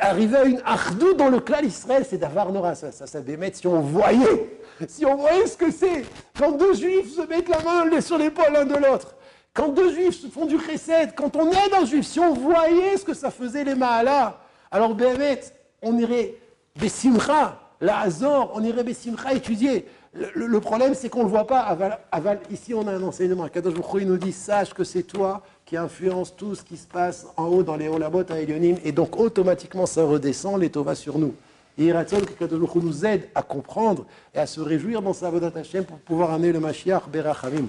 arriver 0.00 0.36
à 0.36 0.44
une 0.44 0.62
ardou 0.64 1.14
dans 1.14 1.28
le 1.28 1.40
clan 1.40 1.60
Israël, 1.62 2.04
c'est 2.08 2.18
d'avoir 2.18 2.52
Nora. 2.52 2.74
Ça, 2.74 2.92
ça, 2.92 3.06
ça 3.06 3.20
si 3.52 3.66
on 3.66 3.80
voyait, 3.80 4.60
si 4.86 5.04
on 5.06 5.16
voyait 5.16 5.46
ce 5.46 5.56
que 5.56 5.70
c'est, 5.70 6.04
quand 6.38 6.52
deux 6.52 6.74
juifs 6.74 7.14
se 7.14 7.22
mettent 7.22 7.48
la 7.48 7.62
main 7.62 8.00
sur 8.00 8.18
l'épaule 8.18 8.52
l'un 8.52 8.64
de 8.64 8.76
l'autre, 8.76 9.15
quand 9.56 9.70
deux 9.70 9.92
juifs 9.92 10.30
font 10.30 10.44
du 10.44 10.58
chesed, 10.60 11.14
quand 11.16 11.34
on 11.34 11.50
aide 11.50 11.72
un 11.80 11.86
juif, 11.86 12.06
si 12.06 12.20
on 12.20 12.34
voyait 12.34 12.98
ce 12.98 13.04
que 13.04 13.14
ça 13.14 13.30
faisait 13.30 13.64
les 13.64 13.74
Mahala, 13.74 14.38
alors 14.70 14.94
Béhémet, 14.94 15.40
on 15.80 15.96
irait 15.98 16.34
Bessimcha, 16.78 17.58
la 17.80 18.00
Hazor, 18.00 18.52
on 18.54 18.62
irait 18.62 18.84
Bessimcha 18.84 19.32
étudier. 19.32 19.86
Le, 20.34 20.60
problème, 20.60 20.94
c'est 20.94 21.08
qu'on 21.08 21.20
ne 21.20 21.24
le 21.24 21.30
voit 21.30 21.46
pas. 21.46 21.60
Aval, 22.10 22.40
ici, 22.50 22.72
on 22.74 22.86
a 22.86 22.92
un 22.92 23.02
enseignement. 23.02 23.48
Kadosh 23.48 23.74
il 24.00 24.06
nous 24.06 24.16
dit 24.16 24.32
Sache 24.32 24.72
que 24.72 24.84
c'est 24.84 25.02
toi 25.02 25.42
qui 25.64 25.76
influence 25.76 26.34
tout 26.34 26.54
ce 26.54 26.62
qui 26.62 26.76
se 26.76 26.86
passe 26.86 27.26
en 27.36 27.46
haut 27.46 27.62
dans 27.62 27.76
les 27.76 27.88
Olabot 27.88 28.24
à 28.30 28.38
Elionim, 28.38 28.76
et 28.84 28.92
donc 28.92 29.18
automatiquement 29.18 29.86
ça 29.86 30.04
redescend 30.04 30.60
les 30.60 30.70
Tovas 30.70 30.94
sur 30.94 31.18
nous. 31.18 31.34
Et 31.78 31.92
Ratson 31.92 32.20
que 32.20 32.32
Kadosh 32.32 32.60
Baruch 32.60 32.74
nous 32.76 33.06
aide 33.06 33.28
à 33.34 33.42
comprendre 33.42 34.06
et 34.34 34.38
à 34.38 34.46
se 34.46 34.60
réjouir 34.60 35.02
dans 35.02 35.12
sa 35.12 35.28
Avodat 35.28 35.52
Hashem 35.58 35.84
pour 35.84 35.98
pouvoir 35.98 36.30
amener 36.30 36.52
le 36.52 36.60
Mashiach 36.60 37.08
Berachamim. 37.08 37.68